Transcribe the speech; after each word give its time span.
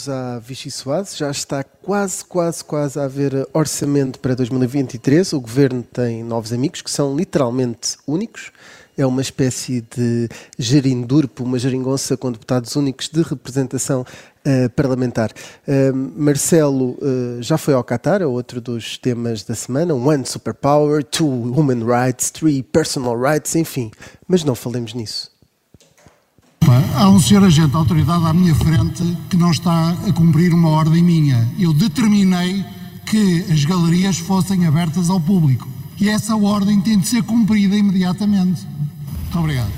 Bem-vindos 0.00 0.08
à 0.08 0.38
Vichy 0.38 0.70
Soase. 0.70 1.16
Já 1.18 1.30
está 1.30 1.62
quase, 1.62 2.24
quase, 2.24 2.64
quase 2.64 2.98
a 2.98 3.04
haver 3.04 3.46
orçamento 3.52 4.18
para 4.18 4.34
2023. 4.34 5.32
O 5.34 5.40
governo 5.40 5.82
tem 5.82 6.24
novos 6.24 6.52
amigos 6.52 6.80
que 6.80 6.90
são 6.90 7.14
literalmente 7.14 7.98
únicos. 8.06 8.50
É 8.96 9.04
uma 9.04 9.20
espécie 9.20 9.82
de 9.94 10.28
gerindurpo, 10.58 11.44
uma 11.44 11.58
geringonça 11.58 12.16
com 12.16 12.32
deputados 12.32 12.76
únicos 12.76 13.08
de 13.08 13.20
representação 13.22 14.00
uh, 14.00 14.70
parlamentar. 14.70 15.32
Uh, 15.66 15.94
Marcelo 15.94 16.96
uh, 17.02 17.42
já 17.42 17.58
foi 17.58 17.74
ao 17.74 17.84
Qatar, 17.84 18.22
é 18.22 18.26
outro 18.26 18.60
dos 18.60 18.96
temas 18.96 19.42
da 19.42 19.54
semana. 19.54 19.94
One 19.94 20.24
superpower, 20.24 21.04
two 21.04 21.28
human 21.28 21.84
rights, 21.84 22.30
three 22.30 22.62
personal 22.62 23.18
rights, 23.18 23.54
enfim. 23.54 23.90
Mas 24.26 24.44
não 24.44 24.54
falemos 24.54 24.94
nisso. 24.94 25.29
Há 26.94 27.08
um 27.08 27.18
senhor 27.18 27.42
agente 27.44 27.72
da 27.72 27.78
autoridade 27.78 28.26
à 28.26 28.32
minha 28.32 28.54
frente 28.54 29.16
que 29.30 29.36
não 29.36 29.50
está 29.50 29.90
a 30.06 30.12
cumprir 30.12 30.52
uma 30.52 30.68
ordem 30.68 31.02
minha. 31.02 31.48
Eu 31.58 31.72
determinei 31.72 32.64
que 33.06 33.46
as 33.50 33.64
galerias 33.64 34.18
fossem 34.18 34.66
abertas 34.66 35.08
ao 35.08 35.18
público. 35.18 35.66
E 35.98 36.08
essa 36.08 36.36
ordem 36.36 36.80
tem 36.80 36.98
de 36.98 37.08
ser 37.08 37.22
cumprida 37.22 37.74
imediatamente. 37.74 38.66
Muito 39.22 39.38
obrigado. 39.38 39.72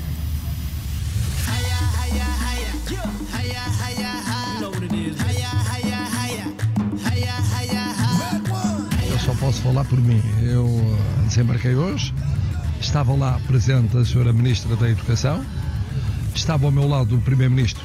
Eu 9.09 9.19
só 9.19 9.33
posso 9.35 9.61
falar 9.61 9.85
por 9.85 9.99
mim. 9.99 10.21
Eu 10.41 10.67
desembarquei 11.27 11.75
hoje. 11.75 12.13
Estavam 12.81 13.17
lá 13.17 13.39
presente 13.47 13.95
a 13.97 14.03
senhora 14.03 14.33
Ministra 14.33 14.75
da 14.75 14.89
Educação 14.89 15.43
Estava 16.35 16.65
ao 16.65 16.71
meu 16.71 16.87
lado 16.87 17.15
o 17.15 17.21
Primeiro-Ministro 17.21 17.83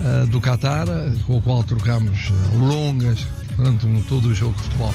uh, 0.00 0.26
do 0.26 0.40
Qatar, 0.40 0.86
com 1.26 1.38
o 1.38 1.42
qual 1.42 1.62
trocámos 1.64 2.32
longas 2.58 3.26
durante 3.56 3.86
todo 4.04 4.28
o 4.28 4.34
jogo 4.34 4.54
de 4.54 4.62
futebol. 4.62 4.94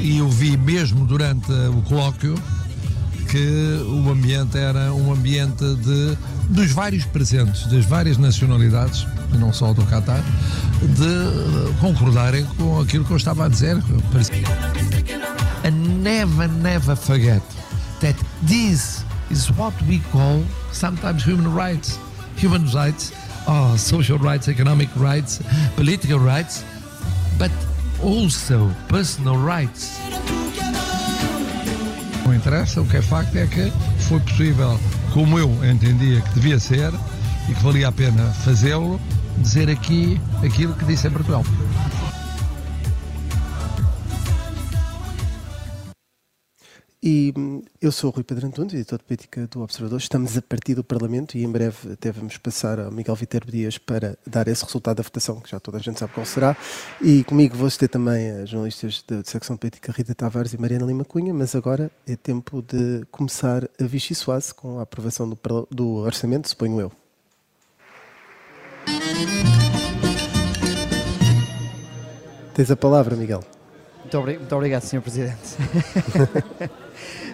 E 0.00 0.18
eu 0.18 0.28
vi 0.28 0.56
mesmo 0.56 1.06
durante 1.06 1.50
o 1.52 1.80
colóquio 1.82 2.34
que 3.28 3.82
o 3.86 4.10
ambiente 4.10 4.56
era 4.56 4.92
um 4.92 5.12
ambiente 5.12 5.64
de, 5.76 6.16
dos 6.48 6.72
vários 6.72 7.04
presentes, 7.04 7.66
das 7.66 7.84
várias 7.84 8.16
nacionalidades, 8.16 9.06
e 9.32 9.36
não 9.36 9.52
só 9.52 9.72
do 9.72 9.84
Qatar, 9.84 10.22
de 10.80 11.74
concordarem 11.80 12.44
com 12.56 12.80
aquilo 12.80 13.04
que 13.04 13.12
eu 13.12 13.16
estava 13.16 13.46
a 13.46 13.48
dizer. 13.48 13.76
A 15.64 15.70
never, 15.70 16.48
never 16.48 16.96
forget 16.96 17.42
that 18.00 18.18
this 18.46 19.04
is 19.30 19.50
what 19.52 19.74
we 19.88 20.00
call 20.12 20.42
sometimes 20.72 21.24
human 21.24 21.52
rights. 21.54 21.98
Human 22.36 22.66
rights 22.66 23.12
are 23.46 23.76
social 23.78 24.18
rights, 24.18 24.48
economic 24.48 24.88
rights, 24.96 25.40
political 25.76 26.18
rights, 26.18 26.64
but 27.38 27.50
also 28.02 28.70
personal 28.88 29.36
rights. 29.36 29.98
Não 32.24 32.34
interessa, 32.34 32.80
o 32.80 32.86
que 32.86 32.98
é 32.98 33.02
facto 33.02 33.36
é 33.36 33.46
que 33.46 33.72
foi 34.08 34.20
possível, 34.20 34.78
como 35.12 35.38
eu 35.38 35.48
entendia 35.64 36.20
que 36.20 36.34
devia 36.34 36.58
ser 36.58 36.92
e 37.48 37.54
que 37.54 37.62
valia 37.62 37.88
a 37.88 37.92
pena 37.92 38.24
fazê-lo, 38.44 39.00
dizer 39.38 39.70
aqui 39.70 40.20
aquilo 40.44 40.74
que 40.74 40.84
disse 40.84 41.08
em 41.08 41.10
Portugal. 41.10 41.44
E 47.00 47.32
hum, 47.36 47.62
eu 47.80 47.92
sou 47.92 48.10
o 48.10 48.12
Rui 48.12 48.24
Pedro 48.24 48.48
Antunes, 48.48 48.74
editor 48.74 48.98
de 48.98 49.04
política 49.04 49.46
do 49.46 49.62
Observador. 49.62 50.00
Estamos 50.00 50.36
a 50.36 50.42
partir 50.42 50.74
do 50.74 50.82
Parlamento 50.82 51.38
e 51.38 51.44
em 51.44 51.50
breve 51.50 51.92
até 51.92 52.10
vamos 52.10 52.36
passar 52.38 52.80
ao 52.80 52.90
Miguel 52.90 53.14
Viterbo 53.14 53.52
Dias 53.52 53.78
para 53.78 54.18
dar 54.26 54.48
esse 54.48 54.64
resultado 54.64 54.96
da 54.96 55.04
votação, 55.04 55.40
que 55.40 55.48
já 55.48 55.60
toda 55.60 55.78
a 55.78 55.80
gente 55.80 55.96
sabe 55.96 56.12
qual 56.12 56.26
será. 56.26 56.56
E 57.00 57.22
comigo 57.22 57.56
vou 57.56 57.70
ter 57.70 57.86
também 57.86 58.30
as 58.30 58.48
jornalistas 58.48 59.04
da 59.06 59.22
secção 59.22 59.56
política 59.56 59.92
Rita 59.92 60.12
Tavares 60.12 60.52
e 60.52 60.58
Mariana 60.58 60.86
Lima 60.86 61.04
Cunha, 61.04 61.32
mas 61.32 61.54
agora 61.54 61.88
é 62.04 62.16
tempo 62.16 62.60
de 62.62 63.06
começar 63.12 63.68
a 63.80 63.84
Vichy 63.84 64.16
Soase 64.16 64.52
com 64.52 64.80
a 64.80 64.82
aprovação 64.82 65.28
do, 65.28 65.38
do 65.70 65.88
orçamento, 65.98 66.48
suponho 66.48 66.80
eu. 66.80 66.92
Tens 72.54 72.72
a 72.72 72.76
palavra, 72.76 73.14
Miguel. 73.14 73.44
Muito, 74.00 74.20
muito 74.20 74.54
obrigado, 74.56 74.82
Sr. 74.82 75.00
Presidente. 75.00 75.56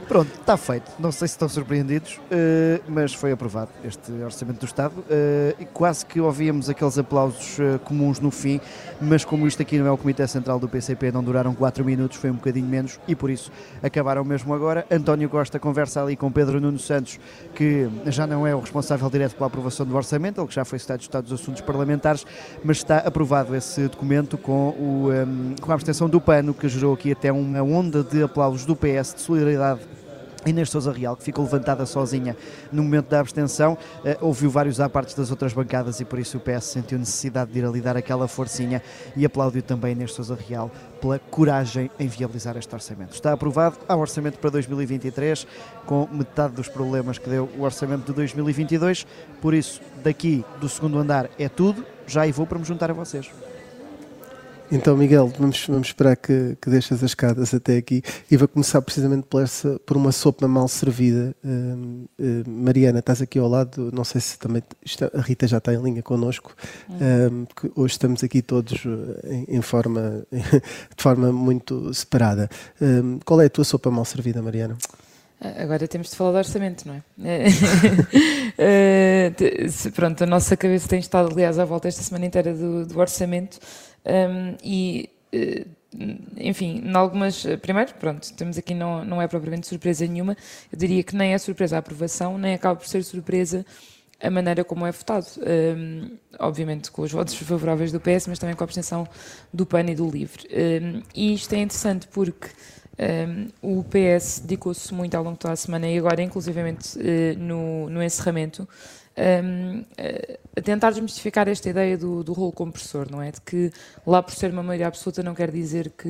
Pronto, 0.06 0.30
está 0.38 0.56
feito. 0.56 0.92
Não 0.98 1.10
sei 1.10 1.28
se 1.28 1.34
estão 1.34 1.48
surpreendidos, 1.48 2.16
uh, 2.16 2.82
mas 2.88 3.14
foi 3.14 3.32
aprovado 3.32 3.70
este 3.82 4.12
Orçamento 4.22 4.60
do 4.60 4.66
Estado. 4.66 4.92
Uh, 4.98 5.54
e 5.58 5.64
quase 5.64 6.04
que 6.04 6.20
ouvíamos 6.20 6.68
aqueles 6.68 6.98
aplausos 6.98 7.58
uh, 7.58 7.78
comuns 7.84 8.20
no 8.20 8.30
fim, 8.30 8.60
mas 9.00 9.24
como 9.24 9.46
isto 9.46 9.62
aqui 9.62 9.78
não 9.78 9.86
é 9.86 9.90
o 9.90 9.96
Comitê 9.96 10.26
Central 10.26 10.58
do 10.58 10.68
PCP, 10.68 11.10
não 11.10 11.24
duraram 11.24 11.54
4 11.54 11.84
minutos, 11.84 12.18
foi 12.18 12.30
um 12.30 12.34
bocadinho 12.34 12.66
menos 12.66 13.00
e 13.08 13.14
por 13.14 13.30
isso 13.30 13.50
acabaram 13.82 14.24
mesmo 14.24 14.52
agora. 14.52 14.86
António 14.90 15.28
Costa 15.30 15.58
conversa 15.58 16.02
ali 16.02 16.16
com 16.16 16.30
Pedro 16.30 16.60
Nuno 16.60 16.78
Santos, 16.78 17.18
que 17.54 17.88
já 18.06 18.26
não 18.26 18.46
é 18.46 18.54
o 18.54 18.60
responsável 18.60 19.08
direto 19.08 19.34
pela 19.36 19.46
aprovação 19.46 19.86
do 19.86 19.96
Orçamento, 19.96 20.40
ele 20.40 20.48
que 20.48 20.54
já 20.54 20.64
foi 20.64 20.78
citado 20.78 20.98
de 20.98 21.04
Estado 21.04 21.24
dos 21.24 21.40
Assuntos 21.40 21.62
Parlamentares, 21.62 22.26
mas 22.62 22.78
está 22.78 22.98
aprovado 22.98 23.56
esse 23.56 23.88
documento 23.88 24.36
com, 24.36 24.68
o, 24.70 25.10
um, 25.10 25.54
com 25.60 25.70
a 25.70 25.74
abstenção 25.74 26.08
do 26.08 26.20
PANO, 26.20 26.52
que 26.52 26.68
gerou 26.68 26.92
aqui 26.92 27.12
até 27.12 27.32
uma 27.32 27.62
onda 27.62 28.02
de 28.02 28.22
aplausos 28.22 28.66
do 28.66 28.76
PS 28.76 29.14
de 29.14 29.20
solidariedade 29.22 29.53
Inês 30.46 30.68
Sousa 30.68 30.92
Real, 30.92 31.16
que 31.16 31.24
ficou 31.24 31.44
levantada 31.44 31.86
sozinha 31.86 32.36
no 32.70 32.82
momento 32.82 33.08
da 33.08 33.20
abstenção, 33.20 33.74
uh, 33.74 34.26
ouviu 34.26 34.50
vários 34.50 34.78
à 34.80 34.88
parte 34.88 35.16
das 35.16 35.30
outras 35.30 35.52
bancadas 35.52 36.00
e 36.00 36.04
por 36.04 36.18
isso 36.18 36.36
o 36.36 36.40
PS 36.40 36.64
sentiu 36.64 36.98
necessidade 36.98 37.50
de 37.50 37.58
ir 37.58 37.64
ali 37.64 37.80
dar 37.80 37.96
aquela 37.96 38.28
forcinha 38.28 38.82
e 39.16 39.24
aplaudiu 39.24 39.62
também 39.62 39.92
Inês 39.92 40.12
Sousa 40.12 40.36
Real 40.36 40.70
pela 41.00 41.18
coragem 41.18 41.90
em 41.98 42.06
viabilizar 42.06 42.56
este 42.56 42.74
orçamento. 42.74 43.14
Está 43.14 43.32
aprovado, 43.32 43.78
há 43.88 43.96
orçamento 43.96 44.38
para 44.38 44.50
2023, 44.50 45.46
com 45.86 46.08
metade 46.12 46.54
dos 46.54 46.68
problemas 46.68 47.18
que 47.18 47.28
deu 47.28 47.48
o 47.56 47.62
orçamento 47.62 48.06
de 48.06 48.12
2022, 48.12 49.06
por 49.40 49.54
isso 49.54 49.80
daqui 50.02 50.44
do 50.60 50.68
segundo 50.68 50.98
andar 50.98 51.30
é 51.38 51.48
tudo, 51.48 51.84
já 52.06 52.26
e 52.26 52.32
vou 52.32 52.46
para 52.46 52.58
me 52.58 52.64
juntar 52.64 52.90
a 52.90 52.94
vocês. 52.94 53.30
Então, 54.72 54.96
Miguel, 54.96 55.30
vamos, 55.38 55.66
vamos 55.66 55.88
esperar 55.88 56.16
que, 56.16 56.56
que 56.60 56.70
deixes 56.70 56.90
as 56.92 57.02
escadas 57.02 57.52
até 57.52 57.76
aqui 57.76 58.02
e 58.30 58.36
vou 58.36 58.48
começar 58.48 58.80
precisamente 58.80 59.26
por, 59.28 59.42
essa, 59.42 59.78
por 59.80 59.96
uma 59.96 60.10
sopa 60.10 60.48
mal 60.48 60.66
servida. 60.68 61.34
Uh, 61.44 62.08
uh, 62.18 62.50
Mariana, 62.50 63.00
estás 63.00 63.20
aqui 63.20 63.38
ao 63.38 63.46
lado, 63.46 63.90
não 63.92 64.04
sei 64.04 64.20
se 64.20 64.38
também 64.38 64.62
isto, 64.84 65.04
a 65.14 65.20
Rita 65.20 65.46
já 65.46 65.58
está 65.58 65.72
em 65.72 65.82
linha 65.82 66.02
connosco, 66.02 66.56
uh, 66.90 67.70
hoje 67.76 67.92
estamos 67.92 68.24
aqui 68.24 68.40
todos 68.40 68.84
em, 69.24 69.56
em 69.56 69.62
forma, 69.62 70.26
de 70.32 71.02
forma 71.02 71.30
muito 71.30 71.92
separada. 71.92 72.48
qual 73.24 73.40
é 73.40 73.46
a 73.46 73.50
tua 73.50 73.64
sopa 73.64 73.90
mal 73.90 74.04
servida, 74.04 74.40
Mariana? 74.40 74.76
Agora 75.58 75.86
temos 75.86 76.10
de 76.10 76.16
falar 76.16 76.32
do 76.32 76.38
orçamento, 76.38 76.88
não 76.88 76.94
é? 76.94 77.02
pronto, 79.94 80.24
a 80.24 80.26
nossa 80.26 80.56
cabeça 80.56 80.88
tem 80.88 81.00
estado, 81.00 81.30
aliás, 81.30 81.58
à 81.58 81.66
volta 81.66 81.86
esta 81.86 82.02
semana 82.02 82.24
inteira 82.24 82.54
do, 82.54 82.86
do 82.86 82.98
orçamento. 82.98 83.58
Um, 84.04 84.56
e, 84.62 85.10
eh, 85.32 85.66
enfim, 86.36 86.82
em 86.84 86.94
algumas. 86.94 87.44
Primeiro, 87.62 87.94
pronto, 87.94 88.32
temos 88.34 88.58
aqui, 88.58 88.74
não, 88.74 89.04
não 89.04 89.22
é 89.22 89.28
propriamente 89.28 89.66
surpresa 89.66 90.06
nenhuma. 90.06 90.36
Eu 90.70 90.78
diria 90.78 91.02
que 91.02 91.14
nem 91.16 91.32
é 91.32 91.38
surpresa 91.38 91.76
a 91.76 91.78
aprovação, 91.78 92.36
nem 92.38 92.54
acaba 92.54 92.76
por 92.76 92.86
ser 92.86 93.02
surpresa 93.04 93.64
a 94.20 94.30
maneira 94.30 94.64
como 94.64 94.86
é 94.86 94.92
votado. 94.92 95.26
Um, 95.76 96.16
obviamente 96.38 96.90
com 96.90 97.02
os 97.02 97.12
votos 97.12 97.34
favoráveis 97.34 97.92
do 97.92 98.00
PS, 98.00 98.26
mas 98.28 98.38
também 98.38 98.56
com 98.56 98.64
a 98.64 98.66
abstenção 98.66 99.06
do 99.52 99.66
PAN 99.66 99.84
e 99.90 99.94
do 99.94 100.08
LIVRE. 100.08 100.48
Um, 100.50 101.02
e 101.14 101.34
isto 101.34 101.52
é 101.54 101.58
interessante 101.58 102.08
porque. 102.08 102.48
Um, 102.96 103.48
o 103.60 103.82
PS 103.82 104.38
dedicou-se 104.38 104.94
muito 104.94 105.16
ao 105.16 105.24
longo 105.24 105.34
de 105.34 105.40
toda 105.40 105.54
a 105.54 105.56
semana 105.56 105.88
e 105.88 105.98
agora, 105.98 106.22
inclusivamente, 106.22 106.96
uh, 106.96 107.36
no, 107.36 107.90
no 107.90 108.00
encerramento, 108.00 108.68
um, 109.16 109.84
a 110.56 110.60
tentar 110.60 110.90
desmistificar 110.90 111.48
esta 111.48 111.68
ideia 111.68 111.96
do, 111.96 112.24
do 112.24 112.32
rolo 112.32 112.52
compressor, 112.52 113.10
não 113.10 113.22
é? 113.22 113.30
De 113.30 113.40
que 113.40 113.72
lá 114.06 114.22
por 114.22 114.34
ser 114.34 114.50
uma 114.50 114.62
maioria 114.62 114.88
absoluta 114.88 115.22
não 115.22 115.34
quer 115.34 115.50
dizer 115.50 115.90
que 115.96 116.08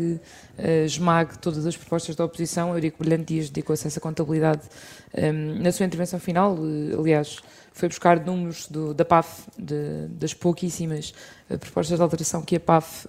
uh, 0.59 0.85
esmague 0.85 1.39
todas 1.39 1.67
as 1.67 1.77
propostas 1.77 2.17
da 2.17 2.25
oposição. 2.25 2.73
Eurico 2.73 2.99
Brilhante 2.99 3.35
Dias 3.35 3.51
dedicou-se 3.51 3.87
a 3.87 3.89
essa 3.89 4.01
contabilidade 4.01 4.63
um, 5.17 5.63
na 5.63 5.73
sua 5.73 5.87
intervenção 5.87 6.19
final, 6.19 6.55
uh, 6.55 7.01
aliás, 7.01 7.41
foi 7.73 7.89
buscar 7.89 8.25
números 8.25 8.69
do, 8.69 8.95
da 8.95 9.05
PAF, 9.05 9.49
de, 9.59 10.07
das 10.09 10.33
pouquíssimas 10.33 11.13
propostas 11.49 11.99
de 11.99 12.03
alteração 12.03 12.41
que 12.41 12.55
a 12.55 12.61
PAF 12.61 13.05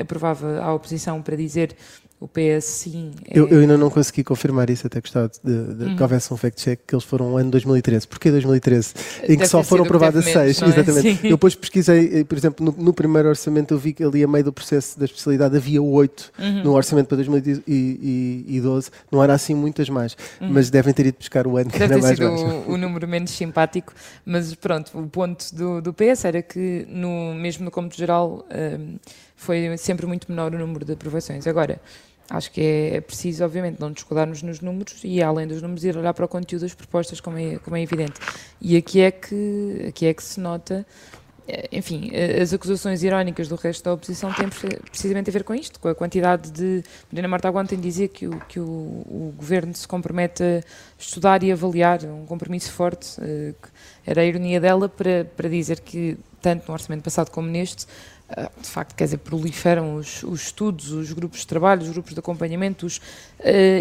aprovava 0.00 0.58
à 0.58 0.72
oposição 0.72 1.20
para 1.20 1.36
dizer 1.36 1.76
o 2.20 2.28
PS 2.28 2.64
sim. 2.64 3.12
É... 3.26 3.38
Eu, 3.38 3.48
eu, 3.48 3.60
ainda 3.60 3.78
não 3.78 3.88
consegui 3.88 4.22
confirmar 4.22 4.68
isso, 4.68 4.86
até 4.86 5.00
gostava 5.00 5.30
de, 5.42 5.74
de 5.74 5.84
uhum. 5.84 5.96
que 5.96 6.02
houvesse 6.02 6.32
um 6.34 6.36
fact-check 6.36 6.78
que 6.86 6.94
eles 6.94 7.04
foram 7.04 7.30
no 7.30 7.36
ano 7.38 7.50
2013. 7.50 8.06
Porquê 8.06 8.30
2013? 8.30 8.92
Em 9.22 9.26
Deve 9.28 9.36
que 9.38 9.46
só 9.48 9.62
foram 9.62 9.84
aprovadas 9.84 10.22
seis, 10.26 10.60
é? 10.60 10.66
exatamente. 10.66 11.00
Sim. 11.00 11.18
Eu 11.24 11.30
depois 11.30 11.54
pesquisei, 11.54 12.20
eh, 12.20 12.24
por 12.24 12.36
exemplo, 12.36 12.62
no, 12.66 12.72
no, 12.72 12.92
primeiro 12.92 13.30
orçamento 13.30 13.72
eu 13.72 13.78
vi 13.78 13.94
que 13.94 14.04
ali 14.04 14.22
a 14.22 14.28
meio 14.28 14.44
do 14.44 14.52
processo 14.52 14.98
da 14.98 15.06
especialidade 15.06 15.56
havia 15.56 15.80
oito 15.80 16.30
uhum. 16.38 16.62
no 16.62 16.72
orçamento 16.74 17.06
para 17.06 17.16
2012, 17.16 18.90
não 19.10 19.24
era 19.24 19.32
assim 19.32 19.54
muitas 19.54 19.88
mais, 19.88 20.14
uhum. 20.42 20.50
mas 20.50 20.68
devem 20.68 20.92
ter 20.92 21.06
ido 21.06 21.16
buscar 21.16 21.46
o 21.46 21.56
ano 21.56 21.70
que 21.70 21.78
Deve 21.78 21.94
era 21.94 22.02
mais 22.02 22.18
sido 22.18 22.28
o, 22.28 22.72
o, 22.72 22.76
número 22.76 23.08
menos 23.08 23.30
simpático, 23.30 23.94
mas 24.26 24.54
pronto, 24.54 24.90
o 24.94 25.08
ponto 25.08 25.54
do, 25.54 25.80
do 25.80 25.94
PS 25.94 26.26
era 26.26 26.42
que 26.42 26.86
no, 26.90 27.34
mesmo 27.34 27.64
no 27.64 27.70
cômputo 27.70 27.96
geral 27.96 28.46
um, 28.78 28.98
foi 29.40 29.74
sempre 29.78 30.06
muito 30.06 30.30
menor 30.30 30.54
o 30.54 30.58
número 30.58 30.84
de 30.84 30.92
aprovações. 30.92 31.46
Agora, 31.46 31.80
Acho 32.30 32.52
que 32.52 32.60
é, 32.60 33.00
preciso, 33.00 33.44
obviamente, 33.44 33.80
não 33.80 33.90
descuidarmos 33.90 34.40
nos 34.40 34.60
números 34.60 35.00
e, 35.02 35.20
além 35.20 35.48
dos 35.48 35.60
números, 35.60 35.82
ir 35.82 35.96
olhar 35.96 36.14
para 36.14 36.24
o 36.24 36.28
conteúdo 36.28 36.62
das 36.62 36.72
propostas, 36.72 37.20
como 37.20 37.36
é, 37.36 37.58
como 37.58 37.76
é 37.76 37.82
evidente. 37.82 38.20
E 38.60 38.76
aqui 38.76 39.00
é, 39.00 39.10
que, 39.10 39.86
aqui 39.88 40.06
é 40.06 40.14
que 40.14 40.22
se 40.22 40.38
nota, 40.38 40.86
eh, 41.48 41.68
enfim, 41.72 42.08
eh, 42.12 42.40
as 42.40 42.52
acusações 42.52 43.02
irónicas 43.02 43.48
do 43.48 43.56
resto 43.56 43.84
da 43.84 43.94
oposição 43.94 44.32
têm 44.32 44.48
precisamente 44.48 45.28
a 45.28 45.32
ver 45.32 45.42
com 45.42 45.52
isto, 45.52 45.80
com 45.80 45.88
a 45.88 45.94
quantidade 45.94 46.52
de. 46.52 46.84
Marina 47.10 47.26
Marta 47.26 47.50
ontem 47.50 47.80
dizia 47.80 48.06
que, 48.06 48.28
o, 48.28 48.38
que 48.48 48.60
o, 48.60 48.64
o, 48.64 49.34
governo 49.36 49.74
se 49.74 49.88
compromete 49.88 50.44
a 50.44 50.62
estudar 50.96 51.42
e 51.42 51.50
avaliar, 51.50 52.04
um 52.04 52.26
compromisso 52.26 52.70
forte, 52.70 53.20
eh, 53.20 53.54
era 54.06 54.20
a 54.22 54.24
ironia 54.24 54.60
dela 54.60 54.88
para, 54.88 55.24
para 55.36 55.48
dizer 55.48 55.80
que, 55.80 56.16
tanto 56.40 56.68
no 56.68 56.74
orçamento 56.74 57.02
passado 57.02 57.30
como 57.30 57.48
neste, 57.48 57.86
de 58.60 58.68
facto, 58.68 58.94
quer 58.94 59.04
dizer, 59.04 59.18
proliferam 59.18 59.96
os, 59.96 60.22
os, 60.22 60.42
estudos, 60.42 60.92
os 60.92 61.12
grupos 61.12 61.40
de 61.40 61.46
trabalho, 61.46 61.82
os 61.82 61.90
grupos 61.90 62.14
de 62.14 62.20
acompanhamento 62.20 62.86
os, 62.86 62.98
uh, 62.98 63.02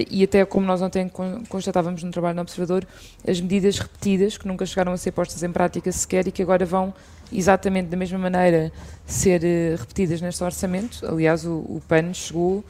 e 0.09 0.23
até 0.23 0.43
como 0.45 0.65
nós 0.65 0.81
ontem 0.81 1.09
constatávamos 1.47 2.01
no 2.03 2.11
trabalho 2.11 2.35
no 2.35 2.41
Observador, 2.41 2.85
as 3.27 3.39
medidas 3.39 3.77
repetidas 3.77 4.37
que 4.37 4.47
nunca 4.47 4.65
chegaram 4.65 4.91
a 4.91 4.97
ser 4.97 5.11
postas 5.11 5.43
em 5.43 5.51
prática 5.51 5.91
sequer 5.91 6.27
e 6.27 6.31
que 6.31 6.41
agora 6.41 6.65
vão 6.65 6.93
exatamente 7.31 7.89
da 7.89 7.97
mesma 7.97 8.17
maneira 8.17 8.71
ser 9.05 9.41
uh, 9.41 9.79
repetidas 9.79 10.21
neste 10.21 10.43
orçamento. 10.43 11.05
Aliás, 11.05 11.45
o, 11.45 11.57
o 11.57 11.81
PAN 11.87 12.13
chegou 12.13 12.63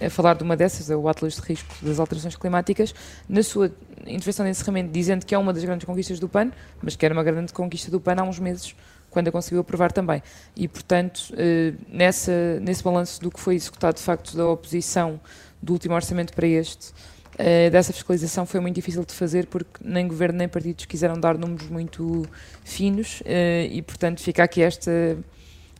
a 0.00 0.08
falar 0.08 0.34
de 0.34 0.42
uma 0.42 0.56
dessas, 0.56 0.88
o 0.90 1.08
Atlas 1.08 1.34
de 1.34 1.42
Risco 1.42 1.74
das 1.82 1.98
Alterações 1.98 2.36
Climáticas, 2.36 2.94
na 3.28 3.42
sua 3.42 3.72
intervenção 4.06 4.44
de 4.44 4.50
encerramento, 4.50 4.90
dizendo 4.90 5.26
que 5.26 5.34
é 5.34 5.38
uma 5.38 5.52
das 5.52 5.64
grandes 5.64 5.84
conquistas 5.84 6.18
do 6.18 6.28
PAN, 6.28 6.50
mas 6.82 6.96
que 6.96 7.04
era 7.04 7.12
uma 7.12 7.22
grande 7.22 7.52
conquista 7.52 7.90
do 7.90 8.00
PAN 8.00 8.16
há 8.18 8.22
uns 8.22 8.38
meses, 8.38 8.74
quando 9.10 9.28
a 9.28 9.32
conseguiu 9.32 9.60
aprovar 9.60 9.92
também. 9.92 10.22
E, 10.56 10.68
portanto, 10.68 11.32
eh, 11.36 11.74
nessa, 11.88 12.60
nesse 12.60 12.82
balanço 12.82 13.20
do 13.20 13.30
que 13.30 13.40
foi 13.40 13.54
executado 13.54 13.96
de 13.96 14.02
facto 14.02 14.36
da 14.36 14.46
oposição 14.46 15.20
do 15.60 15.72
último 15.72 15.94
orçamento 15.94 16.32
para 16.32 16.46
este, 16.46 16.92
eh, 17.38 17.70
dessa 17.70 17.92
fiscalização 17.92 18.46
foi 18.46 18.60
muito 18.60 18.74
difícil 18.74 19.04
de 19.04 19.14
fazer 19.14 19.46
porque 19.46 19.80
nem 19.82 20.06
governo 20.06 20.38
nem 20.38 20.48
partidos 20.48 20.84
quiseram 20.84 21.18
dar 21.18 21.38
números 21.38 21.68
muito 21.68 22.24
finos 22.64 23.22
eh, 23.24 23.68
e, 23.70 23.82
portanto, 23.82 24.20
fica 24.20 24.44
aqui 24.44 24.62
esta 24.62 25.18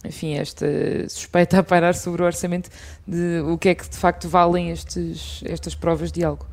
enfim, 0.03 0.35
esta 0.35 0.67
suspeita 1.09 1.59
a 1.59 1.63
pairar 1.63 1.95
sobre 1.95 2.23
o 2.23 2.25
orçamento 2.25 2.71
de 3.07 3.41
o 3.41 3.59
que 3.59 3.69
é 3.69 3.75
que 3.75 3.87
de 3.89 3.97
facto 3.97 4.29
valem 4.29 4.71
estes, 4.71 5.43
estas 5.45 5.75
provas 5.75 6.11
de 6.11 6.25
algo. 6.25 6.47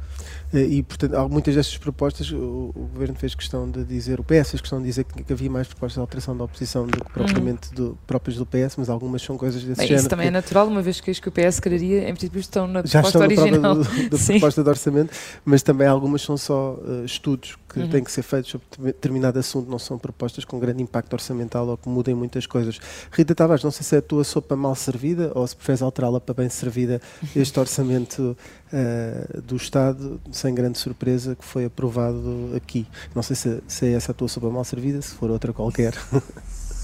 Eh, 0.53 0.59
e, 0.59 0.83
portanto, 0.83 1.29
muitas 1.29 1.55
destas 1.55 1.77
propostas, 1.77 2.31
o, 2.31 2.71
o, 2.75 2.89
Governo 2.93 3.15
fez 3.15 3.35
questão 3.35 3.69
de 3.69 3.83
dizer, 3.83 4.19
o 4.19 4.23
PS 4.23 4.51
fez 4.51 4.61
questão 4.61 4.79
de 4.79 4.85
dizer 4.85 5.03
que, 5.03 5.23
que 5.23 5.33
havia 5.33 5.49
mais 5.49 5.67
propostas 5.67 5.95
de 5.95 5.99
alteração 5.99 6.37
da 6.37 6.43
oposição 6.43 6.87
do 6.87 7.03
que 7.03 7.11
propriamente 7.11 7.69
uhum. 7.69 7.75
do, 7.75 7.97
próprias 8.07 8.37
do 8.37 8.45
PS, 8.45 8.75
mas 8.77 8.89
algumas 8.89 9.21
são 9.21 9.37
coisas 9.37 9.61
desse 9.61 9.79
Bem, 9.79 9.87
género. 9.87 10.01
Isso 10.01 10.09
também 10.09 10.27
é 10.27 10.31
natural, 10.31 10.67
uma 10.67 10.81
vez 10.81 11.01
que 11.01 11.11
as 11.11 11.19
que 11.19 11.27
o 11.27 11.31
PS 11.31 11.59
quereria, 11.59 12.09
em 12.09 12.13
princípio 12.13 12.39
estão 12.39 12.65
na 12.67 12.81
Já 12.85 13.01
proposta 13.01 13.25
estão 13.25 13.45
original. 13.45 13.75
Na 13.75 13.83
do, 13.83 14.09
da 14.09 14.17
proposta 14.25 14.63
de 14.63 14.69
orçamento, 14.69 15.13
mas 15.43 15.61
também 15.61 15.87
algumas 15.87 16.21
são 16.21 16.37
só 16.37 16.73
uh, 16.75 17.05
estudos 17.05 17.57
que 17.67 17.79
uhum. 17.79 17.89
têm 17.89 18.03
que 18.03 18.11
ser 18.11 18.23
feitos 18.23 18.51
sobre 18.51 18.67
determinado 18.85 19.37
assunto, 19.37 19.69
não 19.69 19.79
são 19.79 19.97
propostas 19.97 20.45
com 20.45 20.59
grande 20.59 20.81
impacto 20.81 21.13
orçamental 21.13 21.67
ou 21.67 21.77
que 21.77 21.89
mudem 21.89 22.15
muitas 22.15 22.45
coisas. 22.45 22.79
Rita 23.11 23.35
Tavares, 23.35 23.63
não 23.63 23.71
sei 23.71 23.83
se 23.83 23.95
é 23.95 23.99
a 23.99 24.01
tua 24.01 24.23
sopa 24.23 24.55
mal 24.55 24.75
servida 24.75 25.31
ou 25.35 25.45
se 25.45 25.55
preferes 25.55 25.81
alterá-la 25.81 26.19
para 26.19 26.33
bem 26.33 26.49
servida 26.49 27.01
este 27.35 27.59
orçamento 27.59 28.37
uh, 28.71 29.41
do 29.41 29.55
Estado, 29.55 30.19
sem 30.37 30.53
grande 30.53 30.77
surpresa, 30.77 31.35
que 31.35 31.43
foi 31.43 31.65
aprovado 31.65 32.51
aqui. 32.55 32.87
Não 33.13 33.23
sei 33.23 33.35
se, 33.35 33.63
se 33.67 33.87
é 33.87 33.93
essa 33.93 34.11
a 34.11 34.15
tua 34.15 34.27
sopa 34.27 34.49
mal 34.49 34.63
servida, 34.63 35.01
se 35.01 35.13
for 35.15 35.29
outra 35.29 35.51
qualquer. 35.51 35.93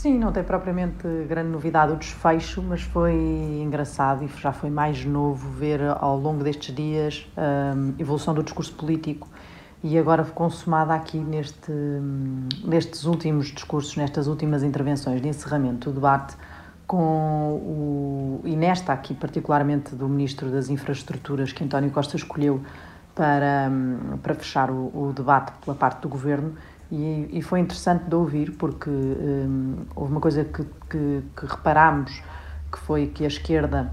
Sim, 0.04 0.20
não 0.20 0.34
tem 0.34 0.44
propriamente 0.44 1.08
grande 1.30 1.50
novidade 1.50 1.94
o 1.94 1.96
desfecho, 1.96 2.62
mas 2.62 2.82
foi 2.82 3.14
engraçado 3.64 4.26
e 4.26 4.42
já 4.42 4.52
foi 4.52 4.70
mais 4.70 5.06
novo 5.06 5.50
ver 5.52 5.80
ao 5.82 6.18
longo 6.18 6.44
destes 6.44 6.76
dias 6.76 7.26
a 7.38 7.74
um, 7.74 7.94
evolução 7.98 8.34
do 8.34 8.44
discurso 8.44 8.74
político 8.74 9.30
e 9.82 9.98
agora 9.98 10.26
consumada 10.26 10.94
aqui 10.94 11.18
neste, 11.18 11.72
nestes 12.66 13.06
últimos 13.06 13.48
discursos, 13.48 13.96
nestas 13.96 14.28
últimas 14.28 14.62
intervenções 14.62 15.22
de 15.22 15.28
encerramento 15.30 15.90
do 15.90 15.96
debate 15.96 16.36
com 16.86 17.54
o, 17.54 18.42
e 18.44 18.58
nesta 18.58 18.92
aqui 18.92 19.14
particularmente 19.14 19.96
do 19.96 20.10
Ministro 20.10 20.52
das 20.52 20.70
Infraestruturas 20.70 21.54
que 21.54 21.64
António 21.64 21.92
Costa 21.92 22.18
escolheu 22.18 22.62
para, 23.15 23.71
para 24.21 24.33
fechar 24.36 24.69
o, 24.71 24.92
o 24.94 25.13
debate 25.13 25.51
pela 25.63 25.75
parte 25.75 26.01
do 26.01 26.10
Governo. 26.10 26.54
E, 26.92 27.30
e 27.31 27.42
foi 27.42 27.60
interessante 27.60 28.04
de 28.06 28.15
ouvir 28.15 28.51
porque 28.51 28.89
um, 28.89 29.77
houve 29.95 30.12
uma 30.12 30.21
coisa 30.21 30.44
que, 30.44 30.63
que, 30.89 31.24
que 31.36 31.45
reparámos 31.45 32.21
que 32.71 32.77
foi 32.80 33.07
que 33.07 33.24
a 33.24 33.27
esquerda 33.27 33.92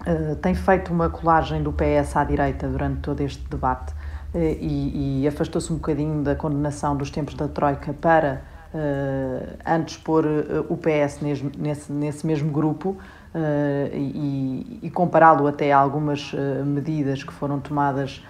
uh, 0.00 0.36
tem 0.36 0.54
feito 0.54 0.92
uma 0.92 1.08
colagem 1.08 1.62
do 1.62 1.72
PS 1.72 2.16
à 2.16 2.24
direita 2.24 2.68
durante 2.68 3.00
todo 3.00 3.20
este 3.22 3.42
debate 3.48 3.92
uh, 4.34 4.38
e, 4.38 5.22
e 5.22 5.28
afastou-se 5.28 5.72
um 5.72 5.76
bocadinho 5.76 6.22
da 6.22 6.34
condenação 6.34 6.96
dos 6.96 7.10
tempos 7.10 7.34
da 7.34 7.48
Troika 7.48 7.94
para 7.94 8.42
uh, 8.74 9.56
antes 9.64 9.96
pôr 9.96 10.26
o 10.68 10.76
PS 10.76 11.20
nesse, 11.22 11.90
nesse 11.90 12.26
mesmo 12.26 12.50
grupo 12.50 12.96
e, 13.92 14.80
e 14.82 14.90
compará-lo 14.90 15.46
até 15.46 15.70
a 15.70 15.76
algumas 15.76 16.32
medidas 16.64 17.22
que 17.22 17.34
foram 17.34 17.60
tomadas 17.60 18.24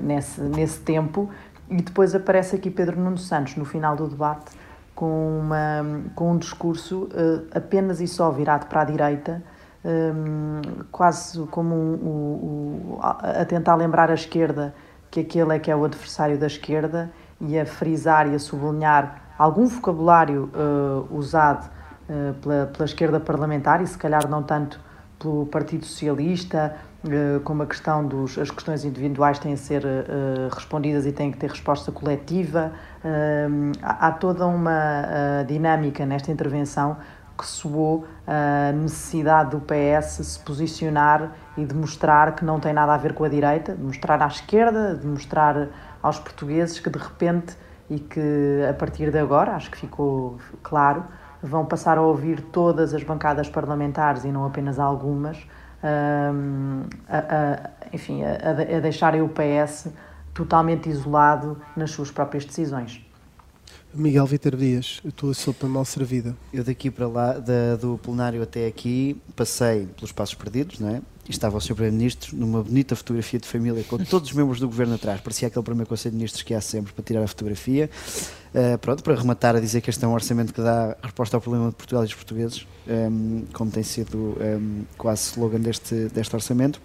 nesse, 0.00 0.40
nesse 0.40 0.80
tempo. 0.80 1.30
E 1.70 1.76
depois 1.82 2.14
aparece 2.14 2.56
aqui 2.56 2.70
Pedro 2.70 3.00
Nuno 3.00 3.18
Santos 3.18 3.56
no 3.56 3.64
final 3.64 3.96
do 3.96 4.06
debate 4.06 4.52
com, 4.96 5.40
uma, 5.40 5.84
com 6.14 6.32
um 6.32 6.38
discurso 6.38 7.04
uh, 7.04 7.46
apenas 7.54 8.00
e 8.00 8.08
só 8.08 8.30
virado 8.30 8.66
para 8.66 8.80
a 8.80 8.84
direita, 8.84 9.42
um, 9.84 10.82
quase 10.90 11.38
como 11.48 11.74
um, 11.74 12.96
um, 12.96 12.98
a 13.00 13.44
tentar 13.44 13.76
lembrar 13.76 14.10
a 14.10 14.14
esquerda 14.14 14.74
que 15.10 15.20
aquele 15.20 15.54
é 15.54 15.58
que 15.58 15.70
é 15.70 15.76
o 15.76 15.84
adversário 15.84 16.38
da 16.38 16.46
esquerda 16.46 17.10
e 17.40 17.58
a 17.58 17.66
frisar 17.66 18.26
e 18.26 18.34
a 18.34 18.38
sublinhar 18.38 19.22
algum 19.38 19.66
vocabulário 19.66 20.50
uh, 20.54 21.14
usado 21.14 21.70
uh, 22.08 22.34
pela, 22.40 22.66
pela 22.66 22.84
esquerda 22.86 23.20
parlamentar 23.20 23.82
e 23.82 23.86
se 23.86 23.98
calhar 23.98 24.26
não 24.28 24.42
tanto 24.42 24.80
pelo 25.18 25.46
Partido 25.46 25.84
Socialista 25.84 26.76
eh, 26.95 26.95
como 27.44 27.62
a 27.62 27.66
questão 27.66 28.06
dos 28.06 28.38
as 28.38 28.50
questões 28.50 28.84
individuais 28.84 29.38
têm 29.38 29.52
a 29.52 29.56
ser 29.56 29.84
uh, 29.84 30.54
respondidas 30.54 31.06
e 31.06 31.12
têm 31.12 31.30
que 31.30 31.38
ter 31.38 31.50
resposta 31.50 31.90
coletiva 31.92 32.72
uh, 33.04 33.72
há, 33.82 34.12
toda 34.12 34.46
uma 34.46 35.02
uh, 35.40 35.44
dinâmica 35.46 36.04
nesta 36.04 36.30
intervenção 36.30 36.96
que 37.36 37.46
soou 37.46 38.06
a 38.26 38.72
necessidade 38.72 39.50
do 39.50 39.60
PS 39.60 40.26
se 40.26 40.38
posicionar 40.40 41.32
e 41.56 41.64
de 41.64 41.74
mostrar 41.74 42.34
que 42.34 42.44
não 42.44 42.58
tem 42.58 42.72
nada 42.72 42.94
a 42.94 42.96
ver 42.96 43.12
com 43.12 43.24
a 43.24 43.28
direita, 43.28 43.74
de 43.74 43.82
mostrar 43.82 44.22
à 44.22 44.26
esquerda, 44.26 44.94
de 44.94 45.06
mostrar 45.06 45.68
aos 46.02 46.18
portugueses 46.18 46.80
que 46.80 46.88
de 46.88 46.98
repente 46.98 47.56
e 47.90 47.98
que 47.98 48.66
a 48.68 48.72
partir 48.72 49.10
de 49.10 49.18
agora, 49.18 49.52
acho 49.52 49.70
que 49.70 49.76
ficou 49.76 50.38
claro, 50.62 51.04
vão 51.42 51.64
passar 51.64 51.98
a 51.98 52.02
ouvir 52.02 52.40
todas 52.40 52.94
as 52.94 53.02
bancadas 53.02 53.48
parlamentares 53.48 54.24
e 54.24 54.28
não 54.28 54.44
apenas 54.44 54.78
algumas, 54.78 55.46
a, 57.08 57.70
enfim, 57.92 58.22
a, 58.24 58.76
a 58.76 58.80
deixarem 58.80 59.22
o 59.22 59.28
PS 59.28 59.88
totalmente 60.34 60.88
isolado 60.88 61.60
nas 61.76 61.90
suas 61.90 62.10
próprias 62.10 62.44
decisões. 62.44 63.05
Miguel 63.96 64.26
Vítor 64.26 64.56
Dias, 64.56 65.00
a 65.06 65.10
tua 65.10 65.32
sopa 65.32 65.66
mal 65.66 65.84
servida. 65.84 66.36
Eu 66.52 66.62
daqui 66.62 66.90
para 66.90 67.08
lá, 67.08 67.32
da, 67.34 67.76
do 67.76 67.98
plenário 67.98 68.42
até 68.42 68.66
aqui, 68.66 69.16
passei 69.34 69.86
pelos 69.96 70.12
passos 70.12 70.34
perdidos, 70.34 70.78
não 70.78 70.88
é? 70.88 71.02
E 71.28 71.30
estava 71.30 71.56
o 71.56 71.60
Sr. 71.60 71.74
Primeiro-Ministro 71.74 72.36
numa 72.36 72.62
bonita 72.62 72.94
fotografia 72.94 73.40
de 73.40 73.48
família 73.48 73.82
com 73.84 73.98
todos 73.98 74.30
os 74.30 74.36
membros 74.36 74.60
do 74.60 74.68
governo 74.68 74.94
atrás. 74.94 75.20
Parecia 75.20 75.48
aquele 75.48 75.64
primeiro 75.64 75.88
Conselho 75.88 76.12
de 76.12 76.16
Ministros 76.18 76.42
que 76.42 76.54
há 76.54 76.60
sempre 76.60 76.92
para 76.92 77.02
tirar 77.02 77.22
a 77.22 77.26
fotografia. 77.26 77.90
Uh, 78.54 78.78
pronto, 78.78 79.02
para 79.02 79.14
rematar 79.14 79.56
a 79.56 79.60
dizer 79.60 79.80
que 79.80 79.90
este 79.90 80.04
é 80.04 80.08
um 80.08 80.12
orçamento 80.12 80.54
que 80.54 80.60
dá 80.60 80.96
resposta 81.02 81.36
ao 81.36 81.40
problema 81.40 81.70
de 81.70 81.74
Portugal 81.74 82.04
e 82.04 82.06
dos 82.06 82.14
portugueses, 82.14 82.66
um, 82.86 82.92
ehm, 82.92 83.44
como 83.52 83.70
tem 83.70 83.82
sido 83.82 84.16
um, 84.16 84.34
ehm, 84.40 84.82
quase 84.96 85.30
slogan 85.30 85.58
deste, 85.60 85.94
deste 86.08 86.34
orçamento. 86.34 86.80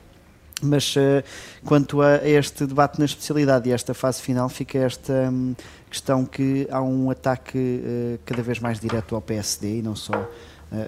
Mas 0.62 0.96
uh, 0.96 1.24
quanto 1.66 2.02
a 2.02 2.18
este 2.28 2.66
debate 2.66 3.00
na 3.00 3.06
especialidade 3.06 3.70
e 3.70 3.72
esta 3.72 3.94
fase 3.94 4.22
final, 4.22 4.48
fica 4.50 4.78
esta 4.78 5.14
um, 5.14 5.56
questão 5.90 6.26
que 6.26 6.68
há 6.70 6.82
um 6.82 7.10
ataque 7.10 7.58
uh, 7.58 8.20
cada 8.26 8.42
vez 8.42 8.60
mais 8.60 8.80
direto 8.80 9.16
ao 9.16 9.22
PSD 9.22 9.80
e 9.80 9.82
não 9.82 9.96
só 9.96 10.14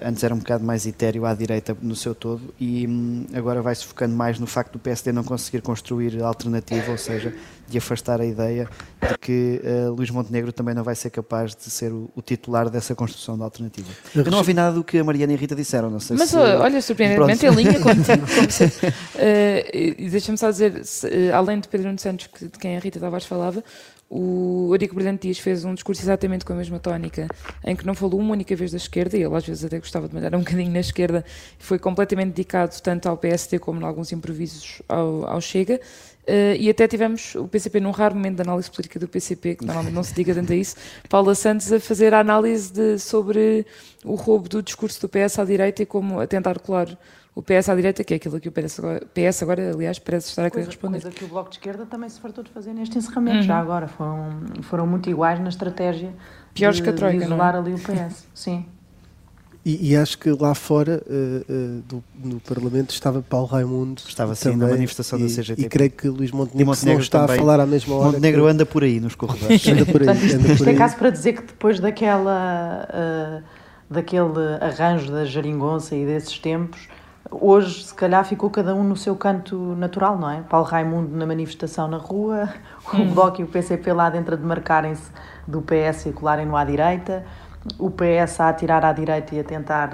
antes 0.02 0.24
era 0.24 0.34
um 0.34 0.38
bocado 0.38 0.64
mais 0.64 0.86
etéreo 0.86 1.26
à 1.26 1.34
direita 1.34 1.76
no 1.82 1.94
seu 1.94 2.14
todo 2.14 2.54
e 2.58 2.86
um, 2.86 3.26
agora 3.34 3.60
vai-se 3.60 3.84
focando 3.84 4.16
mais 4.16 4.38
no 4.38 4.46
facto 4.46 4.72
do 4.72 4.78
PSD 4.78 5.12
não 5.12 5.22
conseguir 5.22 5.60
construir 5.60 6.22
alternativa, 6.22 6.90
ou 6.90 6.96
seja, 6.96 7.34
de 7.68 7.76
afastar 7.78 8.20
a 8.20 8.24
ideia 8.24 8.68
de 9.06 9.18
que 9.18 9.60
uh, 9.62 9.92
Luís 9.92 10.10
Montenegro 10.10 10.52
também 10.52 10.74
não 10.74 10.82
vai 10.82 10.94
ser 10.94 11.10
capaz 11.10 11.54
de 11.54 11.70
ser 11.70 11.92
o, 11.92 12.10
o 12.16 12.22
titular 12.22 12.70
dessa 12.70 12.94
construção 12.94 13.36
de 13.36 13.42
alternativa. 13.42 13.88
Eu 14.14 14.24
não 14.30 14.38
ouvi 14.38 14.54
nada 14.54 14.74
do 14.74 14.82
que 14.82 14.98
a 14.98 15.04
Mariana 15.04 15.32
e 15.32 15.36
a 15.36 15.38
Rita 15.38 15.54
disseram, 15.54 15.90
não 15.90 16.00
sei 16.00 16.16
Mas 16.16 16.30
se... 16.30 16.36
olha, 16.36 16.80
surpreendentemente 16.80 17.46
em 17.46 17.50
linha 17.50 17.80
contigo. 17.80 18.24
Uh, 19.14 19.70
e 19.72 20.08
deixa-me 20.10 20.36
só 20.36 20.50
dizer, 20.50 20.84
se, 20.84 21.30
além 21.30 21.60
de 21.60 21.68
Pedro 21.68 21.86
Nuno 21.86 21.98
Santos, 21.98 22.26
que, 22.26 22.46
de 22.46 22.58
quem 22.58 22.76
a 22.76 22.80
Rita 22.80 22.98
Tavares 22.98 23.26
falava, 23.26 23.62
o 24.08 24.68
Eurico 24.72 24.94
Brilhante 24.94 25.22
Dias 25.22 25.38
fez 25.38 25.64
um 25.64 25.74
discurso 25.74 26.02
exatamente 26.02 26.44
com 26.44 26.52
a 26.52 26.56
mesma 26.56 26.78
tónica, 26.78 27.26
em 27.64 27.74
que 27.74 27.86
não 27.86 27.94
falou 27.94 28.20
uma 28.20 28.32
única 28.32 28.54
vez 28.54 28.70
da 28.70 28.76
esquerda, 28.76 29.16
e 29.16 29.22
ele 29.22 29.34
às 29.34 29.46
vezes 29.46 29.64
até 29.64 29.78
gostava 29.78 30.08
de 30.08 30.14
mandar 30.14 30.34
um 30.34 30.40
bocadinho 30.44 30.70
na 30.70 30.80
esquerda, 30.80 31.24
foi 31.58 31.78
completamente 31.78 32.28
dedicado 32.28 32.74
tanto 32.82 33.08
ao 33.08 33.16
PSD 33.16 33.58
como 33.58 33.80
em 33.80 33.84
alguns 33.84 34.12
improvisos 34.12 34.82
ao, 34.88 35.26
ao 35.28 35.40
Chega, 35.40 35.80
Uh, 36.24 36.56
e 36.58 36.70
até 36.70 36.88
tivemos 36.88 37.34
o 37.34 37.46
PCP 37.46 37.80
num 37.80 37.90
raro 37.90 38.14
momento 38.14 38.36
de 38.36 38.42
análise 38.42 38.70
política 38.70 38.98
do 38.98 39.06
PCP, 39.06 39.56
que 39.56 39.64
normalmente 39.66 39.92
não 39.92 40.02
se 40.02 40.14
diga 40.14 40.34
tanto 40.34 40.54
a 40.54 40.56
isso, 40.56 40.74
Paula 41.06 41.34
Santos 41.34 41.70
a 41.70 41.78
fazer 41.78 42.14
a 42.14 42.20
análise 42.20 42.72
de, 42.72 42.98
sobre 42.98 43.66
o 44.02 44.14
roubo 44.14 44.48
do 44.48 44.62
discurso 44.62 44.98
do 45.02 45.06
PS 45.06 45.38
à 45.38 45.44
direita 45.44 45.82
e 45.82 45.86
como 45.86 46.20
a 46.20 46.26
tentar 46.26 46.58
colar 46.60 46.98
o 47.34 47.42
PS 47.42 47.68
à 47.68 47.74
direita, 47.74 48.04
que 48.04 48.14
é 48.14 48.16
aquilo 48.16 48.38
que 48.38 48.48
o 48.48 48.52
PS 48.52 48.78
agora, 48.78 49.06
PS 49.12 49.42
agora 49.42 49.70
aliás, 49.72 49.98
parece 49.98 50.28
estar 50.28 50.44
a 50.44 50.50
querer 50.50 50.66
responder. 50.66 51.02
Coisa 51.02 51.16
que 51.16 51.24
o 51.24 51.28
Bloco 51.28 51.50
de 51.50 51.56
Esquerda 51.56 51.84
também 51.84 52.08
se 52.08 52.20
fartou 52.20 52.44
de 52.44 52.50
fazer 52.50 52.72
neste 52.72 52.96
encerramento, 52.96 53.38
uhum. 53.38 53.42
já 53.42 53.58
agora. 53.58 53.88
Foram, 53.88 54.30
foram 54.62 54.86
muito 54.86 55.10
iguais 55.10 55.40
na 55.40 55.48
estratégia 55.48 56.12
Piores 56.54 56.76
de, 56.76 56.84
que 56.84 56.90
a 56.90 56.92
Troika, 56.92 57.18
de 57.18 57.24
isolar 57.24 57.54
não 57.54 57.60
é? 57.60 57.62
ali 57.62 57.74
o 57.74 57.78
PS. 57.78 58.26
Sim. 58.32 58.66
E, 59.64 59.92
e, 59.92 59.96
acho 59.96 60.18
que 60.18 60.30
lá 60.30 60.54
fora 60.54 61.02
uh, 61.06 61.52
uh, 61.52 61.82
do, 61.88 62.04
no 62.22 62.38
Parlamento 62.38 62.90
estava 62.90 63.22
Paulo 63.22 63.46
Raimundo. 63.46 64.02
Estava 64.06 64.34
sim 64.34 64.54
na 64.56 64.68
manifestação 64.68 65.18
e, 65.18 65.22
da 65.22 65.28
CGT. 65.28 65.62
E 65.62 65.68
creio 65.70 65.90
que 65.90 66.06
Luís 66.06 66.30
Montenegro, 66.30 66.66
Montenegro 66.66 66.98
não 66.98 67.00
está 67.00 67.20
também. 67.20 67.36
a 67.36 67.38
falar 67.38 67.60
à 67.60 67.66
mesma 67.66 67.94
hora. 67.94 68.06
Montenegro 68.08 68.42
que... 68.42 68.50
anda 68.50 68.66
por 68.66 68.84
aí 68.84 69.00
nos 69.00 69.14
corredores. 69.14 69.66
anda 69.66 69.86
por 69.86 70.02
aí. 70.02 70.04
Portanto, 70.12 70.22
isto, 70.22 70.36
anda 70.36 70.44
por 70.48 70.52
isto 70.52 70.68
aí. 70.68 70.74
é 70.74 70.78
caso 70.78 70.96
para 70.96 71.08
dizer 71.08 71.32
que 71.32 71.42
depois 71.44 71.80
daquela, 71.80 72.86
uh, 72.90 73.42
daquele 73.88 74.54
arranjo 74.60 75.10
da 75.10 75.24
geringonça 75.24 75.96
e 75.96 76.04
desses 76.04 76.38
tempos, 76.38 76.86
hoje 77.40 77.84
se 77.84 77.94
calhar 77.94 78.24
ficou 78.24 78.50
cada 78.50 78.74
um 78.74 78.84
no 78.84 78.96
seu 78.96 79.16
canto 79.16 79.56
natural, 79.76 80.18
não 80.18 80.30
é? 80.30 80.42
Paulo 80.42 80.66
Raimundo 80.66 81.16
na 81.16 81.26
manifestação 81.26 81.88
na 81.88 81.96
rua, 81.96 82.48
o. 82.92 83.04
Bloco 83.14 83.40
e 83.40 83.44
o 83.44 83.46
PCP 83.46 83.92
lá 83.92 84.10
dentro 84.10 84.34
a 84.34 84.36
demarcarem-se 84.36 85.10
do 85.46 85.62
PS 85.62 86.06
e 86.06 86.12
colarem 86.12 86.46
no 86.46 86.56
à 86.56 86.64
direita, 86.64 87.24
o 87.78 87.90
PS 87.90 88.40
a 88.40 88.48
atirar 88.48 88.84
à 88.84 88.92
direita 88.92 89.34
e 89.34 89.40
a 89.40 89.44
tentar 89.44 89.90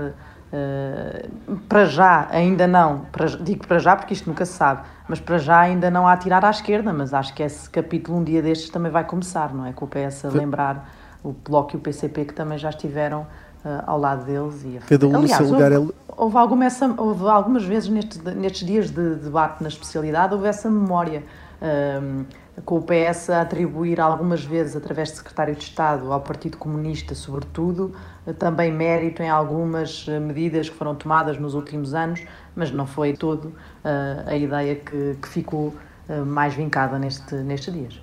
Uh, 0.53 1.57
para 1.69 1.85
já 1.85 2.27
ainda 2.29 2.67
não, 2.67 3.05
para, 3.13 3.27
digo 3.27 3.65
para 3.69 3.79
já 3.79 3.95
porque 3.95 4.15
isto 4.15 4.29
nunca 4.29 4.45
se 4.45 4.55
sabe, 4.55 4.83
mas 5.07 5.21
para 5.21 5.39
já 5.39 5.61
ainda 5.61 5.93
não 5.93 6.09
há 6.09 6.15
a 6.15 6.17
tirar 6.17 6.45
à 6.45 6.51
esquerda, 6.51 6.93
mas 6.93 7.15
acho 7.15 7.33
que 7.35 7.45
esse 7.45 7.71
capítulo 7.71 8.19
um 8.19 8.25
dia 8.25 8.43
destes 8.43 8.69
também 8.69 8.91
vai 8.91 9.05
começar, 9.05 9.55
não 9.55 9.65
é? 9.65 9.73
Com 9.73 9.85
o 9.85 9.89
PS 9.89 10.25
a 10.25 10.29
lembrar 10.29 10.91
o 11.23 11.33
Bloco 11.33 11.77
e 11.77 11.77
o 11.77 11.81
PCP 11.81 12.25
que 12.25 12.35
também 12.35 12.59
já 12.59 12.71
estiveram 12.71 13.29
uh, 13.65 13.83
ao 13.87 13.99
lado 13.99 14.25
deles. 14.25 14.63
E 14.65 14.79
a... 14.79 14.81
Cada 14.81 15.07
um 15.07 15.17
Aliás, 15.17 15.41
no 15.41 15.47
seu 15.47 15.55
lugar. 15.55 15.73
Houve, 15.73 15.93
houve, 16.17 16.37
alguma 16.37 16.65
essa, 16.65 16.95
houve 16.97 17.29
algumas 17.29 17.65
vezes 17.65 17.89
nestes, 17.89 18.23
nestes 18.23 18.67
dias 18.67 18.91
de 18.91 19.17
debate 19.17 19.63
na 19.63 19.69
especialidade, 19.69 20.35
houve 20.35 20.49
essa 20.49 20.71
memória. 20.71 21.23
Uh, 21.61 22.25
com 22.65 22.79
o 22.79 22.83
PS 22.83 23.31
a 23.31 23.43
atribuir 23.43 24.01
algumas 24.01 24.45
vezes, 24.45 24.77
através 24.77 25.11
de 25.11 25.17
secretário 25.17 25.55
de 25.55 25.63
Estado, 25.63 26.13
ao 26.13 26.21
Partido 26.21 26.57
Comunista, 26.57 27.15
sobretudo, 27.15 27.95
também 28.39 28.73
mérito 28.73 29.23
em 29.23 29.29
algumas 29.29 30.07
eh, 30.09 30.19
medidas 30.19 30.69
que 30.69 30.77
foram 30.77 30.95
tomadas 30.95 31.39
nos 31.39 31.55
últimos 31.55 31.95
anos, 31.95 32.23
mas 32.55 32.71
não 32.71 32.87
foi 32.87 33.15
todo 33.15 33.47
uh, 33.47 34.27
a 34.27 34.37
ideia 34.37 34.77
que, 34.77 35.17
que 35.21 35.29
ficou 35.29 35.75
uh, 36.09 36.27
mais 36.27 36.55
vincada 36.55 36.99
neste, 36.99 37.35
nestes 37.37 37.73
dias. 37.73 38.03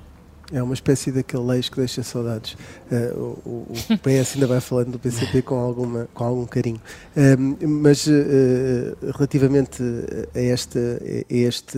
É 0.51 0.63
uma 0.63 0.73
espécie 0.73 1.11
daquele 1.11 1.43
leite 1.43 1.69
que 1.69 1.77
deixa 1.77 2.01
saudades. 2.03 2.55
Uh, 2.89 3.39
o, 3.45 3.67
o, 3.69 3.97
PS 3.97 4.35
ainda 4.35 4.47
vai 4.47 4.61
falando 4.61 4.91
do 4.91 4.99
PCP 4.99 5.41
com, 5.43 5.55
alguma, 5.55 6.07
com 6.13 6.23
algum 6.23 6.45
carinho. 6.45 6.81
Uh, 7.15 7.67
mas 7.67 8.07
uh, 8.07 9.11
relativamente 9.13 9.83
a, 10.33 10.39
esta, 10.39 10.79
a 10.79 11.33
este 11.33 11.77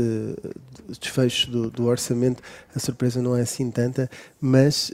desfecho 1.00 1.50
do, 1.52 1.70
do, 1.70 1.86
orçamento, 1.86 2.42
a 2.76 2.80
surpresa 2.80 3.22
não 3.22 3.36
é 3.36 3.42
assim 3.42 3.70
tanta, 3.72 4.10
mas 4.40 4.94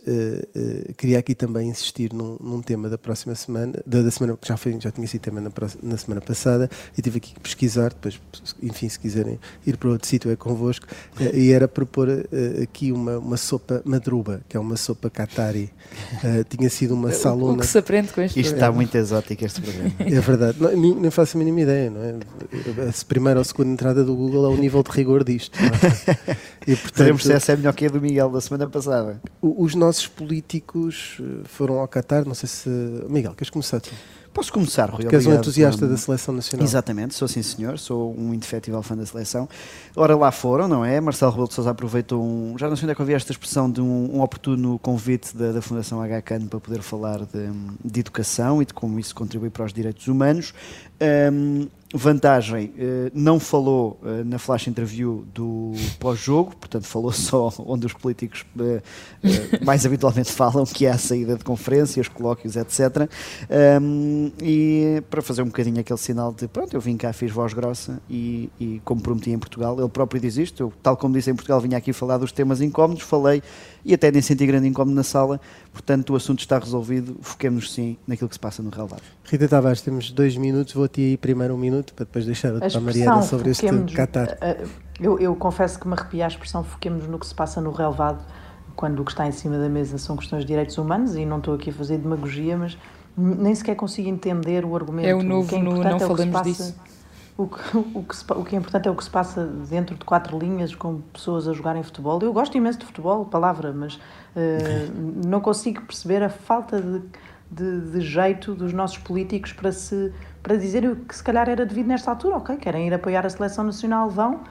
queria 0.97 1.19
aqui 1.19 1.35
também 1.35 1.69
insistir 1.69 2.13
num, 2.13 2.37
num 2.39 2.61
tema 2.61 2.89
da 2.89 2.97
próxima 2.97 3.35
semana, 3.35 3.73
da, 3.85 4.01
da, 4.01 4.11
semana 4.11 4.37
que 4.39 4.47
já, 4.47 4.57
foi, 4.57 4.77
já 4.79 4.91
tinha 4.91 5.07
sido 5.07 5.21
tema 5.21 5.41
na, 5.41 5.51
na, 5.83 5.97
semana 5.97 6.21
passada, 6.21 6.69
e 6.97 7.01
tive 7.01 7.17
aqui 7.17 7.33
que 7.33 7.39
pesquisar, 7.39 7.89
depois, 7.89 8.19
enfim, 8.61 8.87
se 8.89 8.99
quiserem 8.99 9.39
ir 9.65 9.77
para 9.77 9.89
outro 9.89 10.07
sítio 10.07 10.31
é 10.31 10.35
convosco, 10.35 10.87
e 11.33 11.51
era 11.51 11.67
propor 11.67 12.07
aqui 12.61 12.91
uma, 12.91 13.17
uma 13.17 13.37
sopa 13.37 13.81
madruba, 13.85 14.41
que 14.47 14.57
é 14.57 14.59
uma 14.59 14.77
sopa 14.77 15.09
catari. 15.09 15.71
Uh, 16.23 16.43
tinha 16.49 16.69
sido 16.69 16.93
uma 16.93 17.11
salona. 17.11 17.55
O 17.55 17.59
que 17.59 17.67
se 17.67 17.77
aprende 17.77 18.11
com 18.11 18.21
este 18.21 18.39
Isto 18.39 18.49
programa. 18.51 18.71
está 18.71 18.75
muito 18.75 18.95
exótico 18.95 19.45
este 19.45 19.61
programa. 19.61 19.91
É 20.15 20.19
verdade, 20.19 20.57
não, 20.59 20.71
nem, 20.75 21.11
faço 21.11 21.37
a 21.37 21.39
mínima 21.39 21.61
ideia, 21.61 21.89
não 21.89 22.01
é? 22.01 22.15
A 22.89 23.05
primeira 23.05 23.39
ou 23.39 23.43
segunda 23.43 23.71
entrada 23.71 24.03
do 24.03 24.15
Google 24.15 24.45
é 24.45 24.49
o 24.49 24.57
nível 24.57 24.83
de 24.83 24.91
rigor 24.91 25.23
disto. 25.23 25.57
É? 25.57 25.69
E, 26.67 26.75
portanto, 26.75 26.97
Podemos 26.97 27.23
se 27.23 27.31
essa 27.31 27.51
é 27.51 27.55
melhor 27.55 27.73
que 27.73 27.85
a 27.85 27.89
do 27.89 28.01
Miguel 28.01 28.27
da 28.31 28.41
semana 28.41 28.67
passada. 28.67 29.21
Os 29.39 29.75
nossos 29.75 30.07
políticos 30.07 31.17
eh, 31.19 31.43
foram 31.45 31.79
ao 31.79 31.87
Qatar, 31.87 32.25
não 32.25 32.33
sei 32.33 32.49
se. 32.49 32.67
Miguel, 33.07 33.35
queres 33.35 33.51
começar 33.51 33.79
tu? 33.79 33.91
Posso 34.35 34.51
começar, 34.51 34.89
Rui? 34.89 35.03
Porque 35.03 35.15
és 35.15 35.25
um 35.25 35.33
entusiasta 35.33 35.87
da 35.87 35.95
seleção 35.95 36.35
nacional. 36.35 36.67
Exatamente, 36.67 37.15
sou 37.15 37.25
sim 37.25 37.41
senhor, 37.41 37.79
sou 37.79 38.13
um 38.19 38.33
indefetível 38.33 38.83
fã 38.83 38.93
da 38.93 39.05
seleção. 39.05 39.47
Ora, 39.95 40.13
lá 40.13 40.29
foram, 40.29 40.67
não 40.67 40.83
é? 40.83 40.99
Marcelo 40.99 41.31
Rebelo 41.31 41.47
de 41.47 41.53
Sousa 41.53 41.71
aproveitou 41.71 42.21
um. 42.21 42.57
Já 42.57 42.67
não 42.67 42.75
sei 42.75 42.83
onde 42.83 42.91
é 42.91 42.95
que 42.95 43.01
eu 43.01 43.05
vi 43.05 43.13
esta 43.13 43.31
expressão 43.31 43.71
de 43.71 43.79
um, 43.79 44.17
um 44.17 44.21
oportuno 44.21 44.77
convite 44.79 45.35
da, 45.37 45.53
da 45.53 45.61
Fundação 45.61 46.01
HCAN 46.01 46.47
para 46.47 46.59
poder 46.59 46.81
falar 46.81 47.19
de, 47.19 47.49
de, 47.81 47.99
educação 48.01 48.61
e 48.61 48.65
de 48.65 48.73
como 48.73 48.99
isso 48.99 49.15
contribui 49.15 49.49
para 49.49 49.63
os 49.63 49.71
direitos 49.71 50.05
humanos. 50.09 50.53
Um, 51.31 51.67
Vantagem, 51.97 52.73
eh, 52.77 53.09
não 53.13 53.39
falou 53.39 53.97
eh, 54.03 54.23
na 54.25 54.37
flash 54.37 54.67
interview 54.67 55.25
do 55.33 55.71
pós-jogo, 55.97 56.53
portanto 56.57 56.85
falou 56.85 57.11
só 57.13 57.53
onde 57.59 57.85
os 57.85 57.93
políticos 57.93 58.45
eh, 58.59 58.81
mais 59.63 59.85
habitualmente 59.85 60.29
falam, 60.29 60.65
que 60.65 60.85
é 60.85 60.91
a 60.91 60.97
saída 60.97 61.37
de 61.37 61.45
conferências, 61.45 62.09
colóquios, 62.09 62.57
etc. 62.57 63.09
E 64.41 65.03
para 65.09 65.21
fazer 65.21 65.41
um 65.41 65.47
bocadinho 65.47 65.79
aquele 65.79 65.99
sinal 65.99 66.33
de 66.33 66.47
pronto, 66.47 66.73
eu 66.73 66.81
vim 66.81 66.97
cá, 66.97 67.11
fiz 67.13 67.31
voz 67.31 67.53
grossa 67.53 67.99
e, 68.09 68.49
e 68.59 68.81
como 68.83 69.01
prometi 69.01 69.31
em 69.31 69.39
Portugal, 69.39 69.79
ele 69.79 69.89
próprio 69.89 70.21
diz 70.21 70.37
isto, 70.37 70.63
eu, 70.63 70.73
tal 70.81 70.97
como 70.97 71.13
disse 71.13 71.29
em 71.29 71.35
Portugal, 71.35 71.59
vinha 71.59 71.77
aqui 71.77 71.93
falar 71.93 72.17
dos 72.17 72.31
temas 72.31 72.61
incómodos, 72.61 73.03
falei 73.03 73.41
e 73.83 73.93
até 73.93 74.11
nem 74.11 74.21
senti 74.21 74.45
grande 74.45 74.67
incómodo 74.67 74.95
na 74.95 75.03
sala, 75.03 75.39
portanto 75.71 76.11
o 76.11 76.15
assunto 76.15 76.39
está 76.39 76.57
resolvido, 76.57 77.17
foquemos 77.21 77.71
sim 77.71 77.97
naquilo 78.07 78.29
que 78.29 78.35
se 78.35 78.39
passa 78.39 78.61
no 78.61 78.69
relevado. 78.69 79.01
Rita 79.23 79.47
Tavares, 79.47 79.81
temos 79.81 80.11
dois 80.11 80.35
minutos, 80.37 80.73
vou-te 80.73 81.01
aí 81.01 81.17
primeiro 81.17 81.53
um 81.53 81.57
minuto 81.57 81.93
para 81.93 82.05
depois 82.05 82.25
deixar 82.25 82.53
a, 82.53 82.77
a 82.77 82.79
Mariana 82.79 83.21
sobre 83.21 83.51
este 83.51 83.67
Qatar. 83.93 84.37
Eh, 84.41 84.65
eu, 84.99 85.19
eu, 85.19 85.35
confesso 85.35 85.79
que 85.79 85.87
me 85.87 85.93
arrepia 85.93 86.25
a 86.25 86.27
expressão 86.27 86.63
foquemos 86.63 87.07
no 87.07 87.19
que 87.19 87.27
se 87.27 87.35
passa 87.35 87.59
no 87.59 87.71
relevado, 87.71 88.23
quando 88.75 88.99
o 88.99 89.05
que 89.05 89.11
está 89.11 89.27
em 89.27 89.31
cima 89.31 89.57
da 89.57 89.69
mesa 89.69 89.97
são 89.97 90.17
questões 90.17 90.41
de 90.41 90.47
direitos 90.47 90.77
humanos, 90.77 91.15
e 91.15 91.25
não 91.25 91.37
estou 91.37 91.55
aqui 91.55 91.69
a 91.69 91.73
fazer 91.73 91.97
demagogia, 91.97 92.57
mas 92.57 92.77
nem 93.17 93.53
sequer 93.55 93.75
consigo 93.75 94.09
entender 94.09 94.65
o 94.65 94.75
argumento. 94.75 95.07
É 95.07 95.15
o 95.15 95.23
novo, 95.23 95.45
o 95.45 95.49
que 95.49 95.55
é 95.55 95.61
no, 95.61 95.75
não 95.75 95.95
é 95.95 95.99
falamos 95.99 96.25
passa, 96.27 96.43
disso. 96.43 96.75
O 97.37 97.47
que, 97.47 97.77
o, 97.77 98.03
que 98.03 98.15
se, 98.15 98.25
o 98.29 98.43
que 98.43 98.55
é 98.55 98.59
importante 98.59 98.87
é 98.87 98.91
o 98.91 98.95
que 98.95 99.03
se 99.03 99.09
passa 99.09 99.45
dentro 99.45 99.95
de 99.95 100.05
quatro 100.05 100.37
linhas 100.37 100.73
com 100.73 101.01
pessoas 101.13 101.47
a 101.47 101.53
jogarem 101.53 101.83
futebol. 101.83 102.19
Eu 102.21 102.31
gosto 102.31 102.55
imenso 102.57 102.79
de 102.79 102.85
futebol, 102.85 103.25
palavra, 103.25 103.73
mas 103.73 103.95
uh, 103.95 103.99
não 105.25 105.41
consigo 105.41 105.81
perceber 105.81 106.23
a 106.23 106.29
falta 106.29 106.81
de, 106.81 107.01
de, 107.51 107.91
de, 107.91 108.01
jeito 108.01 108.53
dos 108.53 108.71
nossos 108.71 108.97
políticos 108.97 109.51
para, 109.51 109.71
se, 109.71 110.13
para 110.41 110.55
dizer 110.55 110.85
o 110.85 110.95
que 110.95 111.15
se 111.15 111.23
calhar 111.23 111.49
era 111.49 111.65
devido 111.65 111.87
nesta 111.87 112.11
altura. 112.11 112.37
Ok, 112.37 112.55
querem 112.57 112.87
ir 112.87 112.93
apoiar 112.93 113.25
a 113.25 113.29
seleção 113.29 113.65
nacional, 113.65 114.09
vão, 114.09 114.41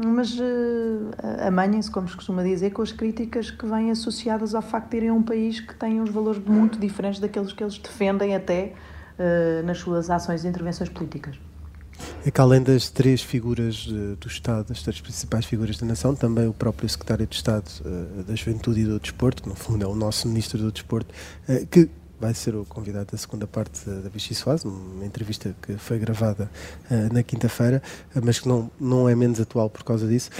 mas 0.00 0.38
uh, 0.38 1.10
amanhem-se, 1.44 1.90
como 1.90 2.08
se 2.08 2.14
costuma 2.14 2.44
dizer, 2.44 2.70
com 2.70 2.82
as 2.82 2.92
críticas 2.92 3.50
que 3.50 3.66
vêm 3.66 3.90
associadas 3.90 4.54
ao 4.54 4.62
facto 4.62 4.90
de 4.90 4.98
irem 4.98 5.08
a 5.08 5.12
um 5.12 5.22
país 5.22 5.58
que 5.58 5.74
tem 5.74 6.00
uns 6.00 6.10
valores 6.10 6.40
muito 6.44 6.78
diferentes 6.78 7.18
daqueles 7.18 7.52
que 7.52 7.64
eles 7.64 7.76
defendem 7.78 8.36
até 8.36 8.74
uh, 9.18 9.66
nas 9.66 9.78
suas 9.78 10.08
ações 10.08 10.44
e 10.44 10.48
intervenções 10.48 10.88
políticas. 10.88 11.36
É 12.24 12.30
que 12.30 12.40
além 12.40 12.62
das 12.62 12.88
três 12.88 13.20
figuras 13.22 13.88
uh, 13.88 14.14
do 14.14 14.28
Estado, 14.28 14.70
as 14.70 14.84
três 14.84 15.00
principais 15.00 15.44
figuras 15.44 15.76
da 15.78 15.86
nação, 15.86 16.14
também 16.14 16.46
o 16.46 16.54
próprio 16.54 16.88
Secretário 16.88 17.26
de 17.26 17.34
Estado 17.34 17.68
da 18.24 18.36
Juventude 18.36 18.82
e 18.82 18.84
do 18.84 19.00
Desporto, 19.00 19.42
que 19.42 19.48
no 19.48 19.56
fundo 19.56 19.84
é 19.84 19.88
o 19.88 19.96
nosso 19.96 20.28
Ministro 20.28 20.58
do 20.58 20.70
Desporto, 20.70 21.12
que 21.72 21.90
vai 22.20 22.34
ser 22.34 22.54
o 22.54 22.64
convidado 22.64 23.12
da 23.12 23.18
segunda 23.18 23.46
parte 23.46 23.88
da 23.88 24.08
Vichy 24.08 24.34
Soares, 24.34 24.64
uma 24.64 25.04
entrevista 25.04 25.54
que 25.62 25.76
foi 25.76 25.98
gravada 25.98 26.50
na 27.12 27.22
quinta-feira, 27.22 27.82
mas 28.22 28.40
que 28.40 28.48
não, 28.48 28.70
não 28.80 29.08
é 29.08 29.14
menos 29.14 29.40
atual 29.40 29.70
por 29.70 29.84
causa 29.84 30.06
disso. 30.06 30.30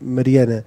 Mariana, 0.00 0.64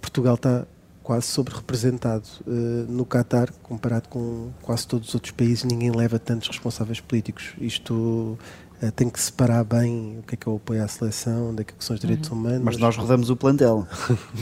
Portugal 0.00 0.34
está 0.34 0.66
quase 1.04 1.26
sobre-representado 1.26 2.26
uh, 2.46 2.50
no 2.90 3.04
Qatar, 3.04 3.52
comparado 3.62 4.08
com 4.08 4.48
quase 4.62 4.88
todos 4.88 5.08
os 5.08 5.14
outros 5.14 5.32
países, 5.32 5.62
ninguém 5.62 5.94
leva 5.94 6.18
tantos 6.18 6.48
responsáveis 6.48 6.98
políticos. 6.98 7.52
Isto 7.60 8.38
uh, 8.88 8.92
tem 8.92 9.08
que 9.08 9.20
separar 9.20 9.64
bem 9.64 10.18
o 10.18 10.22
que 10.22 10.34
é 10.34 10.36
que 10.36 10.48
é 10.48 10.52
o 10.52 10.56
apoio 10.56 10.82
à 10.84 10.88
seleção, 10.88 11.50
onde 11.50 11.62
é 11.62 11.64
que 11.64 11.72
são 11.78 11.94
os 11.94 12.00
direitos 12.00 12.30
uhum. 12.30 12.38
humanos. 12.38 12.62
Mas 12.62 12.76
nós 12.76 12.96
rodamos 12.96 13.30
o 13.30 13.36
plantel. 13.36 13.86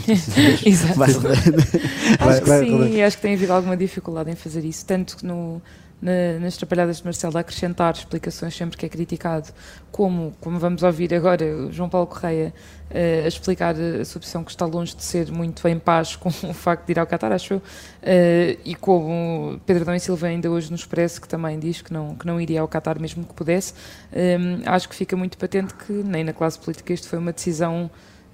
Exato. 0.65 0.99
Vai, 0.99 1.09
acho 1.09 2.41
que 2.41 2.49
vai, 2.49 2.65
sim, 2.65 3.01
acho 3.01 3.17
que 3.17 3.21
tem 3.21 3.33
havido 3.33 3.53
alguma 3.53 3.77
dificuldade 3.77 4.31
em 4.31 4.35
fazer 4.35 4.63
isso, 4.65 4.85
tanto 4.85 5.25
no 5.25 5.61
na, 6.03 6.37
nas 6.41 6.57
trabalhadas 6.57 6.97
de 6.97 7.05
Marcelo 7.05 7.37
a 7.37 7.39
acrescentar 7.39 7.93
explicações 7.93 8.53
sempre 8.53 8.77
que 8.77 8.85
é 8.85 8.89
criticado, 8.89 9.49
como, 9.89 10.35
como 10.41 10.59
vamos 10.59 10.83
ouvir 10.83 11.13
agora 11.13 11.45
o 11.45 11.71
João 11.71 11.87
Paulo 11.87 12.07
Correia 12.07 12.53
uh, 12.91 13.23
a 13.23 13.27
explicar 13.27 13.73
a 13.73 14.03
sua 14.03 14.19
opção 14.19 14.43
que 14.43 14.51
está 14.51 14.65
longe 14.65 14.93
de 14.93 15.03
ser 15.03 15.31
muito 15.31 15.65
em 15.65 15.79
paz 15.79 16.17
com 16.17 16.27
o 16.27 16.53
facto 16.53 16.85
de 16.85 16.91
ir 16.91 16.99
ao 16.99 17.07
Qatar, 17.07 17.31
acho 17.31 17.53
eu, 17.53 17.57
uh, 17.59 18.59
e 18.65 18.75
como 18.75 19.61
Pedro 19.65 19.85
Dão 19.85 19.95
e 19.95 19.99
Silva 19.99 20.27
ainda 20.27 20.51
hoje 20.51 20.69
nos 20.69 20.81
expresso 20.81 21.21
que 21.21 21.27
também 21.27 21.57
diz 21.57 21.81
que 21.81 21.93
não, 21.93 22.15
que 22.15 22.27
não 22.27 22.41
iria 22.41 22.59
ao 22.59 22.67
Qatar 22.67 22.99
mesmo 22.99 23.23
que 23.23 23.33
pudesse, 23.33 23.73
um, 24.11 24.61
eh, 24.61 24.61
acho 24.65 24.89
que 24.89 24.95
fica 24.95 25.15
muito 25.15 25.37
patente 25.37 25.73
que 25.73 25.93
nem 25.93 26.23
na 26.23 26.33
classe 26.33 26.59
política 26.59 26.91
isto 26.91 27.07
foi 27.07 27.17
uma 27.17 27.31
decisão 27.31 27.89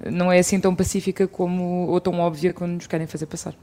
não 0.05 0.31
é 0.31 0.39
assim 0.39 0.59
tão 0.59 0.73
pacífica 0.73 1.27
como 1.27 1.87
ou 1.87 1.99
tão 1.99 2.19
óbvia 2.19 2.53
quando 2.53 2.73
nos 2.73 2.87
querem 2.87 3.05
fazer 3.05 3.25
passar. 3.25 3.53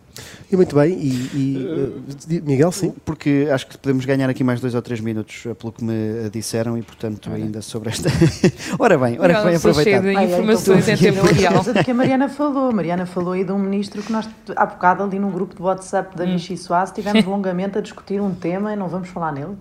E 0.50 0.56
muito 0.56 0.74
bem, 0.76 0.92
e, 0.92 1.30
e 1.34 1.66
uh, 1.66 2.44
Miguel, 2.44 2.72
sim. 2.72 2.92
Porque 3.04 3.48
acho 3.50 3.66
que 3.66 3.78
podemos 3.78 4.04
ganhar 4.04 4.28
aqui 4.28 4.44
mais 4.44 4.60
dois 4.60 4.74
ou 4.74 4.82
três 4.82 5.00
minutos 5.00 5.44
eh, 5.46 5.54
pelo 5.54 5.72
que 5.72 5.82
me 5.82 6.28
disseram 6.30 6.76
e 6.76 6.82
portanto 6.82 7.30
ainda 7.32 7.62
sobre 7.62 7.90
esta. 7.90 8.08
ora 8.78 8.98
bem, 8.98 9.18
ora 9.18 9.42
bem 9.42 9.56
aproveitado. 9.56 10.04
Cheio 10.04 10.18
de 10.18 10.24
informações 10.24 10.88
em 10.88 10.96
tempo 10.96 11.26
real. 11.26 11.62
do 11.62 11.84
que 11.84 11.90
a 11.90 11.94
Mariana 11.94 12.28
falou. 12.28 12.68
A 12.68 12.72
Mariana 12.72 13.06
falou 13.06 13.32
aí 13.32 13.44
de 13.44 13.52
um 13.52 13.58
ministro 13.58 14.02
que 14.02 14.12
nós 14.12 14.28
há 14.54 14.66
bocado 14.66 15.02
ali 15.02 15.18
num 15.18 15.30
grupo 15.30 15.54
de 15.54 15.62
WhatsApp 15.62 16.16
da 16.16 16.24
hum. 16.24 16.32
Vichy 16.36 16.56
Soares 16.56 16.90
estivemos 16.90 17.24
longamente 17.26 17.78
a 17.78 17.80
discutir 17.80 18.20
um 18.20 18.34
tema 18.34 18.72
e 18.72 18.76
não 18.76 18.88
vamos 18.88 19.08
falar 19.08 19.32
nele. 19.32 19.56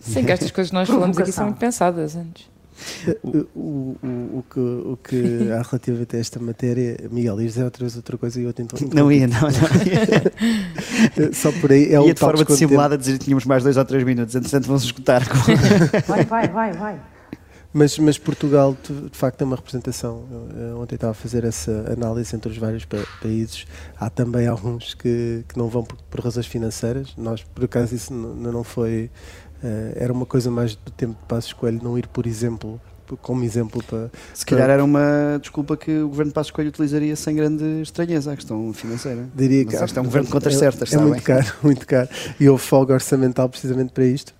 Sim, 0.00 0.24
que 0.24 0.32
estas 0.32 0.50
coisas 0.50 0.70
que 0.70 0.74
nós 0.74 0.88
falamos 0.88 1.18
aqui 1.18 1.32
são 1.32 1.46
muito 1.46 1.58
pensadas 1.58 2.14
antes. 2.14 2.57
O, 3.22 3.38
o, 3.54 4.38
o, 4.38 4.44
que, 4.50 4.60
o 4.60 4.98
que 5.02 5.50
há 5.52 5.62
relativamente 5.62 6.16
a 6.16 6.18
esta 6.18 6.38
matéria, 6.40 6.96
Miguel, 7.10 7.40
ias 7.40 7.52
dizer 7.54 7.64
outra 7.64 7.84
vez 7.84 7.96
outra 7.96 8.16
coisa 8.16 8.40
e 8.40 8.44
eu 8.44 8.52
tento. 8.52 8.76
Não 8.94 9.10
ia, 9.10 9.26
não, 9.26 9.40
não 9.40 9.48
ia. 9.48 11.32
Só 11.32 11.52
por 11.52 11.72
aí 11.72 11.86
é 11.86 11.92
ia 11.92 12.00
o 12.00 12.14
de 12.14 12.20
forma 12.20 12.44
dissimulada 12.44 12.96
dizer 12.96 13.18
que 13.18 13.24
tínhamos 13.24 13.44
mais 13.44 13.62
dois 13.62 13.76
ou 13.76 13.84
três 13.84 14.04
minutos, 14.04 14.34
entretanto 14.34 14.66
vamos 14.66 14.84
escutar. 14.84 15.22
vai, 16.06 16.24
vai, 16.24 16.48
vai, 16.48 16.72
vai. 16.72 17.00
Mas, 17.72 17.98
mas 17.98 18.16
Portugal, 18.16 18.74
de 18.82 19.16
facto, 19.16 19.38
tem 19.38 19.46
uma 19.46 19.56
representação. 19.56 20.24
Ontem 20.80 20.94
estava 20.94 21.10
a 21.10 21.14
fazer 21.14 21.44
essa 21.44 21.92
análise 21.92 22.34
entre 22.34 22.50
os 22.50 22.56
vários 22.56 22.84
pa 22.86 22.96
países. 23.20 23.66
Há 23.98 24.08
também 24.08 24.46
alguns 24.46 24.94
que, 24.94 25.44
que 25.46 25.58
não 25.58 25.68
vão 25.68 25.84
por, 25.84 25.98
por 26.10 26.20
razões 26.20 26.46
financeiras. 26.46 27.14
Nós, 27.16 27.42
por 27.42 27.64
acaso, 27.64 27.94
isso 27.94 28.12
não, 28.12 28.52
não 28.52 28.64
foi 28.64 29.10
Uh, 29.62 29.92
era 29.96 30.12
uma 30.12 30.26
coisa 30.26 30.50
mais 30.50 30.74
do 30.74 30.90
tempo 30.92 31.14
de 31.14 31.26
Passos 31.26 31.52
Coelho 31.52 31.80
não 31.82 31.98
ir, 31.98 32.06
por 32.06 32.26
exemplo, 32.26 32.80
como 33.22 33.42
exemplo 33.44 33.82
para. 33.82 34.10
Se 34.34 34.44
calhar 34.44 34.66
para... 34.66 34.74
era 34.74 34.84
uma 34.84 35.38
desculpa 35.40 35.76
que 35.76 35.98
o 35.98 36.08
governo 36.08 36.30
de 36.30 36.34
Passos 36.34 36.50
Coelho 36.50 36.68
utilizaria 36.68 37.16
sem 37.16 37.34
grande 37.34 37.82
estranheza, 37.82 38.32
a 38.32 38.36
questão 38.36 38.72
financeira. 38.72 39.28
Diria 39.34 39.64
que. 39.64 39.74
Isto 39.74 39.98
é 39.98 40.02
um 40.02 40.04
governo 40.04 40.26
de 40.26 40.32
contas 40.32 40.54
é, 40.54 40.58
certas, 40.58 40.92
É 40.92 40.98
muito 40.98 41.22
caro, 41.22 41.46
muito 41.62 41.86
caro. 41.86 42.08
E 42.38 42.48
houve 42.48 42.62
folga 42.62 42.94
orçamental 42.94 43.48
precisamente 43.48 43.92
para 43.92 44.04
isto. 44.04 44.34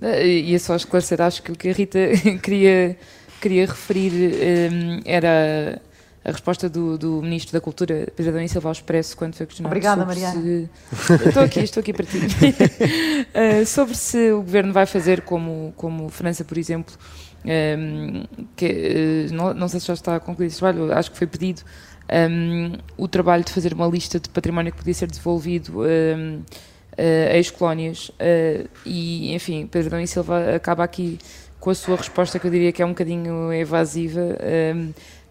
E 0.00 0.54
é 0.54 0.58
só 0.58 0.74
esclarecer, 0.74 1.20
acho 1.20 1.42
que 1.42 1.52
o 1.52 1.56
que 1.56 1.68
a 1.68 1.72
Rita 1.72 1.98
queria, 2.42 2.96
queria 3.40 3.66
referir 3.66 4.12
um, 4.72 5.00
era 5.04 5.80
a 6.24 6.30
resposta 6.30 6.68
do, 6.68 6.96
do 6.96 7.20
Ministro 7.20 7.52
da 7.52 7.60
Cultura, 7.60 8.06
Pedro 8.14 8.32
Adão 8.32 8.46
Silva, 8.46 8.68
ao 8.68 8.72
Expresso, 8.72 9.16
quando 9.16 9.34
foi 9.34 9.46
questionado 9.46 9.72
Obrigada, 9.72 10.04
Mariana. 10.04 10.40
Se... 10.40 10.70
Estou 11.28 11.42
aqui, 11.42 11.60
estou 11.60 11.80
aqui 11.80 11.92
para 11.92 12.06
ti. 12.06 12.18
uh, 12.18 13.66
sobre 13.66 13.94
se 13.96 14.30
o 14.30 14.36
Governo 14.36 14.72
vai 14.72 14.86
fazer 14.86 15.22
como, 15.22 15.72
como 15.76 16.08
França, 16.08 16.44
por 16.44 16.56
exemplo, 16.56 16.94
um, 17.44 17.48
ehm, 17.48 18.24
que, 18.54 19.28
uh, 19.30 19.34
não, 19.34 19.52
não 19.52 19.68
sei 19.68 19.80
se 19.80 19.86
já 19.86 19.94
está 19.94 20.20
concluído 20.20 20.50
esse 20.50 20.60
trabalho, 20.60 20.92
acho 20.92 21.10
que 21.10 21.18
foi 21.18 21.26
pedido 21.26 21.62
um, 22.08 22.14
ehm, 22.14 22.78
o 22.96 23.08
trabalho 23.08 23.42
de 23.42 23.50
fazer 23.50 23.72
uma 23.72 23.88
lista 23.88 24.20
de 24.20 24.28
património 24.28 24.70
que 24.70 24.78
podia 24.78 24.94
ser 24.94 25.10
devolvido 25.10 25.80
um, 25.80 25.84
ehm, 25.84 26.40
uh, 26.92 27.32
a 27.32 27.36
ex-colónias 27.36 28.10
uh, 28.10 28.68
e, 28.86 29.34
enfim, 29.34 29.66
Pedro 29.66 29.96
Adão 29.96 30.06
Silva 30.06 30.54
acaba 30.54 30.84
aqui 30.84 31.18
com 31.58 31.70
a 31.70 31.74
sua 31.74 31.96
resposta 31.96 32.38
que 32.38 32.46
eu 32.46 32.50
diria 32.50 32.70
que 32.72 32.80
é 32.80 32.86
um 32.86 32.90
bocadinho 32.90 33.52
evasiva 33.52 34.20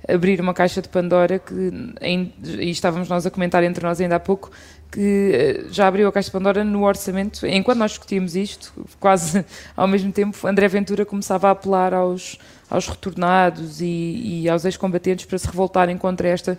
abrir 0.08 0.40
uma 0.42 0.54
caixa 0.54 0.82
de 0.82 0.90
Pandora 0.90 1.40
que, 1.40 1.72
e 2.02 2.70
estávamos 2.70 3.08
nós 3.08 3.26
a 3.26 3.32
comentar 3.32 3.64
entre 3.64 3.86
nós 3.86 4.02
ainda 4.02 4.16
há 4.16 4.20
pouco, 4.20 4.52
que 4.92 5.32
eh, 5.34 5.66
já 5.72 5.88
abriu 5.88 6.08
a 6.08 6.12
caixa 6.12 6.28
de 6.28 6.34
Pandora 6.34 6.64
no 6.64 6.84
orçamento. 6.84 7.46
Enquanto 7.46 7.80
nós 7.80 7.92
discutíamos 7.92 8.36
isto, 8.36 8.74
quase 9.00 9.46
ao 9.76 9.88
mesmo 9.88 10.12
tempo, 10.12 10.48
André 10.48 10.68
Ventura 10.68 11.06
começava 11.06 11.48
a 11.48 11.52
apelar 11.52 11.94
aos, 11.94 12.38
aos 12.70 12.88
retornados 12.88 13.82
e, 13.82 14.44
e 14.44 14.50
aos 14.50 14.66
ex-combatentes 14.66 15.26
para 15.26 15.38
se 15.38 15.48
revoltarem 15.48 15.98
contra 15.98 16.28
esta 16.28 16.58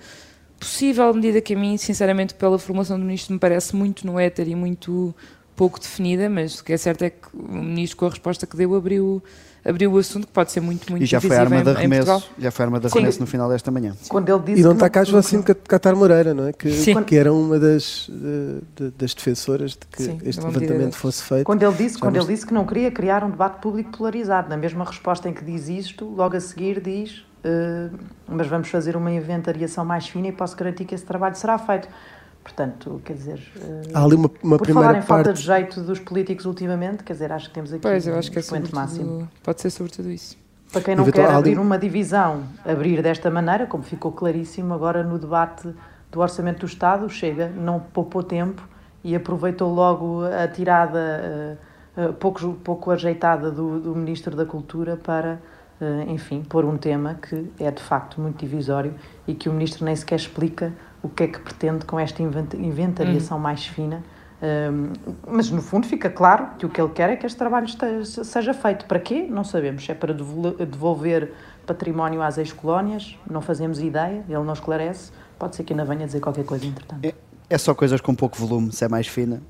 possível 0.59 1.13
medida 1.13 1.41
que 1.41 1.55
a 1.55 1.59
mim, 1.59 1.77
sinceramente, 1.77 2.35
pela 2.35 2.57
formação 2.57 2.97
do 2.97 3.05
ministro, 3.05 3.35
me 3.35 3.39
parece 3.39 3.75
muito 3.75 4.07
no 4.07 4.19
éter 4.19 4.49
e 4.49 4.55
muito 4.55 5.13
pouco 5.57 5.81
definida, 5.81 6.31
mas 6.31 6.61
o 6.61 6.65
que 6.65 6.73
é 6.73 6.77
certo 6.77 7.03
é 7.03 7.11
que 7.11 7.29
o 7.35 7.53
ministro, 7.53 7.99
com 7.99 8.07
a 8.07 8.11
resposta 8.11 8.47
que 8.47 8.57
deu, 8.57 8.75
abriu 8.75 9.23
abriu 9.65 9.93
o 9.93 9.99
assunto 9.99 10.27
que 10.27 10.33
pode 10.33 10.51
ser 10.53 10.61
muito, 10.61 10.91
muito 10.91 11.03
e 11.03 11.07
já 11.07 11.21
foi 11.21 11.37
arma 11.37 11.63
de 11.63 11.71
arremesso, 11.71 12.31
já 12.39 12.51
foi 12.51 12.65
arma 12.65 12.81
de 12.81 12.87
arremesso 12.87 13.21
no 13.21 13.27
final 13.27 13.49
desta 13.49 13.71
manhã. 13.71 13.95
Quando 14.09 14.29
ele 14.29 14.43
disse 14.43 14.61
e 14.61 14.65
não 14.65 14.73
está 14.73 14.89
cá 14.91 15.05
Joacim 15.05 15.43
Catar 15.43 15.95
Moreira, 15.95 16.35
não 16.35 16.49
é? 16.49 16.53
Que, 16.53 16.71
que 17.05 17.17
era 17.17 17.33
uma 17.33 17.59
das, 17.59 18.11
de, 18.77 18.91
das 18.91 19.15
defensoras 19.15 19.73
de 19.73 19.87
que 19.91 20.03
Sim, 20.03 20.19
este 20.25 20.45
levantamento 20.45 20.97
fosse 20.97 21.23
feito. 21.23 21.45
Quando 21.45 21.63
ele 21.63 21.75
disse, 21.75 21.99
quando 21.99 22.17
ele 22.17 22.27
disse 22.27 22.47
que 22.47 22.55
não 22.55 22.67
queria 22.67 22.91
criar 22.91 23.25
um 23.25 23.31
debate 23.31 23.61
público 23.61 23.97
polarizado, 23.97 24.49
na 24.49 24.57
mesma 24.57 24.85
resposta 24.85 25.29
em 25.29 25.33
que 25.33 25.45
diz 25.45 25.69
isto, 25.69 26.05
logo 26.05 26.37
a 26.37 26.41
seguir 26.41 26.81
diz 26.81 27.25
uh, 27.45 27.99
mas 28.27 28.47
vamos 28.47 28.69
fazer 28.69 28.97
uma 28.97 29.11
inventariação 29.11 29.85
mais 29.85 30.09
fina 30.09 30.29
e 30.29 30.33
posso 30.33 30.57
garantir 30.57 30.85
que 30.85 30.95
esse 30.95 31.05
trabalho 31.05 31.35
será 31.37 31.59
feito. 31.59 31.89
Portanto, 32.43 33.01
quer 33.05 33.13
dizer, 33.13 33.41
Há 33.95 34.03
ali 34.03 34.17
uma, 34.17 34.31
uma 34.43 34.59
por 34.59 34.65
primeira 34.65 34.89
falar 34.89 34.99
em 34.99 35.03
parte... 35.03 35.07
falta 35.07 35.33
de 35.33 35.41
jeito 35.41 35.81
dos 35.81 36.01
políticos 36.01 36.45
ultimamente, 36.45 37.05
quer 37.05 37.13
dizer, 37.13 37.31
acho 37.31 37.49
que 37.49 37.55
temos 37.55 37.73
aqui 37.73 37.83
pois, 37.83 38.07
eu 38.07 38.19
acho 38.19 38.31
um 38.31 38.33
que 38.33 38.39
é 38.39 38.75
máximo. 38.75 39.29
Pode 39.43 39.61
ser 39.61 39.71
sobretudo 39.71 40.11
isso. 40.11 40.37
Para 40.73 40.81
quem 40.81 40.97
não 40.97 41.05
quer 41.05 41.31
abrir 41.31 41.59
uma 41.59 41.79
divisão, 41.79 42.45
abrir 42.65 43.03
desta 43.03 43.31
maneira, 43.31 43.67
como 43.67 43.83
ficou 43.83 44.11
claríssimo 44.11 44.73
agora 44.73 45.05
no 45.05 45.19
debate 45.19 45.69
do 46.11 46.21
Orçamento 46.21 46.61
do 46.61 46.67
Estado, 46.67 47.09
chega, 47.11 47.49
não 47.49 47.79
poupou 47.79 48.23
tempo 48.23 48.67
e 49.05 49.15
aproveitou 49.15 49.73
logo 49.73 50.23
a 50.25 50.49
tirada 50.49 51.59
uh, 51.97 52.09
uh, 52.09 52.13
pouco, 52.15 52.55
pouco 52.65 52.91
ajeitada 52.91 53.51
do, 53.51 53.81
do 53.81 53.95
Ministro 53.95 54.35
da 54.35 54.47
Cultura 54.47 54.97
para, 54.97 55.41
uh, 55.81 56.11
enfim, 56.11 56.43
pôr 56.43 56.65
um 56.65 56.79
tema 56.79 57.15
que 57.15 57.51
é 57.59 57.71
de 57.71 57.83
facto 57.83 58.21
muito 58.21 58.39
divisório 58.39 58.95
e 59.27 59.35
que 59.35 59.51
o 59.51 59.53
Ministro 59.53 59.85
nem 59.85 59.95
sequer 59.95 60.17
explica 60.17 60.73
o 61.03 61.09
que 61.09 61.25
é 61.25 61.27
que 61.27 61.41
pretende 61.41 61.85
com 61.85 61.99
esta 61.99 62.23
inventariação 62.23 63.37
uhum. 63.37 63.43
mais 63.43 63.67
fina. 63.67 64.03
Um, 64.43 64.93
mas 65.27 65.51
no 65.51 65.63
fundo 65.63 65.87
fica 65.87 66.11
claro 66.11 66.49
que 66.59 66.67
o 66.67 66.69
que 66.69 66.81
ele 66.81 66.91
quer 66.91 67.11
é 67.11 67.17
que 67.17 67.25
este 67.25 67.39
trabalho 67.39 67.67
esteja, 67.67 68.25
seja 68.25 68.53
feito. 68.53 68.87
Para 68.87 68.99
quê? 68.99 69.27
Não 69.29 69.45
sabemos. 69.45 69.89
É 69.89 69.95
para 69.95 70.13
devolver 70.13 71.33
património 71.65 72.21
às 72.21 72.39
ex-colónias, 72.39 73.17
não 73.31 73.41
fazemos 73.41 73.81
ideia, 73.81 74.25
ele 74.29 74.43
não 74.43 74.53
esclarece. 74.53 75.13
Pode 75.39 75.55
ser 75.57 75.65
que 75.65 75.73
ainda 75.73 75.85
venha 75.85 76.07
dizer 76.07 76.21
qualquer 76.21 76.45
coisa 76.45 76.67
entretanto. 76.67 77.05
É, 77.05 77.15
é 77.53 77.59
só 77.59 77.75
coisas 77.75 78.01
com 78.01 78.15
pouco 78.15 78.37
volume, 78.39 78.73
se 78.73 78.85
é 78.85 78.89
mais 78.89 79.07
fina. 79.07 79.43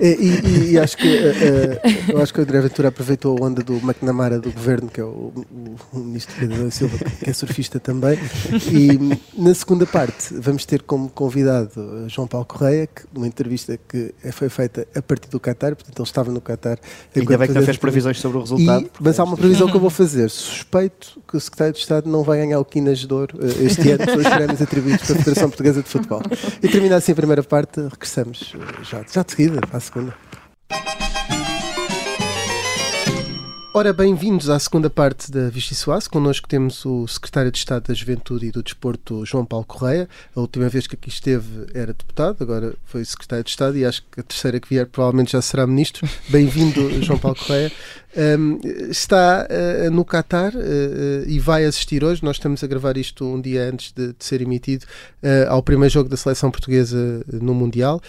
É 0.00 0.08
e, 0.08 0.14
e, 0.14 0.72
e, 0.72 0.78
acho 0.78 0.96
que 0.96 1.06
uh, 1.06 2.12
eu 2.12 2.22
acho 2.22 2.32
que 2.32 2.40
o 2.40 2.42
André 2.42 2.60
Ventura 2.60 2.88
aproveitou 2.88 3.36
a 3.38 3.46
onda 3.46 3.62
do 3.62 3.74
McNamara 3.76 4.38
do 4.38 4.50
governo, 4.50 4.88
que 4.88 5.00
é 5.00 5.04
o, 5.04 5.32
o, 5.34 5.76
o 5.92 5.98
ministro 5.98 6.34
Pedro 6.38 6.70
Silva, 6.70 6.98
que 6.98 7.30
é 7.30 7.32
surfista 7.32 7.78
também. 7.78 8.18
E 8.72 8.98
na 9.40 9.54
segunda 9.54 9.86
parte 9.86 10.34
vamos 10.34 10.64
ter 10.64 10.82
como 10.82 11.08
convidado 11.10 12.08
João 12.08 12.26
Paulo 12.26 12.46
Correia, 12.46 12.86
que 12.86 13.02
uma 13.14 13.26
entrevista 13.26 13.78
que 13.88 14.14
foi 14.32 14.48
feita 14.48 14.86
a 14.94 15.02
partir 15.02 15.28
do 15.28 15.38
Qatar, 15.38 15.74
portanto 15.76 15.98
ele 15.98 16.08
estava 16.08 16.32
no 16.32 16.40
Qatar. 16.40 16.78
Ainda 17.14 17.38
bem 17.38 17.48
que 17.48 17.54
não 17.54 17.62
fez 17.62 17.76
previsões 17.76 18.18
sobre 18.18 18.38
o 18.38 18.40
resultado. 18.40 18.84
E, 18.84 18.90
mas 19.00 19.18
há 19.18 19.24
uma 19.24 19.36
previsão 19.36 19.68
que 19.68 19.76
eu 19.76 19.80
vou 19.80 19.90
fazer. 19.90 20.30
Suspeito 20.30 21.20
que 21.28 21.36
o 21.36 21.40
secretário 21.40 21.74
de 21.74 21.80
Estado 21.80 22.08
não 22.08 22.22
vai 22.22 22.38
ganhar 22.38 22.58
o 22.58 22.64
Quinas 22.64 22.98
de 22.98 23.12
Ouro 23.12 23.38
uh, 23.38 23.64
este 23.64 23.90
ano, 23.90 24.04
são 24.04 24.16
os 24.16 24.28
prémios 24.28 24.62
atribuídos 24.62 25.06
pela 25.06 25.18
Federação 25.18 25.48
Portuguesa 25.48 25.82
de 25.82 25.88
Futebol. 25.88 26.22
E 26.62 26.68
termina 26.78 26.96
assim 26.96 27.10
a 27.10 27.16
primeira 27.16 27.42
parte, 27.42 27.80
regressamos 27.80 28.54
já, 28.88 29.04
já 29.12 29.22
de 29.24 29.32
seguida, 29.32 29.60
a 29.72 29.80
segunda. 29.80 30.27
Ora, 33.74 33.92
bem-vindos 33.92 34.48
à 34.48 34.58
segunda 34.58 34.88
parte 34.88 35.30
da 35.30 35.50
Vichy 35.50 35.74
Soase. 35.74 36.08
Connosco 36.08 36.48
temos 36.48 36.86
o 36.86 37.06
Secretário 37.06 37.52
de 37.52 37.58
Estado 37.58 37.86
da 37.88 37.94
Juventude 37.94 38.46
e 38.46 38.50
do 38.50 38.62
Desporto, 38.62 39.26
João 39.26 39.44
Paulo 39.44 39.66
Correia. 39.66 40.08
A 40.34 40.40
última 40.40 40.70
vez 40.70 40.86
que 40.86 40.96
aqui 40.96 41.10
esteve 41.10 41.66
era 41.74 41.92
deputado, 41.92 42.38
agora 42.40 42.74
foi 42.86 43.04
Secretário 43.04 43.44
de 43.44 43.50
Estado 43.50 43.76
e 43.76 43.84
acho 43.84 44.02
que 44.10 44.20
a 44.20 44.22
terceira 44.22 44.58
que 44.58 44.68
vier 44.68 44.86
provavelmente 44.86 45.32
já 45.32 45.42
será 45.42 45.66
Ministro. 45.66 46.08
Bem-vindo, 46.30 47.02
João 47.02 47.18
Paulo 47.18 47.36
Correia. 47.36 47.70
Um, 48.16 48.58
está 48.88 49.46
uh, 49.46 49.90
no 49.90 50.02
Qatar 50.02 50.56
uh, 50.56 50.58
uh, 50.58 51.28
e 51.28 51.38
vai 51.38 51.66
assistir 51.66 52.02
hoje. 52.02 52.24
Nós 52.24 52.36
estamos 52.36 52.64
a 52.64 52.66
gravar 52.66 52.96
isto 52.96 53.22
um 53.22 53.40
dia 53.40 53.68
antes 53.68 53.92
de, 53.92 54.08
de 54.14 54.24
ser 54.24 54.40
emitido 54.40 54.86
ao 55.48 55.62
primeiro 55.62 55.92
jogo 55.92 56.08
da 56.08 56.16
seleção 56.16 56.50
portuguesa 56.50 57.22
no 57.30 57.54
Mundial. 57.54 58.00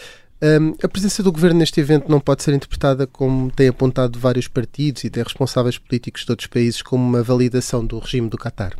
Um, 0.42 0.74
a 0.82 0.88
presença 0.88 1.22
do 1.22 1.34
governo 1.34 1.60
neste 1.60 1.82
evento 1.82 2.10
não 2.10 2.22
pode 2.22 2.44
ser 2.44 2.54
interpretada 2.54 3.06
como 3.06 3.52
tem 3.52 3.68
apontado 3.68 4.18
vários 4.18 4.48
partidos 4.48 5.04
e 5.04 5.08
até 5.08 5.22
responsáveis 5.22 5.78
políticos 5.78 6.24
de 6.24 6.32
outros 6.32 6.48
países 6.48 6.82
como 6.82 7.04
uma 7.04 7.22
validação 7.22 7.86
do 7.86 8.00
regime 8.00 8.30
do 8.30 8.38
Qatar. 8.38 8.72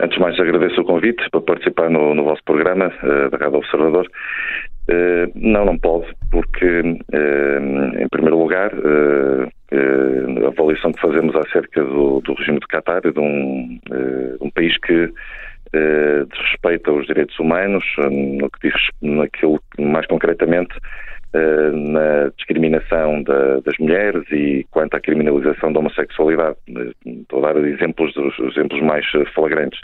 Antes 0.00 0.16
de 0.16 0.20
mais, 0.20 0.40
agradeço 0.40 0.80
o 0.80 0.84
convite 0.84 1.22
para 1.30 1.40
participar 1.42 1.90
no, 1.90 2.14
no 2.14 2.24
vosso 2.24 2.42
programa 2.44 2.86
uh, 2.86 3.30
da 3.30 3.36
Rádio 3.36 3.58
Observador. 3.58 4.10
Uh, 4.88 5.30
não, 5.34 5.66
não 5.66 5.78
pode, 5.78 6.06
porque, 6.30 6.80
uh, 6.80 8.02
em 8.02 8.08
primeiro 8.10 8.38
lugar, 8.38 8.72
a 8.72 10.48
avaliação 10.48 10.92
que 10.92 11.00
fazemos 11.00 11.34
acerca 11.36 11.84
do, 11.84 12.20
do 12.20 12.34
regime 12.34 12.58
do 12.58 12.66
Qatar, 12.66 13.02
de 13.02 13.18
um, 13.18 13.78
um 14.40 14.50
país 14.50 14.76
que 14.78 15.12
eh, 15.74 16.24
desrespeito 16.30 16.90
aos 16.90 17.06
direitos 17.06 17.38
humanos, 17.38 17.84
no 17.98 18.48
que 18.50 18.68
diz, 18.68 18.88
naquilo 19.02 19.60
mais 19.78 20.06
concretamente 20.06 20.74
eh, 21.34 21.70
na 21.72 22.30
discriminação 22.36 23.22
da, 23.24 23.60
das 23.60 23.76
mulheres 23.78 24.22
e 24.30 24.64
quanto 24.70 24.94
à 24.94 25.00
criminalização 25.00 25.72
da 25.72 25.80
homossexualidade. 25.80 26.56
Estou 27.04 27.44
a 27.44 27.52
dar 27.52 27.64
exemplos 27.64 28.14
dos 28.14 28.38
exemplos 28.38 28.80
mais 28.82 29.04
flagrantes. 29.34 29.80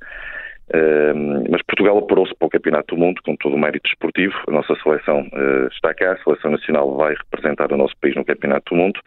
Mas 1.51 1.63
Portugal 1.63 1.99
apurou-se 1.99 2.35
para 2.35 2.47
o 2.47 2.51
Campeonato 2.51 2.95
do 2.95 3.01
Mundo 3.01 3.21
com 3.25 3.35
todo 3.37 3.55
o 3.55 3.59
mérito 3.59 3.89
esportivo. 3.89 4.35
A 4.47 4.53
nossa 4.53 4.75
seleção 4.83 5.23
uh, 5.23 5.69
está 5.73 5.93
cá, 5.93 6.13
a 6.13 6.23
seleção 6.23 6.53
nacional 6.53 6.97
vai 6.97 7.15
representar 7.15 7.73
o 7.73 7.77
nosso 7.77 7.97
país 8.01 8.15
no 8.15 8.25
Campeonato 8.25 8.75
do 8.75 8.81
Mundo 8.81 9.01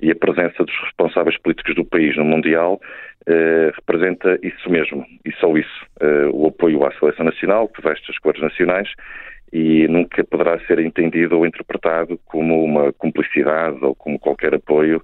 e 0.00 0.10
a 0.10 0.16
presença 0.16 0.64
dos 0.64 0.74
responsáveis 0.82 1.38
políticos 1.38 1.74
do 1.74 1.84
país 1.84 2.16
no 2.16 2.24
Mundial 2.24 2.80
uh, 3.28 3.72
representa 3.74 4.38
isso 4.42 4.70
mesmo, 4.70 5.04
e 5.24 5.32
só 5.32 5.54
isso. 5.56 5.86
o 6.32 6.46
apoio 6.46 6.84
à 6.84 6.92
seleção 6.92 7.26
nacional, 7.26 7.68
que 7.68 7.82
veste 7.82 8.10
as 8.10 8.18
cores 8.18 8.40
nacionais, 8.40 8.88
e 9.52 9.86
nunca 9.86 10.24
poderá 10.24 10.58
ser 10.66 10.80
entendido 10.80 11.38
ou 11.38 11.46
interpretado 11.46 12.18
como 12.24 12.64
uma 12.64 12.92
cumplicidade 12.92 13.78
ou 13.82 13.94
como 13.94 14.18
qualquer 14.18 14.54
apoio 14.54 15.00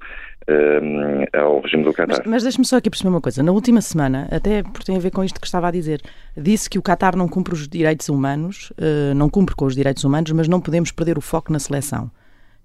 ao 1.32 1.60
regime 1.60 1.84
do 1.84 1.92
Qatar. 1.92 2.18
Mas, 2.18 2.26
mas 2.26 2.42
deixe-me 2.42 2.64
só 2.64 2.76
aqui 2.76 2.90
perceber 2.90 3.10
uma 3.10 3.20
coisa. 3.20 3.42
Na 3.42 3.52
última 3.52 3.80
semana, 3.80 4.28
até 4.30 4.62
porque 4.62 4.84
tem 4.84 4.96
a 4.96 5.00
ver 5.00 5.10
com 5.10 5.22
isto 5.22 5.40
que 5.40 5.46
estava 5.46 5.68
a 5.68 5.70
dizer, 5.70 6.02
disse 6.36 6.68
que 6.68 6.78
o 6.78 6.82
Qatar 6.82 7.16
não 7.16 7.28
cumpre 7.28 7.54
os 7.54 7.68
direitos 7.68 8.08
humanos, 8.08 8.70
uh, 8.72 9.14
não 9.14 9.28
cumpre 9.28 9.54
com 9.54 9.66
os 9.66 9.74
direitos 9.74 10.04
humanos, 10.04 10.30
mas 10.32 10.48
não 10.48 10.60
podemos 10.60 10.90
perder 10.92 11.18
o 11.18 11.20
foco 11.20 11.52
na 11.52 11.58
seleção. 11.58 12.10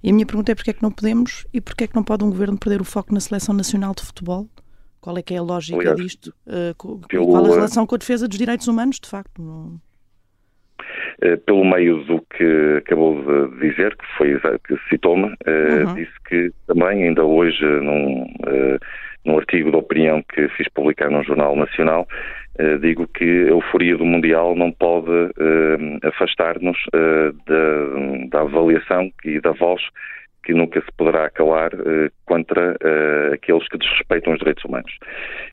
E 0.04 0.10
a 0.10 0.14
minha 0.14 0.26
pergunta 0.26 0.52
é 0.52 0.56
porque 0.56 0.70
é 0.70 0.74
que 0.74 0.84
não 0.84 0.92
podemos 0.92 1.46
e 1.54 1.60
porque 1.60 1.86
é 1.86 1.88
que 1.88 1.96
não 1.96 2.04
pode 2.04 2.24
um 2.24 2.30
governo 2.30 2.58
perder 2.58 2.82
o 2.82 2.86
foco 2.86 3.14
na 3.14 3.20
seleção 3.20 3.56
nacional 3.56 3.94
de 3.96 4.04
futebol? 4.04 4.48
Qual 5.02 5.18
é 5.18 5.22
que 5.22 5.34
é 5.34 5.38
a 5.38 5.42
lógica 5.42 5.78
Aliás, 5.78 5.98
disto? 5.98 6.34
Uh, 6.48 6.76
qual 6.76 7.46
a 7.46 7.50
relação 7.50 7.86
com 7.86 7.96
a 7.96 7.98
defesa 7.98 8.28
dos 8.28 8.38
direitos 8.38 8.68
humanos, 8.68 9.00
de 9.00 9.08
facto? 9.08 9.42
Não... 9.42 9.80
Eh, 11.22 11.38
pelo 11.38 11.64
meio 11.64 12.04
do 12.04 12.22
que 12.36 12.78
acabou 12.78 13.22
de 13.22 13.70
dizer, 13.70 13.96
que 13.96 14.06
foi 14.18 14.40
que 14.68 14.78
citou-me, 14.90 15.34
eh, 15.46 15.84
uhum. 15.86 15.96
disse 15.96 16.14
que 16.28 16.52
também, 16.68 17.04
ainda 17.04 17.24
hoje, 17.24 17.64
num, 17.64 18.26
eh, 18.48 18.78
num 19.26 19.38
artigo 19.38 19.72
de 19.72 19.78
opinião 19.78 20.24
que 20.34 20.48
fiz 20.50 20.68
publicar 20.70 21.10
num 21.10 21.24
jornal 21.24 21.56
nacional, 21.56 22.08
digo 22.80 23.06
que 23.08 23.24
a 23.24 23.50
euforia 23.50 23.98
do 23.98 24.06
Mundial 24.06 24.56
não 24.56 24.72
pode 24.72 25.12
afastar-nos 26.04 26.78
da, 26.94 28.30
da 28.30 28.42
avaliação 28.42 29.12
e 29.26 29.42
da 29.42 29.52
voz 29.52 29.82
que 30.46 30.54
nunca 30.54 30.80
se 30.80 30.92
poderá 30.96 31.30
calar 31.32 31.74
uh, 31.74 32.10
contra 32.26 32.74
uh, 32.74 33.34
aqueles 33.34 33.68
que 33.68 33.78
desrespeitam 33.78 34.34
os 34.34 34.40
direitos 34.40 34.64
humanos. 34.64 34.92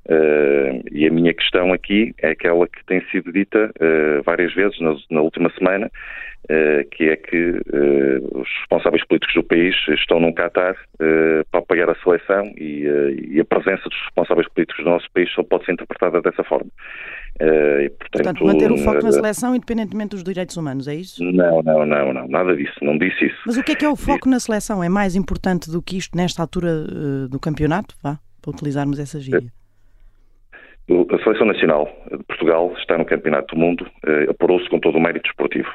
Uh, 0.07 0.85
e 0.92 1.07
a 1.07 1.11
minha 1.11 1.33
questão 1.33 1.72
aqui 1.72 2.14
é 2.18 2.31
aquela 2.31 2.68
que 2.68 2.85
tem 2.85 3.00
sido 3.11 3.33
dita 3.33 3.72
várias 4.24 4.55
vezes 4.55 4.78
na, 4.81 4.94
na 5.11 5.20
última 5.22 5.50
semana, 5.59 5.90
que 6.90 7.05
é 7.09 7.16
que 7.16 7.61
os 8.33 8.48
responsáveis 8.61 9.05
políticos 9.07 9.35
do 9.35 9.44
país 9.44 9.74
estão 9.88 10.18
num 10.20 10.33
Qatar 10.33 10.76
para 11.50 11.61
apoiar 11.61 11.88
a 11.88 11.94
seleção 12.02 12.52
e, 12.57 12.85
e, 13.31 13.40
a 13.40 13.44
presença 13.44 13.88
dos 13.88 13.98
responsáveis 14.05 14.48
políticos 14.48 14.85
do 14.85 14.90
nosso 14.90 15.11
país 15.12 15.31
só 15.33 15.42
pode 15.42 15.64
ser 15.64 15.72
interpretada 15.72 16.20
dessa 16.20 16.42
forma. 16.44 16.70
E, 17.40 17.90
portanto, 17.90 18.22
portanto, 18.22 18.44
manter 18.44 18.70
o 18.70 18.76
foco 18.78 19.02
na 19.02 19.09
eh, 19.09 19.12
seleção 19.12 19.55
independentemente 19.57 20.11
dos 20.11 20.22
direitos 20.22 20.57
humanos, 20.57 20.87
é 20.87 20.94
isso? 20.94 21.24
Não, 21.24 21.62
não, 21.62 21.87
não, 21.87 22.12
não, 22.12 22.28
nada 22.28 22.55
disso, 22.55 22.74
não 22.83 22.98
disse 22.98 23.26
isso. 23.26 23.38
Mas 23.46 23.57
o 23.57 23.62
que 23.62 23.72
é 23.72 23.74
que 23.74 23.85
é 23.85 23.88
o 23.88 23.96
foco 23.96 24.28
na 24.28 24.38
seleção? 24.38 24.83
É 24.83 24.88
mais 24.88 25.16
importante 25.16 25.70
do 25.70 25.81
que 25.81 25.96
isto 25.96 26.16
nesta 26.16 26.42
altura 26.42 26.85
do 27.28 27.40
campeonato? 27.40 27.94
Vá, 28.02 28.18
para 28.40 28.50
utilizarmos 28.50 28.98
essa 28.98 29.18
gíria. 29.18 29.50
A 30.90 31.18
Seleção 31.22 31.46
Nacional 31.46 31.88
de 32.11 32.22
Portugal 32.24 32.74
está 32.76 32.98
no 32.98 33.05
Campeonato 33.05 33.55
do 33.55 33.61
Mundo, 33.61 33.87
apurou-se 34.28 34.68
com 34.68 34.78
todo 34.78 34.98
o 34.98 35.00
mérito 35.00 35.28
esportivo. 35.31 35.68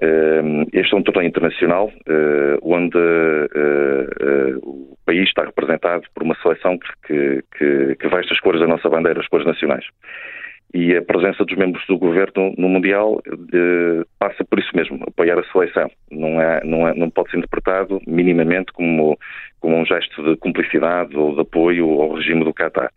Uh, 0.00 0.66
este 0.72 0.94
é 0.94 0.96
um 0.96 1.02
torneio 1.02 1.28
internacional 1.28 1.88
uh, 2.08 2.58
onde 2.62 2.98
o 4.62 4.96
país 5.04 5.28
está 5.28 5.44
representado 5.44 6.04
por 6.14 6.22
uma 6.22 6.34
seleção 6.42 6.78
que, 7.06 7.44
que, 7.56 7.96
que 7.96 8.08
veste 8.08 8.32
as 8.32 8.40
cores 8.40 8.60
da 8.60 8.66
nossa 8.66 8.88
bandeira, 8.88 9.20
as 9.20 9.28
cores 9.28 9.46
nacionais 9.46 9.84
e 10.74 10.96
a 10.96 11.02
presença 11.02 11.44
dos 11.44 11.56
membros 11.56 11.84
do 11.86 11.98
governo 11.98 12.54
no 12.56 12.68
Mundial 12.68 13.20
eh, 13.26 14.04
passa 14.18 14.44
por 14.44 14.58
isso 14.58 14.70
mesmo, 14.74 15.02
apoiar 15.06 15.38
a 15.38 15.44
seleção. 15.52 15.90
Não, 16.10 16.40
é, 16.40 16.64
não, 16.64 16.88
é, 16.88 16.94
não 16.94 17.10
pode 17.10 17.30
ser 17.30 17.38
interpretado 17.38 18.00
minimamente 18.06 18.72
como, 18.72 19.18
como 19.60 19.76
um 19.76 19.84
gesto 19.84 20.22
de 20.22 20.36
cumplicidade 20.38 21.16
ou 21.16 21.34
de 21.34 21.40
apoio 21.42 22.00
ao 22.00 22.14
regime 22.14 22.44
do 22.44 22.54
Qatar. 22.54 22.90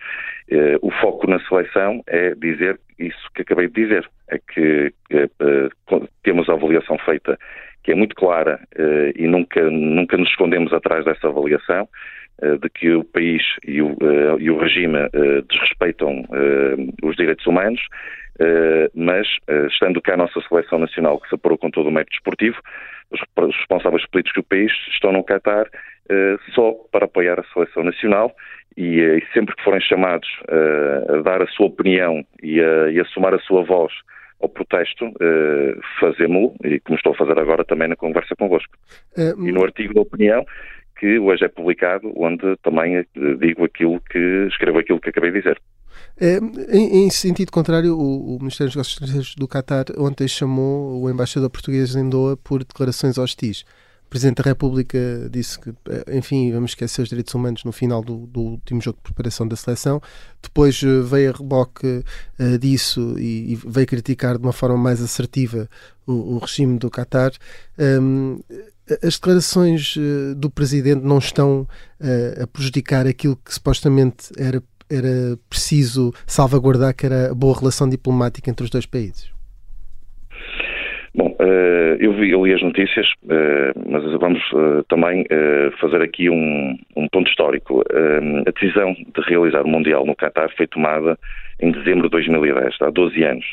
Eh, 0.49 0.77
o 0.81 0.89
foco 0.91 1.27
na 1.27 1.39
seleção 1.47 2.01
é 2.07 2.33
dizer 2.35 2.79
isso 2.97 3.29
que 3.35 3.41
acabei 3.41 3.67
de 3.67 3.73
dizer, 3.73 4.09
é 4.29 4.39
que 4.39 4.93
eh, 5.11 5.29
temos 6.23 6.47
a 6.49 6.53
avaliação 6.53 6.97
feita 6.99 7.37
que 7.85 7.91
é 7.91 7.95
muito 7.95 8.15
clara 8.15 8.59
e 9.15 9.27
nunca, 9.27 9.61
nunca 9.69 10.17
nos 10.17 10.27
escondemos 10.29 10.73
atrás 10.73 11.05
dessa 11.05 11.27
avaliação 11.27 11.87
eh, 12.41 12.57
de 12.57 12.67
que 12.69 12.91
o 12.91 13.03
país 13.03 13.43
e 13.63 13.79
o, 13.79 13.91
uh, 13.93 14.39
e 14.39 14.49
o 14.49 14.57
regime 14.57 14.97
desrespeitam 15.47 16.23
os 17.03 17.15
direitos 17.15 17.45
humanos, 17.45 17.79
mas 18.93 19.27
estando 19.71 20.01
cá 20.01 20.15
a 20.15 20.17
nossa 20.17 20.41
seleção 20.49 20.79
nacional, 20.79 21.21
que 21.21 21.29
se 21.29 21.35
apurou 21.35 21.57
com 21.57 21.69
todo 21.69 21.87
o 21.87 21.91
mérito 21.91 22.11
desportivo, 22.11 22.57
os, 23.11 23.21
os 23.21 23.55
responsáveis 23.55 24.05
políticos 24.07 24.41
do 24.41 24.47
país 24.47 24.71
estão 24.91 25.11
no 25.11 25.23
Qatar 25.23 25.67
só 26.53 26.73
para 26.91 27.05
apoiar 27.05 27.39
a 27.39 27.53
seleção 27.53 27.83
nacional 27.83 28.35
e, 28.75 28.99
e 28.99 29.23
sempre 29.31 29.55
que 29.55 29.63
forem 29.63 29.79
chamados 29.79 30.27
a 31.07 31.21
dar 31.21 31.41
a 31.41 31.47
sua 31.47 31.67
opinião 31.67 32.25
e 32.43 32.59
a, 32.59 32.89
e 32.89 32.99
a 32.99 33.05
somar 33.05 33.33
a 33.33 33.39
sua 33.39 33.63
voz 33.63 33.93
ao 34.41 34.49
protesto, 34.49 35.05
uh, 35.05 35.81
fazemos-lo, 35.99 36.55
e 36.63 36.79
como 36.81 36.97
estou 36.97 37.13
a 37.13 37.15
fazer 37.15 37.39
agora 37.39 37.63
também 37.63 37.87
na 37.87 37.95
conversa 37.95 38.35
convosco. 38.35 38.73
Uh, 39.17 39.47
e 39.47 39.51
no 39.51 39.63
artigo 39.63 39.93
da 39.93 40.01
opinião, 40.01 40.45
que 40.99 41.19
hoje 41.19 41.43
é 41.43 41.47
publicado, 41.47 42.11
onde 42.15 42.55
também 42.63 42.95
eh, 42.97 43.05
digo 43.39 43.65
aquilo 43.65 43.99
que 44.09 44.47
escrevo 44.47 44.79
aquilo 44.79 44.99
que 44.99 45.09
acabei 45.09 45.31
de 45.31 45.39
dizer. 45.39 45.61
É, 46.19 46.37
em, 46.73 47.05
em, 47.05 47.09
sentido 47.09 47.51
contrário, 47.51 47.93
o, 47.97 48.35
o, 48.35 48.39
Ministério 48.39 48.69
dos 48.69 48.75
Negócios 48.75 48.93
Estrangeiros 48.93 49.35
do 49.35 49.47
Qatar 49.47 49.85
ontem 49.97 50.27
chamou 50.27 51.01
o 51.01 51.09
embaixador 51.09 51.49
português 51.49 51.95
em 51.95 52.09
Doha 52.09 52.37
por 52.37 52.63
declarações 52.63 53.17
hostis. 53.17 53.65
Presidente 54.15 54.41
da 54.41 54.49
República 54.49 54.97
disse 55.29 55.59
que, 55.59 55.71
eh, 55.89 56.17
enfim, 56.17 56.49
vamos 56.49 56.71
esquecer 56.71 57.01
os 57.01 57.09
direitos 57.09 57.35
humanos 57.35 57.65
no 57.65 57.73
final 57.73 58.01
do, 58.01 58.25
do 58.27 58.39
último 58.39 58.79
jogo 58.79 58.97
de 58.99 59.03
preparação 59.03 59.45
da 59.45 59.57
seleção. 59.57 60.01
Depois 60.41 60.81
eh, 60.81 61.01
veio 61.01 61.31
a 61.31 61.37
reboque 61.37 62.01
uh, 62.39 62.57
disso 62.57 63.19
e, 63.19 63.51
e, 63.51 63.55
veio 63.57 63.85
criticar 63.85 64.37
de 64.37 64.43
uma 64.43 64.53
forma 64.53 64.77
mais 64.77 65.01
assertiva 65.01 65.69
o, 66.07 66.35
o 66.35 66.37
regime 66.37 66.79
do 66.79 66.89
Qatar. 66.89 67.33
Um, 67.77 68.39
as 69.03 69.15
declarações 69.15 69.95
do 70.37 70.49
Presidente 70.49 71.03
não 71.03 71.17
estão 71.17 71.67
uh, 71.99 72.43
a 72.43 72.47
prejudicar 72.47 73.05
aquilo 73.05 73.35
que 73.35 73.53
supostamente 73.53 74.31
era, 74.37 74.63
era 74.89 75.37
preciso 75.49 76.13
salvaguardar, 76.25 76.95
que 76.95 77.05
era 77.05 77.31
a 77.31 77.35
boa 77.35 77.59
relação 77.59 77.89
diplomática 77.89 78.49
entre 78.49 78.63
os 78.63 78.69
dois 78.69 78.85
países? 78.85 79.34
Uh, 81.39 81.97
eu 81.99 82.13
vi 82.13 82.33
ali 82.33 82.53
as 82.53 82.61
notícias, 82.61 83.07
mas 83.87 84.03
vamos 84.19 84.41
também 84.87 85.25
fazer 85.79 86.01
aqui 86.01 86.29
um, 86.29 86.77
um 86.95 87.07
ponto 87.09 87.29
histórico. 87.29 87.83
a 88.47 88.51
decisão 88.51 88.93
de 88.93 89.21
realizar 89.27 89.63
o 89.63 89.67
Mundial 89.67 90.05
no 90.05 90.15
Qatar 90.15 90.49
foi 90.55 90.67
tomada 90.67 91.17
em 91.59 91.71
dezembro 91.71 92.03
de 92.03 92.09
2010, 92.09 92.75
há 92.81 92.89
12 92.89 93.23
anos. 93.23 93.45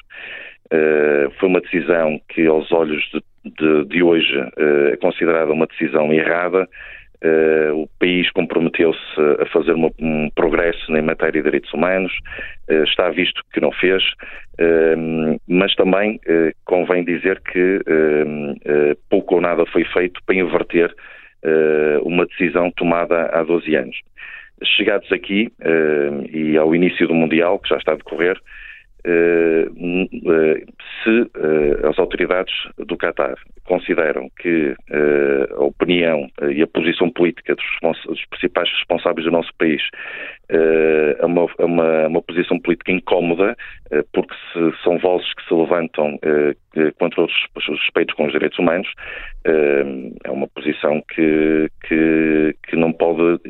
foi 1.38 1.48
uma 1.48 1.60
decisão 1.60 2.20
que, 2.28 2.46
aos 2.46 2.70
olhos 2.70 3.02
de 3.12 3.22
de, 3.44 3.84
de 3.86 4.02
hoje 4.02 4.32
é 4.92 4.96
considerada 4.96 5.52
uma 5.52 5.66
decisão 5.66 6.12
errada, 6.12 6.68
o 7.74 7.88
país 7.98 8.30
comprometeu-se 8.32 9.20
a 9.40 9.46
fazer 9.46 9.72
uma, 9.72 9.90
um 9.98 10.28
progresso 10.34 10.94
em 10.96 11.02
matéria 11.02 11.40
de 11.40 11.42
direitos 11.42 11.72
humanos, 11.72 12.12
uh, 12.68 12.82
está 12.84 13.10
visto 13.10 13.42
que 13.52 13.60
não 13.60 13.70
fez, 13.72 14.02
uh, 14.02 15.40
mas 15.48 15.74
também 15.74 16.20
convém 16.64 17.04
dizer 17.04 17.40
que 17.40 17.80
pouco 19.08 19.36
ou 19.36 19.40
nada 19.40 19.64
foi 19.66 19.84
feito 19.84 20.20
para 20.24 20.34
inverter 20.34 20.94
uma 22.02 22.26
decisão 22.26 22.70
tomada 22.70 23.26
há 23.32 23.42
12 23.42 23.74
anos. 23.74 23.96
Chegados 24.76 25.10
aqui 25.10 25.52
e 26.32 26.56
ao 26.56 26.74
início 26.74 27.06
do 27.08 27.14
Mundial, 27.14 27.58
que 27.58 27.68
já 27.68 27.76
está 27.76 27.92
a 27.92 27.96
decorrer, 27.96 28.36
eh, 28.36 28.38
eh, 28.38 28.71
se 31.02 31.30
eh, 31.34 31.88
as 31.88 31.98
autoridades 31.98 32.54
do 32.78 32.96
Qatar 32.96 33.34
consideram 33.64 34.28
que 34.40 34.74
a 35.56 35.62
opinião 35.62 36.28
e 36.50 36.62
a 36.62 36.66
posição 36.66 37.10
política 37.10 37.54
dos, 37.54 38.26
principais 38.30 38.68
responsáveis 38.70 39.24
do 39.24 39.32
nosso 39.32 39.50
país 39.56 39.82
é 40.48 41.24
uma, 41.24 41.46
é 41.58 41.64
uma, 41.64 42.06
uma, 42.08 42.22
posição 42.22 42.58
política 42.58 42.92
incómoda, 42.92 43.56
porque 44.12 44.34
se, 44.52 44.82
são 44.82 44.98
vozes 44.98 45.32
que 45.34 45.46
se 45.46 45.54
levantam 45.54 46.18
contra 46.98 47.22
os 47.22 47.32
respeitos 47.68 48.14
com 48.14 48.26
os 48.26 48.32
direitos 48.32 48.58
humanos, 48.58 48.88
é 49.44 50.30
uma 50.30 50.48
posição 50.48 51.02
que, 51.14 51.70
que, 51.88 52.56
que 52.68 52.76
não 52.76 52.92
pode 52.92 53.40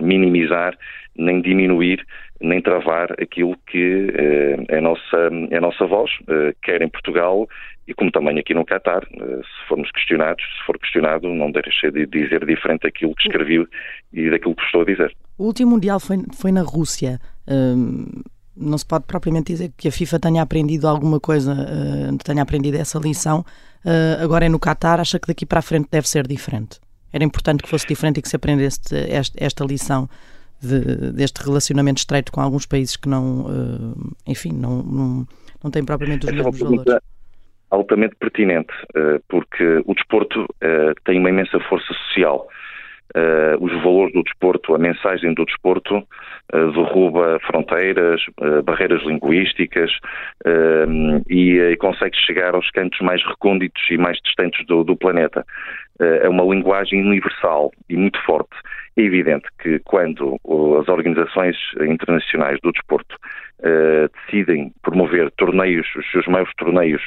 minimizar 0.00 0.76
nem 1.18 1.40
diminuir 1.40 2.04
nem 2.40 2.60
travar 2.60 3.12
aquilo 3.20 3.56
que 3.66 4.12
eh, 4.14 4.64
é, 4.68 4.78
a 4.78 4.80
nossa, 4.80 5.30
é 5.50 5.56
a 5.56 5.60
nossa 5.60 5.86
voz, 5.86 6.10
eh, 6.28 6.54
quer 6.62 6.82
em 6.82 6.88
Portugal 6.88 7.48
e 7.88 7.94
como 7.94 8.10
também 8.10 8.38
aqui 8.38 8.52
no 8.52 8.64
Qatar. 8.64 9.06
Eh, 9.12 9.40
se 9.42 9.68
formos 9.68 9.90
questionados, 9.92 10.42
se 10.42 10.66
for 10.66 10.78
questionado, 10.78 11.28
não 11.28 11.50
deixe 11.50 11.90
de 11.90 12.06
dizer 12.06 12.44
diferente 12.44 12.82
daquilo 12.82 13.14
que 13.14 13.28
escrevi 13.28 13.66
e 14.12 14.30
daquilo 14.30 14.54
que 14.54 14.64
estou 14.64 14.82
a 14.82 14.84
dizer. 14.84 15.12
O 15.38 15.44
último 15.44 15.72
Mundial 15.72 16.00
foi, 16.00 16.18
foi 16.34 16.52
na 16.52 16.62
Rússia. 16.62 17.18
Hum, 17.48 18.06
não 18.56 18.78
se 18.78 18.86
pode 18.86 19.04
propriamente 19.06 19.52
dizer 19.52 19.70
que 19.76 19.88
a 19.88 19.92
FIFA 19.92 20.18
tenha 20.18 20.42
aprendido 20.42 20.88
alguma 20.88 21.20
coisa, 21.20 21.52
uh, 21.52 22.18
tenha 22.24 22.42
aprendido 22.42 22.76
essa 22.78 22.98
lição. 22.98 23.44
Uh, 23.84 24.22
agora 24.24 24.46
é 24.46 24.48
no 24.48 24.58
Qatar, 24.58 24.98
acha 24.98 25.20
que 25.20 25.28
daqui 25.28 25.44
para 25.44 25.58
a 25.58 25.62
frente 25.62 25.88
deve 25.90 26.08
ser 26.08 26.26
diferente? 26.26 26.80
Era 27.12 27.22
importante 27.22 27.62
que 27.62 27.68
fosse 27.68 27.86
diferente 27.86 28.18
e 28.18 28.22
que 28.22 28.28
se 28.28 28.36
aprendesse 28.36 28.80
esta, 29.10 29.36
esta 29.44 29.64
lição 29.64 30.08
de, 30.66 31.12
deste 31.12 31.44
relacionamento 31.44 31.98
estreito 31.98 32.32
com 32.32 32.40
alguns 32.40 32.66
países 32.66 32.96
que 32.96 33.08
não, 33.08 33.46
uh, 33.46 34.14
enfim, 34.26 34.52
não, 34.52 34.82
não, 34.82 35.26
não 35.62 35.70
têm 35.70 35.84
propriamente 35.84 36.26
os 36.26 36.32
Essa 36.32 36.40
é 36.40 36.44
mesmos 36.44 36.60
é 36.60 36.64
valores? 36.64 37.02
Altamente 37.70 38.14
pertinente, 38.16 38.72
uh, 38.96 39.22
porque 39.28 39.82
o 39.84 39.94
desporto 39.94 40.42
uh, 40.42 40.94
tem 41.04 41.18
uma 41.18 41.30
imensa 41.30 41.58
força 41.60 41.92
social. 41.92 42.48
os 43.60 43.72
valores 43.82 44.12
do 44.12 44.22
desporto, 44.22 44.74
a 44.74 44.78
mensagem 44.78 45.32
do 45.32 45.44
desporto 45.44 46.06
derruba 46.52 47.38
fronteiras, 47.46 48.20
barreiras 48.64 49.02
linguísticas 49.04 49.90
e, 51.28 51.58
e, 51.72 51.76
consegue 51.76 52.16
chegar 52.26 52.54
aos 52.54 52.70
cantos 52.72 53.00
mais 53.00 53.24
recônditos 53.24 53.82
e 53.90 53.96
mais 53.96 54.18
distantes 54.22 54.66
do, 54.66 54.84
do 54.84 54.96
planeta. 54.96 55.46
é 55.98 56.28
uma 56.28 56.44
linguagem 56.44 57.00
universal 57.00 57.72
e 57.88 57.96
muito 57.96 58.18
forte 58.26 58.56
é 58.96 59.02
evidente 59.02 59.46
que 59.58 59.78
quando 59.80 60.40
as 60.80 60.88
organizações 60.88 61.56
internacionais 61.80 62.58
do 62.62 62.72
desporto 62.72 63.14
uh, 63.60 64.08
decidem 64.24 64.72
promover 64.82 65.30
torneios, 65.32 65.86
os 65.96 66.10
seus 66.10 66.26
maiores 66.26 66.52
torneios, 66.56 67.02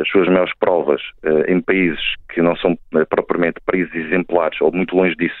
as 0.00 0.08
suas 0.08 0.26
maiores 0.28 0.52
provas 0.58 1.02
uh, 1.22 1.50
em 1.50 1.60
países 1.60 2.02
que 2.32 2.40
não 2.40 2.56
são 2.56 2.72
uh, 2.72 3.06
propriamente 3.08 3.60
países 3.66 3.94
exemplares 3.94 4.58
ou 4.60 4.72
muito 4.72 4.96
longe 4.96 5.14
disso, 5.16 5.38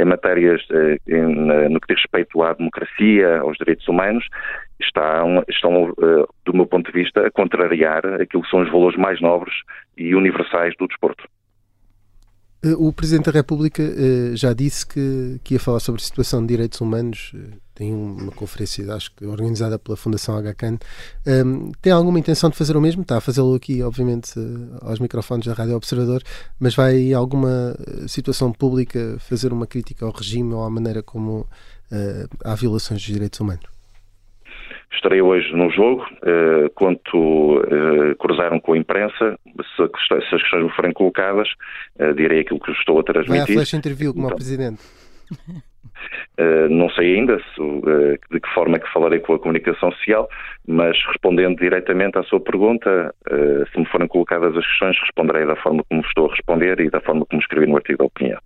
em 0.00 0.06
matérias 0.06 0.62
em, 1.06 1.68
no 1.68 1.78
que 1.78 1.94
diz 1.94 2.02
respeito 2.02 2.42
à 2.42 2.54
democracia, 2.54 3.40
aos 3.40 3.58
direitos 3.58 3.86
humanos, 3.86 4.26
estão, 4.80 5.44
estão 5.50 5.92
do 6.46 6.54
meu 6.54 6.64
ponto 6.64 6.90
de 6.90 6.98
vista, 6.98 7.26
a 7.26 7.30
contrariar 7.30 8.02
aquilo 8.18 8.42
que 8.42 8.48
são 8.48 8.62
os 8.62 8.72
valores 8.72 8.96
mais 8.96 9.20
nobres 9.20 9.54
e 9.98 10.14
universais 10.14 10.74
do 10.78 10.88
desporto. 10.88 11.28
Eh, 12.62 12.74
o 12.76 12.92
Presidente 12.92 13.26
da 13.26 13.32
República 13.32 13.82
uh, 13.82 14.36
já 14.36 14.52
disse 14.52 14.86
que, 14.86 15.40
que, 15.42 15.54
ia 15.54 15.60
falar 15.60 15.80
sobre 15.80 16.00
a 16.00 16.04
situação 16.04 16.40
de 16.42 16.48
direitos 16.48 16.80
humanos. 16.80 17.32
Uh, 17.34 17.60
tem 17.74 17.92
uma 17.92 18.30
conferência, 18.32 18.94
acho 18.94 19.12
que 19.14 19.24
organizada 19.26 19.78
pela 19.78 19.96
Fundação 19.96 20.36
HCAN. 20.36 20.78
Ehm, 21.26 21.72
tem 21.80 21.90
alguma 21.90 22.18
intenção 22.18 22.50
de 22.50 22.56
fazer 22.56 22.76
o 22.76 22.80
mesmo? 22.80 23.00
Está 23.00 23.16
a 23.16 23.20
fazê-lo 23.20 23.54
aqui, 23.54 23.82
obviamente, 23.82 24.34
aos 24.82 24.98
microfones 24.98 25.46
da 25.46 25.54
Rádio 25.54 25.74
Observador, 25.74 26.22
mas 26.60 26.74
vai 26.74 26.96
em 26.98 27.14
alguma 27.14 27.74
situação 28.06 28.52
pública 28.52 29.16
fazer 29.20 29.54
uma 29.54 29.66
crítica 29.66 30.04
ao 30.04 30.12
regime 30.12 30.52
ou 30.52 30.62
à 30.62 30.68
maneira 30.68 31.02
como 31.02 31.46
há 32.44 32.54
violações 32.54 33.00
dos 33.00 33.10
direitos 33.10 33.40
humanos? 33.40 33.64
Estarei 34.94 35.22
hoje 35.22 35.50
no 35.54 35.70
jogo, 35.70 36.02
uh, 36.02 36.70
quanto 36.74 37.58
uh, 37.58 38.14
cruzaram 38.18 38.60
com 38.60 38.74
a 38.74 38.78
imprensa, 38.78 39.38
se, 39.76 39.88
se, 40.06 40.34
as 40.34 40.42
questões 40.42 40.64
me 40.64 40.70
forem 40.72 40.92
colocadas, 40.92 41.48
uh, 41.98 42.14
direi 42.14 42.40
aquilo 42.40 42.60
que 42.60 42.70
estou 42.72 43.00
a 43.00 43.02
transmitir. 43.02 43.46
Vai 43.46 43.54
à 43.54 43.56
flash 43.58 43.72
interview 43.72 44.12
como 44.12 44.26
então, 44.26 44.36
Presidente. 44.36 44.82
Não 46.68 46.90
sei 46.90 47.14
ainda 47.14 47.38
se, 47.38 48.20
de 48.32 48.40
que 48.40 48.48
forma 48.54 48.76
é 48.76 48.80
que 48.80 48.92
falarei 48.92 49.20
com 49.20 49.34
a 49.34 49.38
comunicação 49.38 49.92
social, 49.92 50.28
mas 50.66 50.96
respondendo 51.06 51.56
diretamente 51.56 52.18
à 52.18 52.24
sua 52.24 52.40
pergunta, 52.40 53.14
se 53.72 53.78
me 53.78 53.86
forem 53.86 54.08
colocadas 54.08 54.56
as 54.56 54.66
questões, 54.66 54.98
responderei 55.00 55.46
da 55.46 55.54
forma 55.54 55.84
como 55.88 56.00
estou 56.00 56.26
a 56.26 56.30
responder 56.30 56.80
e 56.80 56.90
da 56.90 57.00
forma 57.00 57.24
como 57.26 57.40
escrevi 57.40 57.66
no 57.66 57.76
artigo 57.76 57.98
da 57.98 58.04
opinião. 58.06 58.40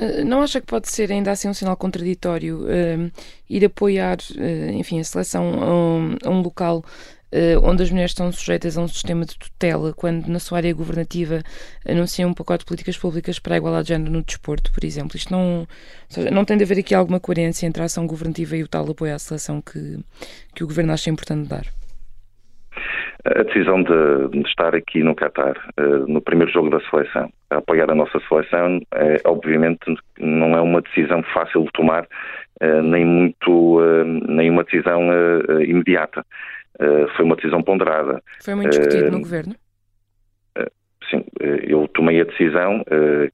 Eh, 0.00 0.24
não 0.24 0.42
acha 0.42 0.60
que 0.60 0.66
pode 0.66 0.90
ser 0.90 1.10
ainda 1.10 1.30
assim 1.30 1.48
um 1.48 1.54
sinal 1.54 1.76
contraditório 1.76 2.62
uh, 2.62 3.12
ir 3.50 3.64
apoiar, 3.64 4.18
uh, 4.36 4.70
enfim, 4.72 5.00
a 5.00 5.04
seleção 5.04 5.62
a 5.62 5.74
um, 5.74 6.16
a 6.24 6.30
um 6.30 6.40
local 6.40 6.84
uh, 7.32 7.66
onde 7.68 7.82
as 7.82 7.90
mulheres 7.90 8.12
estão 8.12 8.30
sujeitas 8.30 8.78
a 8.78 8.82
um 8.82 8.88
sistema 8.88 9.24
de 9.24 9.36
tutela, 9.36 9.92
quando 9.92 10.28
na 10.28 10.38
sua 10.38 10.58
área 10.58 10.72
governativa 10.72 11.42
anunciam 11.86 12.30
um 12.30 12.34
pacote 12.34 12.60
de 12.60 12.66
políticas 12.66 12.96
públicas 12.96 13.38
para 13.40 13.54
a 13.54 13.58
igualdade 13.58 13.86
de 13.86 13.94
género 13.94 14.12
no 14.12 14.22
desporto, 14.22 14.72
por 14.72 14.84
exemplo? 14.84 15.16
Isto 15.16 15.32
não, 15.32 15.66
seja, 16.08 16.30
não 16.30 16.44
tem 16.44 16.56
de 16.56 16.62
haver 16.64 16.78
aqui 16.78 16.94
alguma 16.94 17.18
coerência 17.18 17.66
entre 17.66 17.82
a 17.82 17.86
ação 17.86 18.06
governativa 18.06 18.56
e 18.56 18.62
o 18.62 18.68
tal 18.68 18.88
apoio 18.88 19.14
à 19.14 19.18
seleção 19.18 19.60
que, 19.60 19.98
que 20.54 20.62
o 20.62 20.66
governo 20.66 20.92
acha 20.92 21.10
importante 21.10 21.48
dar? 21.48 21.77
A 23.24 23.42
decisão 23.42 23.82
de, 23.82 24.28
de 24.30 24.48
estar 24.48 24.74
aqui 24.74 25.02
no 25.02 25.14
Qatar, 25.14 25.56
uh, 25.78 26.06
no 26.06 26.20
primeiro 26.20 26.52
jogo 26.52 26.70
da 26.70 26.80
seleção, 26.88 27.30
a 27.50 27.56
apoiar 27.56 27.90
a 27.90 27.94
nossa 27.94 28.20
seleção, 28.28 28.80
é, 28.94 29.20
obviamente 29.24 29.80
não 30.18 30.56
é 30.56 30.60
uma 30.60 30.80
decisão 30.80 31.22
fácil 31.34 31.64
de 31.64 31.72
tomar, 31.72 32.04
uh, 32.62 32.82
nem 32.82 33.04
muito, 33.04 33.80
uh, 33.80 34.04
nem 34.04 34.50
uma 34.50 34.62
decisão 34.62 35.02
imediata. 35.62 36.24
foi 37.16 37.24
uma 37.24 37.34
decisão 37.34 37.60
ponderada. 37.60 38.22
Foi 38.44 38.54
muito 38.54 38.70
discutido 38.70 39.10
no 39.10 39.18
governo? 39.18 39.54
Sim, 41.10 41.24
eu 41.40 41.88
tomei 41.88 42.20
a 42.20 42.24
decisão 42.24 42.84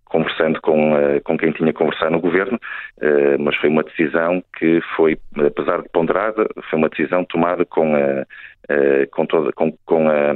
conversando 0.04 0.60
com, 0.60 0.92
com 1.24 1.36
quem 1.36 1.50
tinha 1.50 1.72
conversado 1.72 2.12
no 2.12 2.20
governo, 2.20 2.56
mas 3.40 3.56
foi 3.56 3.68
uma 3.68 3.82
decisão 3.82 4.40
que 4.56 4.80
foi, 4.94 5.18
apesar 5.44 5.82
de 5.82 5.88
ponderada, 5.88 6.46
foi 6.70 6.78
uma 6.78 6.88
decisão 6.88 7.24
tomada 7.24 7.64
com 7.64 7.96
a 7.96 7.98
eh, 7.98 8.26
com, 9.10 9.26
toda, 9.26 9.52
com, 9.52 9.72
com, 9.84 10.08
a, 10.08 10.32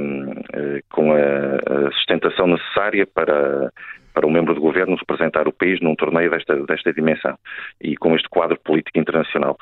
eh, 0.53 0.81
com 0.91 1.11
a 1.13 1.91
sustentação 1.91 2.47
necessária 2.47 3.07
para, 3.07 3.71
para 4.13 4.27
um 4.27 4.31
membro 4.31 4.53
do 4.53 4.61
governo 4.61 4.95
representar 4.95 5.47
o 5.47 5.53
país 5.53 5.79
num 5.81 5.95
torneio 5.95 6.29
desta, 6.29 6.55
desta 6.65 6.93
dimensão 6.93 7.37
e 7.81 7.95
com 7.95 8.15
este 8.15 8.27
quadro 8.29 8.59
político 8.59 8.99
internacional. 8.99 9.57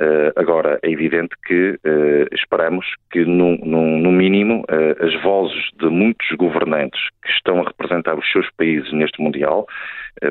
Uh, 0.00 0.30
agora, 0.36 0.78
é 0.82 0.90
evidente 0.90 1.34
que 1.44 1.70
uh, 1.70 2.34
esperamos 2.34 2.86
que, 3.10 3.24
no, 3.24 3.56
no, 3.58 3.98
no 3.98 4.12
mínimo, 4.12 4.64
uh, 4.70 5.04
as 5.04 5.22
vozes 5.22 5.70
de 5.80 5.88
muitos 5.88 6.28
governantes 6.36 7.00
que 7.24 7.32
estão 7.32 7.60
a 7.60 7.64
representar 7.64 8.16
os 8.16 8.30
seus 8.30 8.48
países 8.56 8.92
neste 8.92 9.20
Mundial, 9.20 9.66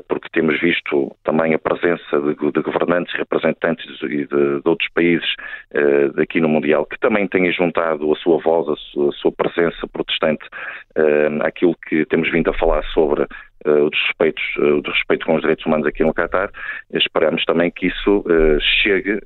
porque 0.07 0.29
temos 0.31 0.59
visto 0.59 1.15
também 1.23 1.53
a 1.53 1.59
presença 1.59 2.19
de, 2.19 2.33
de 2.51 2.61
governantes 2.61 3.13
e 3.13 3.17
representantes 3.17 3.85
de, 3.99 4.07
de, 4.07 4.27
de 4.27 4.61
outros 4.65 4.89
países 4.93 5.27
aqui 6.17 6.41
no 6.41 6.49
Mundial, 6.49 6.85
que 6.85 6.99
também 6.99 7.27
têm 7.27 7.51
juntado 7.51 8.11
a 8.11 8.15
sua 8.15 8.39
voz, 8.39 8.67
a 8.67 8.75
sua, 8.75 9.09
a 9.09 9.11
sua 9.13 9.31
presença 9.31 9.87
protestante 9.87 10.45
àquilo 11.41 11.75
que 11.87 12.05
temos 12.05 12.31
vindo 12.31 12.49
a 12.49 12.53
falar 12.53 12.83
sobre 12.85 13.27
uh, 13.65 13.85
o, 13.85 13.89
desrespeito, 13.89 14.41
uh, 14.57 14.77
o 14.77 14.81
desrespeito 14.81 15.25
com 15.25 15.35
os 15.35 15.41
direitos 15.41 15.65
humanos 15.65 15.87
aqui 15.87 16.03
no 16.03 16.13
Qatar. 16.13 16.49
Esperamos 16.93 17.43
também 17.45 17.71
que 17.71 17.87
isso 17.87 18.19
uh, 18.19 18.59
chegue 18.83 19.19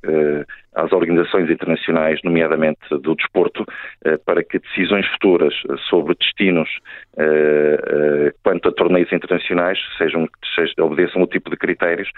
às 0.76 0.92
organizações 0.92 1.50
internacionais, 1.50 2.20
nomeadamente 2.24 2.80
do 2.90 3.16
desporto, 3.16 3.66
para 4.26 4.44
que 4.44 4.60
decisões 4.60 5.06
futuras 5.08 5.54
sobre 5.90 6.16
destinos 6.16 6.70
quanto 8.44 8.70
a 8.70 8.72
torneios 8.72 9.12
internacionais 9.12 9.78
sejam, 9.98 10.28
sejam, 10.56 10.86
obedeçam 10.86 11.22
o 11.22 11.28
tipo 11.28 11.50
de 11.50 11.58
critérios 11.58 12.10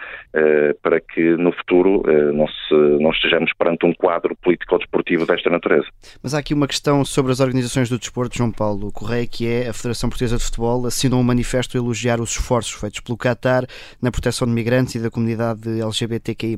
para 0.81 0.99
que 0.99 1.35
no 1.37 1.51
futuro 1.51 2.03
não, 2.33 2.47
se, 2.47 3.15
estejamos 3.15 3.51
perante 3.53 3.85
um 3.85 3.93
quadro 3.93 4.35
político-desportivo 4.35 5.25
desta 5.25 5.49
natureza. 5.49 5.87
Mas 6.21 6.33
há 6.33 6.39
aqui 6.39 6.53
uma 6.53 6.67
questão 6.67 7.03
sobre 7.05 7.31
as 7.31 7.39
organizações 7.39 7.89
do 7.89 7.97
desporto, 7.97 8.37
João 8.37 8.51
Paulo 8.51 8.91
Correia, 8.91 9.27
que 9.27 9.47
é 9.47 9.69
a 9.69 9.73
Federação 9.73 10.09
Portuguesa 10.09 10.37
de 10.37 10.43
Futebol 10.43 10.85
assinou 10.85 11.19
um 11.19 11.23
manifesto 11.23 11.77
a 11.77 11.79
elogiar 11.79 12.19
os 12.19 12.31
esforços 12.31 12.73
feitos 12.73 12.99
pelo 12.99 13.17
Qatar 13.17 13.65
na 14.01 14.11
proteção 14.11 14.47
de 14.47 14.53
migrantes 14.53 14.95
e 14.95 14.99
da 14.99 15.09
comunidade 15.09 15.81
LGBTQI+. 15.81 16.57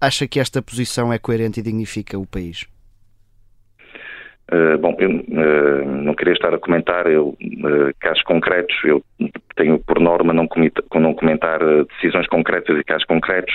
Acha 0.00 0.26
que 0.26 0.40
esta 0.40 0.62
posição 0.62 1.12
é 1.12 1.15
coerente 1.18 1.60
e 1.60 1.62
dignifica 1.62 2.18
o 2.18 2.26
país? 2.26 2.66
Uh, 4.52 4.78
bom, 4.78 4.94
eu 5.00 5.10
uh, 5.10 6.02
não 6.04 6.14
queria 6.14 6.32
estar 6.32 6.54
a 6.54 6.58
comentar 6.58 7.08
eu, 7.08 7.30
uh, 7.30 7.92
casos 7.98 8.22
concretos, 8.22 8.76
eu 8.84 9.02
tenho 9.56 9.76
por 9.80 9.98
norma 9.98 10.32
não, 10.32 10.46
comita, 10.46 10.84
não 10.94 11.12
comentar 11.14 11.58
decisões 11.96 12.28
concretas 12.28 12.78
e 12.78 12.84
casos 12.84 13.04
concretos 13.06 13.52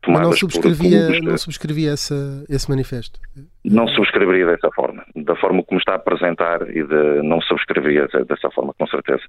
tomadas 0.00 0.02
Mas 0.06 0.20
não 0.22 0.32
subscrevia, 0.32 1.06
por 1.06 1.22
não 1.22 1.38
subscrevia 1.38 1.92
essa, 1.92 2.44
esse 2.48 2.68
manifesto? 2.68 3.20
Não 3.64 3.86
subscreveria 3.86 4.46
dessa 4.46 4.70
forma, 4.74 5.04
da 5.14 5.36
forma 5.36 5.62
como 5.62 5.78
está 5.78 5.92
a 5.92 5.96
apresentar 5.96 6.68
e 6.68 6.82
de, 6.82 7.22
não 7.22 7.40
subscreveria 7.42 8.08
dessa 8.26 8.50
forma, 8.50 8.74
com 8.76 8.86
certeza. 8.88 9.22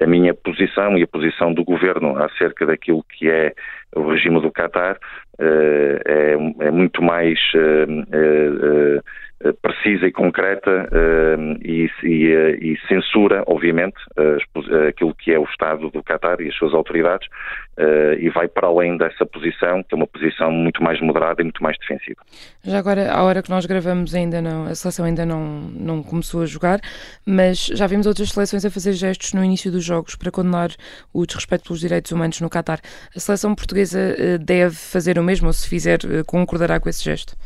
A 0.00 0.06
minha 0.06 0.32
posição 0.32 0.96
e 0.96 1.02
a 1.02 1.08
posição 1.08 1.52
do 1.52 1.64
Governo 1.64 2.16
acerca 2.22 2.66
daquilo 2.66 3.02
que 3.02 3.28
é 3.28 3.52
o 3.94 4.10
regime 4.10 4.40
do 4.40 4.50
Qatar 4.50 4.98
é, 5.38 6.36
é 6.60 6.70
muito 6.70 7.02
mais 7.02 7.38
eh, 7.54 9.00
precisa 9.62 10.06
e 10.06 10.12
concreta 10.12 10.86
e, 11.62 11.88
e, 12.02 12.74
e, 12.74 12.78
censura, 12.86 13.42
obviamente, 13.46 13.96
aquilo 14.86 15.14
que 15.14 15.32
é 15.32 15.38
o 15.38 15.44
Estado 15.44 15.88
do 15.88 16.02
Qatar 16.02 16.42
e 16.42 16.48
as 16.48 16.54
suas 16.56 16.74
autoridades 16.74 17.26
e 18.18 18.28
vai 18.28 18.48
para 18.48 18.68
além 18.68 18.98
dessa 18.98 19.24
posição, 19.24 19.82
que 19.82 19.94
é 19.94 19.96
uma 19.96 20.06
posição 20.06 20.52
muito 20.52 20.82
mais 20.82 21.00
moderada 21.00 21.40
e 21.40 21.44
muito 21.44 21.62
mais 21.62 21.78
defensiva. 21.78 22.20
Já 22.62 22.78
agora, 22.78 23.10
à 23.10 23.22
hora 23.22 23.42
que 23.42 23.48
nós 23.48 23.64
gravamos, 23.64 24.14
ainda 24.14 24.42
não, 24.42 24.64
a 24.66 24.74
seleção 24.74 25.06
ainda 25.06 25.24
não, 25.24 25.42
não 25.74 26.02
começou 26.02 26.42
a 26.42 26.46
jogar, 26.46 26.78
mas 27.24 27.64
já 27.64 27.86
vimos 27.86 28.06
outras 28.06 28.32
seleções 28.32 28.66
a 28.66 28.70
fazer 28.70 28.92
gestos 28.92 29.32
no 29.32 29.42
início 29.42 29.72
dos 29.72 29.82
jogos 29.82 30.16
para 30.16 30.30
condenar 30.30 30.68
o 31.14 31.24
desrespeito 31.24 31.64
pelos 31.64 31.80
direitos 31.80 32.12
humanos 32.12 32.38
no 32.42 32.50
Qatar. 32.50 32.80
A 33.16 33.18
seleção 33.18 33.54
portuguesa 33.54 33.79
deve 34.40 34.74
fazer 34.74 35.18
o 35.18 35.22
mesmo 35.22 35.46
ou, 35.46 35.52
se 35.52 35.68
fizer, 35.68 35.98
concordará 36.26 36.78
com 36.80 36.88
esse 36.88 37.02
gesto? 37.04 37.36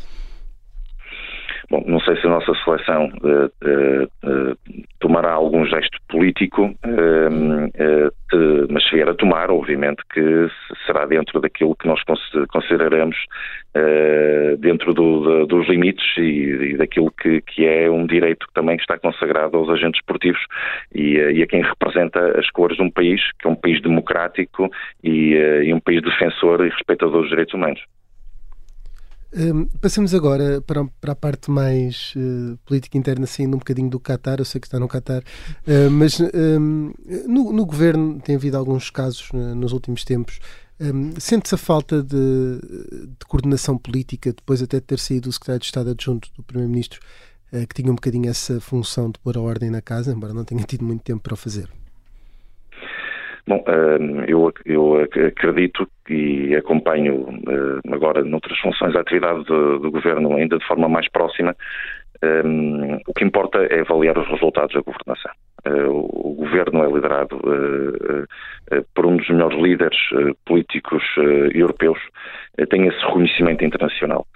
Bom, 1.71 1.83
não 1.87 2.01
sei 2.01 2.17
se 2.21 2.27
a 2.27 2.31
nossa 2.31 2.53
seleção 2.65 3.11
uh, 3.23 3.47
uh, 3.47 4.57
tomará 5.01 5.33
algum 5.33 5.65
gesto 5.65 5.99
político, 6.09 6.75
mas 8.71 8.85
se 8.85 8.95
vier 8.95 9.09
a 9.09 9.15
tomar, 9.15 9.51
obviamente 9.51 10.03
que 10.13 10.49
será 10.87 11.07
dentro 11.07 11.41
daquilo 11.41 11.77
que 11.77 11.87
nós 11.87 12.01
consideraremos 12.49 13.17
dentro 14.59 14.95
do, 14.95 15.47
dos 15.47 15.69
limites 15.69 16.05
e, 16.17 16.73
e 16.73 16.77
daquilo 16.77 17.11
que, 17.11 17.41
que, 17.43 17.67
é 17.67 17.91
um 17.91 18.07
direito 18.07 18.47
que 18.47 18.55
também 18.55 18.77
está 18.77 18.99
consagrado 18.99 19.57
aos 19.57 19.69
agentes 19.69 20.01
esportivos 20.01 20.41
e, 20.95 21.17
e, 21.17 21.43
a 21.43 21.47
quem 21.47 21.63
representa 21.63 22.39
as 22.39 22.49
cores 22.51 22.77
de 22.77 22.83
um 22.83 22.91
país, 22.91 23.21
que 23.39 23.47
é 23.47 23.51
um 23.51 23.57
país 23.57 23.81
democrático 23.83 24.71
e, 25.03 25.35
e 25.65 25.75
um 25.75 25.81
país 25.81 26.03
defensor 26.03 26.65
e 26.65 26.71
respeitador 26.71 27.21
dos 27.21 27.31
direitos 27.31 27.55
humanos. 27.55 27.81
Um, 29.37 29.67
passamos 29.81 30.15
agora 30.15 30.61
para, 30.61 30.85
para 31.01 31.13
a 31.13 31.17
parte 31.17 31.51
mais 31.51 32.15
uh, 32.17 32.57
política 32.65 32.97
interna, 32.97 33.27
saindo 33.27 33.57
um 33.57 33.59
bocadinho 33.59 33.91
do 33.91 33.99
Qatar. 33.99 34.39
Eu 34.39 34.45
sei 34.45 34.61
que 34.61 34.69
está 34.69 34.79
no 34.79 34.87
Qatar, 34.87 35.23
uh, 35.67 35.91
mas 35.91 36.21
um, 36.21 36.93
no, 37.27 37.53
no, 37.53 37.67
governo 37.67 38.21
tem 38.21 38.37
havido 38.37 38.57
alguns 38.57 38.91
casos 38.91 39.29
uh, 39.31 39.55
nos 39.57 39.73
últimos 39.73 40.05
tempos. 40.05 40.39
Um, 40.81 41.13
Sente-se 41.19 41.55
a 41.55 41.59
falta 41.59 42.01
de, 42.01 42.17
de, 42.17 43.27
coordenação 43.27 43.77
política, 43.77 44.33
depois 44.33 44.63
até 44.63 44.77
de 44.77 44.87
ter 44.87 45.01
saído 45.01 45.29
o 45.29 45.33
secretário 45.33 45.61
de 45.61 45.67
Estado 45.67 45.91
adjunto 45.91 46.31
do 46.37 46.43
Primeiro-Ministro, 46.43 47.01
que 47.69 47.75
tinha 47.83 47.91
um 47.91 47.95
bocadinho 47.95 48.29
essa 48.29 48.61
função 48.61 49.09
de 49.09 49.19
pôr 49.21 49.37
a 49.37 49.41
ordem 49.41 49.71
na 49.71 49.81
casa, 49.81 50.13
embora 50.13 50.35
não 50.35 50.45
tenha 50.45 50.65
tido 50.65 50.85
muito 50.85 51.03
tempo 51.03 51.23
para 51.23 51.35
o 51.35 51.37
fazer? 51.37 51.69
Bom, 53.47 53.63
eu, 54.27 54.53
eu 54.65 55.03
acredito 55.03 55.87
e 56.09 56.55
acompanho 56.57 57.27
agora 57.93 58.25
noutras 58.25 58.59
funções 58.59 58.97
a 58.97 59.01
atividade 59.01 59.45
do, 59.45 59.79
do 59.79 59.91
governo 59.91 60.35
ainda 60.35 60.57
de 60.57 60.67
forma 60.67 60.89
mais 60.89 61.09
próxima. 61.11 61.55
o 63.07 63.13
que 63.13 63.25
importa 63.25 63.59
é 63.59 63.81
avaliar 63.81 64.19
os 64.19 64.29
resultados 64.29 64.75
da 64.75 64.81
governação. 64.81 65.33
Uh, 65.67 65.89
o 65.89 66.35
governo 66.35 66.85
é 66.85 66.93
liderado 66.93 67.37
uh, 67.37 68.85
por 68.95 69.07
um 69.07 69.17
dos 69.17 69.29
melhores 69.31 69.59
líderes 69.59 69.99
políticos 70.45 71.03
europeus, 71.55 71.99
tem 72.69 72.87
esse 72.87 72.99
reconhecimento 72.99 73.65
internacional. 73.65 74.27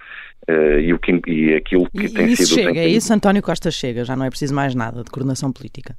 e, 0.47 0.91
o 0.91 0.99
que, 0.99 1.21
e 1.27 1.53
aquilo 1.53 1.87
que 1.91 2.05
e, 2.05 2.13
tem 2.13 2.27
isso 2.27 2.47
sido. 2.47 2.63
Chega, 2.63 2.79
é 2.79 2.87
isso, 2.87 3.13
António 3.13 3.43
Costa 3.43 3.69
chega, 3.69 4.03
já 4.03 4.15
não 4.15 4.25
é 4.25 4.29
preciso 4.29 4.55
mais 4.55 4.73
nada 4.73 5.03
de 5.03 5.11
coordenação 5.11 5.51
política. 5.51 5.95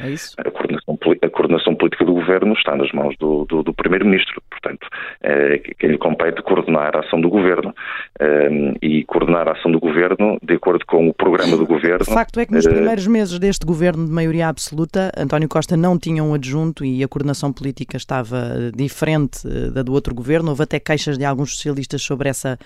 É 0.00 0.10
isso? 0.10 0.34
A 0.38 0.50
coordenação, 0.50 0.98
a 1.22 1.30
coordenação 1.30 1.74
política 1.74 2.04
do 2.04 2.12
governo 2.12 2.52
está 2.54 2.76
nas 2.76 2.90
mãos 2.92 3.16
do, 3.18 3.44
do, 3.46 3.62
do 3.62 3.74
Primeiro-Ministro. 3.74 4.40
Portanto, 4.50 4.86
é, 5.22 5.58
quem 5.58 5.90
lhe 5.90 5.98
compete 5.98 6.42
coordenar 6.42 6.96
a 6.96 7.00
ação 7.00 7.20
do 7.20 7.28
governo 7.28 7.74
é, 8.20 8.48
e 8.80 9.04
coordenar 9.04 9.48
a 9.48 9.52
ação 9.52 9.70
do 9.70 9.80
governo 9.80 10.38
de 10.42 10.54
acordo 10.54 10.84
com 10.86 11.08
o 11.08 11.14
programa 11.14 11.56
do 11.56 11.66
governo. 11.66 12.02
O 12.02 12.04
facto 12.04 12.38
é 12.40 12.46
que 12.46 12.52
nos 12.52 12.66
é, 12.66 12.70
primeiros 12.70 13.06
meses 13.06 13.38
deste 13.38 13.66
governo 13.66 14.06
de 14.06 14.12
maioria 14.12 14.48
absoluta, 14.48 15.12
António 15.16 15.48
Costa 15.48 15.76
não 15.76 15.98
tinha 15.98 16.22
um 16.22 16.34
adjunto 16.34 16.84
e 16.84 17.02
a 17.02 17.08
coordenação 17.08 17.52
política 17.52 17.96
estava 17.96 18.70
diferente 18.74 19.46
eh, 19.46 19.70
da 19.70 19.82
do 19.82 19.92
outro 19.92 20.14
governo. 20.14 20.50
Houve 20.50 20.62
até 20.62 20.78
queixas 20.78 21.18
de 21.18 21.24
alguns 21.24 21.54
socialistas 21.54 22.02
sobre 22.02 22.28
essa 22.28 22.58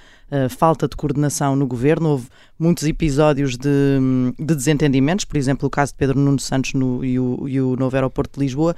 falta 0.49 0.88
de 0.88 0.97
coordenação 0.97 1.55
no 1.55 1.66
governo. 1.66 2.11
Houve 2.11 2.29
muitos 2.59 2.85
episódios 2.85 3.57
de, 3.57 3.99
de 4.38 4.55
desentendimentos, 4.55 5.25
por 5.25 5.37
exemplo, 5.37 5.66
o 5.66 5.71
caso 5.71 5.92
de 5.92 5.99
Pedro 5.99 6.18
Nuno 6.18 6.38
Santos 6.38 6.75
no, 6.75 7.05
e, 7.05 7.18
o, 7.18 7.49
e 7.49 7.61
o 7.61 7.77
novo 7.77 7.95
aeroporto 7.97 8.38
de 8.38 8.45
Lisboa. 8.45 8.75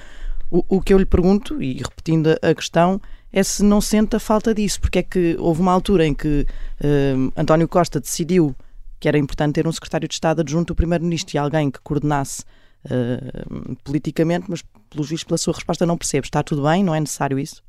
O, 0.50 0.64
o, 0.76 0.80
que 0.80 0.92
eu 0.92 0.98
lhe 0.98 1.06
pergunto, 1.06 1.62
e 1.62 1.74
repetindo 1.74 2.28
a 2.40 2.54
questão, 2.54 3.00
é 3.32 3.42
se 3.42 3.64
não 3.64 3.80
sente 3.80 4.14
a 4.14 4.20
falta 4.20 4.54
disso, 4.54 4.80
porque 4.80 5.00
é 5.00 5.02
que 5.02 5.36
houve 5.40 5.60
uma 5.60 5.72
altura 5.72 6.06
em 6.06 6.14
que 6.14 6.46
uh, 6.80 7.32
António 7.36 7.66
Costa 7.66 7.98
decidiu 7.98 8.54
que 9.00 9.08
era 9.08 9.18
importante 9.18 9.54
ter 9.54 9.66
um 9.66 9.72
secretário 9.72 10.06
de 10.06 10.14
Estado 10.14 10.42
adjunto 10.42 10.72
ao 10.72 10.76
Primeiro-Ministro 10.76 11.36
e 11.36 11.38
alguém 11.38 11.70
que 11.70 11.80
coordenasse 11.80 12.44
uh, 12.84 13.76
politicamente, 13.82 14.46
mas, 14.48 14.62
pelos 14.88 15.08
vistos, 15.08 15.24
pela 15.24 15.38
sua 15.38 15.54
resposta, 15.54 15.84
não 15.84 15.98
percebe. 15.98 16.26
Está 16.26 16.42
tudo 16.42 16.62
bem? 16.62 16.84
Não 16.84 16.94
é 16.94 17.00
necessário 17.00 17.36
isso? 17.38 17.63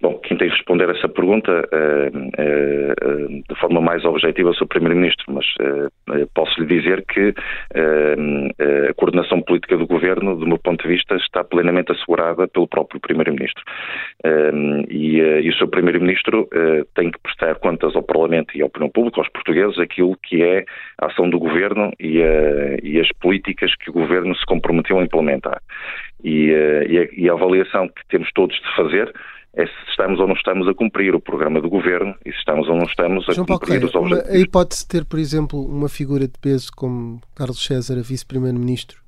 Bom, 0.00 0.18
quem 0.18 0.36
tem 0.36 0.48
que 0.48 0.56
responder 0.56 0.90
essa 0.90 1.08
pergunta 1.08 1.50
uh, 1.52 2.18
uh, 2.18 3.42
de 3.48 3.60
forma 3.60 3.80
mais 3.80 4.04
objetiva 4.04 4.52
sou 4.54 4.64
o 4.64 4.68
Primeiro-Ministro, 4.68 5.32
mas 5.32 5.46
posso 6.34 6.60
lhe 6.60 6.66
dizer 6.66 7.04
que 7.06 7.34
a 7.74 8.94
coordenação 8.94 9.40
política 9.42 9.76
do 9.76 9.86
Governo, 9.86 10.36
do 10.36 10.46
meu 10.46 10.58
ponto 10.58 10.82
de 10.82 10.88
vista, 10.88 11.14
está 11.16 11.44
plenamente 11.44 11.92
assegurada 11.92 12.48
pelo 12.48 12.66
próprio 12.66 13.00
Primeiro-Ministro. 13.00 13.62
E, 14.88 15.48
o 15.48 15.54
seu 15.54 15.68
Primeiro-Ministro 15.68 16.48
tem 16.94 17.10
que 17.10 17.18
prestar 17.20 17.54
contas 17.56 17.94
ao 17.94 18.02
Parlamento 18.02 18.56
e 18.56 18.62
à 18.62 18.66
opinião 18.66 18.90
pública, 18.90 19.20
aos 19.20 19.28
portugueses, 19.30 19.78
aquilo 19.78 20.16
que 20.22 20.42
é 20.42 20.64
a 21.00 21.06
ação 21.06 21.28
do 21.28 21.38
Governo 21.38 21.92
e 21.98 23.00
as 23.00 23.08
políticas 23.20 23.74
que 23.76 23.90
o 23.90 23.94
Governo 23.94 24.34
se 24.36 24.44
comprometeu 24.46 24.98
a 24.98 25.02
implementar. 25.02 25.60
E, 26.22 26.50
e, 26.50 26.98
a, 26.98 27.08
e 27.16 27.28
a 27.28 27.32
avaliação 27.32 27.88
que 27.88 28.06
temos 28.08 28.30
todos 28.32 28.56
de 28.56 28.76
fazer 28.76 29.12
é 29.54 29.66
se 29.66 29.72
estamos 29.90 30.18
ou 30.18 30.26
não 30.26 30.34
estamos 30.34 30.66
a 30.66 30.74
cumprir 30.74 31.14
o 31.14 31.20
programa 31.20 31.60
do 31.60 31.68
governo 31.68 32.14
e 32.24 32.32
se 32.32 32.38
estamos 32.38 32.68
ou 32.68 32.76
não 32.76 32.84
estamos 32.84 33.28
a 33.28 33.32
João 33.32 33.46
cumprir 33.46 33.80
Paulo, 33.80 33.86
os 33.86 33.94
objetivos. 33.94 34.34
a 34.34 34.38
hipótese 34.38 34.82
de 34.82 34.88
ter, 34.88 35.04
por 35.04 35.18
exemplo, 35.18 35.62
uma 35.62 35.88
figura 35.88 36.26
de 36.26 36.38
peso 36.40 36.70
como 36.74 37.20
Carlos 37.34 37.62
César, 37.62 38.00
vice-primeiro-ministro, 38.02 38.98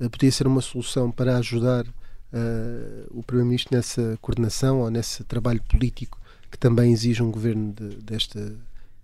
eh, 0.00 0.08
podia 0.08 0.30
ser 0.30 0.46
uma 0.46 0.60
solução 0.60 1.10
para 1.10 1.38
ajudar 1.38 1.84
uh, 1.84 3.06
o 3.10 3.22
primeiro-ministro 3.22 3.74
nessa 3.74 4.18
coordenação 4.20 4.80
ou 4.80 4.90
nesse 4.90 5.24
trabalho 5.24 5.62
político 5.62 6.18
que 6.50 6.58
também 6.58 6.92
exige 6.92 7.22
um 7.22 7.30
governo 7.30 7.72
de, 7.72 7.96
desta, 8.02 8.54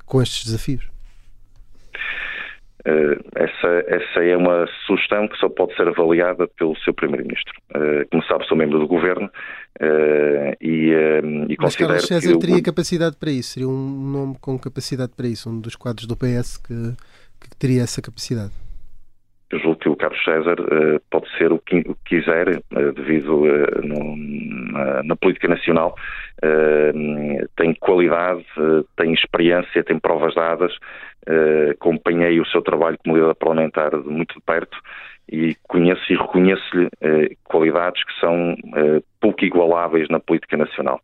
com 0.04 0.20
estes 0.20 0.44
desafios? 0.44 0.84
Uh, 2.84 3.22
essa, 3.36 3.84
essa 3.86 4.24
é 4.24 4.36
uma 4.36 4.66
sugestão 4.86 5.28
que 5.28 5.36
só 5.38 5.48
pode 5.48 5.74
ser 5.76 5.86
avaliada 5.86 6.48
pelo 6.58 6.76
seu 6.78 6.92
Primeiro-Ministro. 6.92 7.54
Como 8.10 8.22
sabe, 8.24 8.46
sou 8.46 8.56
membro 8.56 8.78
do 8.78 8.86
Governo 8.86 9.26
uh, 9.80 10.56
e, 10.60 10.90
e 11.48 11.56
Mas 11.58 11.76
Carlos 11.76 12.06
César 12.06 12.32
que 12.32 12.38
teria 12.38 12.62
capacidade 12.62 13.16
para 13.16 13.30
isso? 13.30 13.50
Seria 13.50 13.68
um 13.68 14.10
nome 14.10 14.36
com 14.40 14.58
capacidade 14.58 15.12
para 15.16 15.26
isso? 15.28 15.48
Um 15.48 15.60
dos 15.60 15.76
quadros 15.76 16.06
do 16.06 16.16
PS 16.16 16.56
que, 16.56 16.96
que 17.40 17.56
teria 17.56 17.82
essa 17.82 18.02
capacidade? 18.02 18.52
Eu 19.52 19.58
julgo 19.60 19.76
que 19.76 19.88
o 19.88 19.91
Carlos 20.02 20.24
César 20.24 20.56
pode 21.08 21.30
ser 21.38 21.52
o 21.52 21.60
que 21.60 21.84
quiser, 22.04 22.60
devido 22.96 23.44
no, 23.84 24.16
na, 24.72 25.02
na, 25.04 25.14
política 25.14 25.46
nacional, 25.46 25.94
tem 27.56 27.72
qualidade, 27.74 28.44
tem 28.96 29.12
experiência, 29.12 29.84
tem 29.84 30.00
provas 30.00 30.34
dadas, 30.34 30.76
acompanhei 31.70 32.40
o 32.40 32.46
seu 32.46 32.62
trabalho 32.62 32.98
como 33.04 33.16
líder 33.16 33.36
parlamentar 33.36 33.90
de 33.90 34.08
muito 34.08 34.34
de 34.34 34.40
perto 34.40 34.76
e 35.30 35.54
conheço 35.68 36.12
e 36.12 36.16
reconheço-lhe 36.16 36.88
qualidades 37.44 38.02
que 38.02 38.18
são 38.18 38.56
pouco 39.20 39.44
igualáveis 39.44 40.08
na 40.08 40.18
política 40.18 40.56
nacional. 40.56 41.00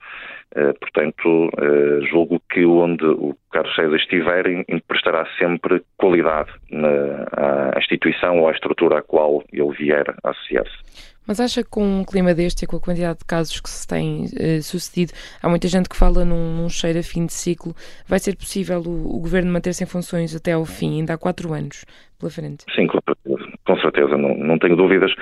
Eh, 0.55 0.73
portanto, 0.81 1.51
eh, 1.59 2.07
julgo 2.11 2.41
que 2.51 2.65
onde 2.65 3.05
o 3.05 3.37
Carlos 3.53 3.75
César 3.75 3.97
estiver, 3.97 4.65
emprestará 4.69 5.27
sempre 5.39 5.83
qualidade 5.99 6.51
na, 6.71 7.27
à 7.75 7.79
instituição 7.79 8.41
ou 8.41 8.49
à 8.49 8.53
estrutura 8.53 8.99
à 8.99 9.03
qual 9.03 9.45
ele 9.53 9.73
vier 9.73 10.05
a 10.25 10.31
associar-se. 10.31 11.09
Mas 11.27 11.41
acha 11.41 11.63
que 11.63 11.69
com 11.69 11.85
um 11.85 12.05
clima 12.05 12.35
deste 12.35 12.65
e 12.65 12.67
com 12.67 12.77
a 12.77 12.81
quantidade 12.81 13.19
de 13.19 13.27
casos 13.27 13.61
que 13.61 13.69
se 13.69 13.87
tem 13.87 14.25
uh, 14.25 14.63
sucedido, 14.63 15.13
há 15.43 15.49
muita 15.51 15.69
gente 15.69 15.87
que 15.87 15.95
fala 15.95 16.25
num, 16.25 16.57
num, 16.57 16.71
cheiro 16.71 16.99
a 16.99 17.03
fim 17.03 17.27
de 17.27 17.35
ciclo, 17.35 17.75
vai 18.07 18.19
ser 18.19 18.35
possível 18.35 18.81
o, 18.81 19.17
o 19.17 19.21
governo 19.21 19.53
manter-se 19.53 19.85
em 19.85 19.87
funções 19.87 20.35
até 20.35 20.53
ao 20.53 20.65
fim, 20.65 21.01
ainda 21.01 21.13
há 21.13 21.19
quatro 21.19 21.53
anos 21.53 21.85
pela 22.19 22.31
frente? 22.31 22.65
Sim, 22.75 22.87
com 22.87 22.99
certeza, 23.07 23.53
com 23.67 23.81
certeza 23.81 24.17
não, 24.17 24.35
não 24.39 24.59
tenho 24.59 24.75
dúvidas. 24.75 25.13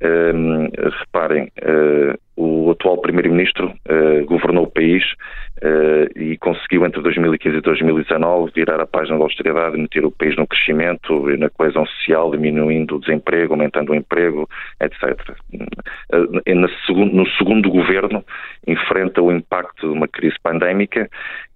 Uh, 0.00 0.70
reparem, 1.00 1.50
uh, 1.58 2.16
o 2.36 2.70
atual 2.70 2.98
Primeiro-Ministro 3.00 3.68
uh, 3.68 4.24
governou 4.26 4.64
o 4.64 4.70
país 4.70 5.02
uh, 5.62 6.18
e 6.18 6.36
conseguiu 6.36 6.84
entre 6.84 7.00
2015 7.00 7.56
e 7.56 7.60
2019 7.62 8.52
virar 8.54 8.78
a 8.80 8.86
página 8.86 9.16
da 9.16 9.24
austeridade 9.24 9.78
meter 9.78 10.04
o 10.04 10.10
país 10.10 10.36
no 10.36 10.46
crescimento 10.46 11.30
e 11.30 11.36
na 11.38 11.48
coesão 11.48 11.86
social, 11.86 12.30
diminuindo 12.30 12.96
o 12.96 13.00
desemprego, 13.00 13.54
aumentando 13.54 13.92
o 13.92 13.94
emprego, 13.94 14.48
etc. 14.80 15.34
Uh, 16.12 16.86
segundo, 16.86 17.16
no 17.16 17.26
segundo 17.30 17.70
governo 17.70 18.22
enfrenta 18.66 19.22
o 19.22 19.32
impacto 19.32 19.88
de 19.88 19.92
uma 19.94 20.06
crise 20.06 20.36
pandémica 20.42 21.08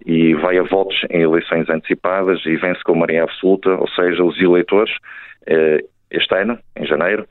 e 0.07 0.33
vai 0.35 0.59
a 0.59 0.63
votos 0.63 1.05
em 1.11 1.21
eleições 1.21 1.69
antecipadas 1.69 2.41
e 2.47 2.57
vence 2.57 2.83
com 2.85 2.95
maioria 2.95 3.25
absoluta, 3.25 3.71
ou 3.71 3.89
seja, 3.89 4.25
os 4.25 4.41
eleitores 4.41 4.93
este 6.11 6.35
ano, 6.35 6.59
em 6.77 6.87
janeiro, 6.87 7.23
eh, 7.23 7.27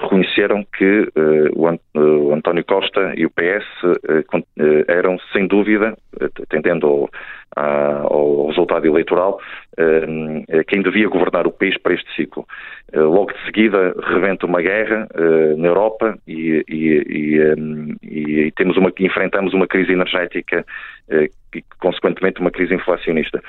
reconheceram 0.00 0.64
que 0.76 1.08
eh, 1.14 1.50
o 1.54 2.32
António 2.32 2.64
Costa 2.64 3.12
e 3.16 3.24
o 3.24 3.30
PS 3.30 3.64
eh, 4.08 4.84
eram, 4.88 5.18
sem 5.32 5.46
dúvida, 5.46 5.96
atendendo 6.42 6.86
ao, 6.86 7.10
ao 7.56 8.46
resultado 8.48 8.86
eleitoral, 8.86 9.40
quem 10.66 10.82
devia 10.82 11.08
governar 11.08 11.46
o 11.46 11.52
país 11.52 11.76
para 11.78 11.94
este 11.94 12.14
ciclo. 12.14 12.46
Logo 12.92 13.32
de 13.32 13.44
seguida, 13.44 13.94
rebenta 14.02 14.46
uma 14.46 14.60
guerra 14.60 15.08
na 15.56 15.68
Europa 15.68 16.18
e, 16.26 16.64
e, 16.68 17.96
e, 18.02 18.46
e 18.46 18.52
temos 18.52 18.76
uma, 18.76 18.92
enfrentamos 18.98 19.54
uma 19.54 19.66
crise 19.66 19.92
energética 19.92 20.64
e, 21.54 21.62
consequentemente, 21.80 22.40
uma 22.40 22.50
crise 22.50 22.74
inflacionista. 22.74 23.42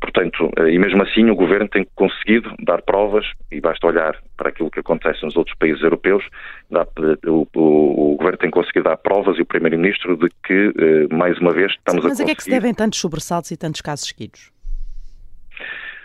Portanto, 0.00 0.50
e 0.70 0.78
mesmo 0.78 1.02
assim 1.02 1.28
o 1.30 1.34
governo 1.34 1.68
tem 1.68 1.86
conseguido 1.94 2.54
dar 2.64 2.82
provas, 2.82 3.26
e 3.50 3.60
basta 3.60 3.86
olhar 3.86 4.16
para 4.36 4.48
aquilo 4.48 4.70
que 4.70 4.80
acontece 4.80 5.24
nos 5.24 5.36
outros 5.36 5.56
países 5.58 5.82
europeus, 5.82 6.24
dá, 6.70 6.86
o, 7.26 7.46
o, 7.54 8.12
o, 8.12 8.16
governo 8.16 8.38
tem 8.38 8.50
conseguido 8.50 8.84
dar 8.84 8.96
provas 8.96 9.38
e 9.38 9.42
o 9.42 9.46
primeiro-ministro 9.46 10.16
de 10.16 10.28
que, 10.44 10.72
eh, 10.78 11.14
mais 11.14 11.38
uma 11.38 11.52
vez, 11.52 11.72
estamos 11.72 12.04
Mas 12.04 12.04
a 12.04 12.08
conseguir... 12.08 12.10
Mas 12.10 12.20
a 12.20 12.24
que 12.24 12.30
é 12.30 12.34
que 12.34 12.42
se 12.44 12.50
devem 12.50 12.74
tantos 12.74 13.00
sobressaltos 13.00 13.50
e 13.50 13.56
tantos 13.56 13.80
casos 13.80 14.08
seguidos? 14.08 14.51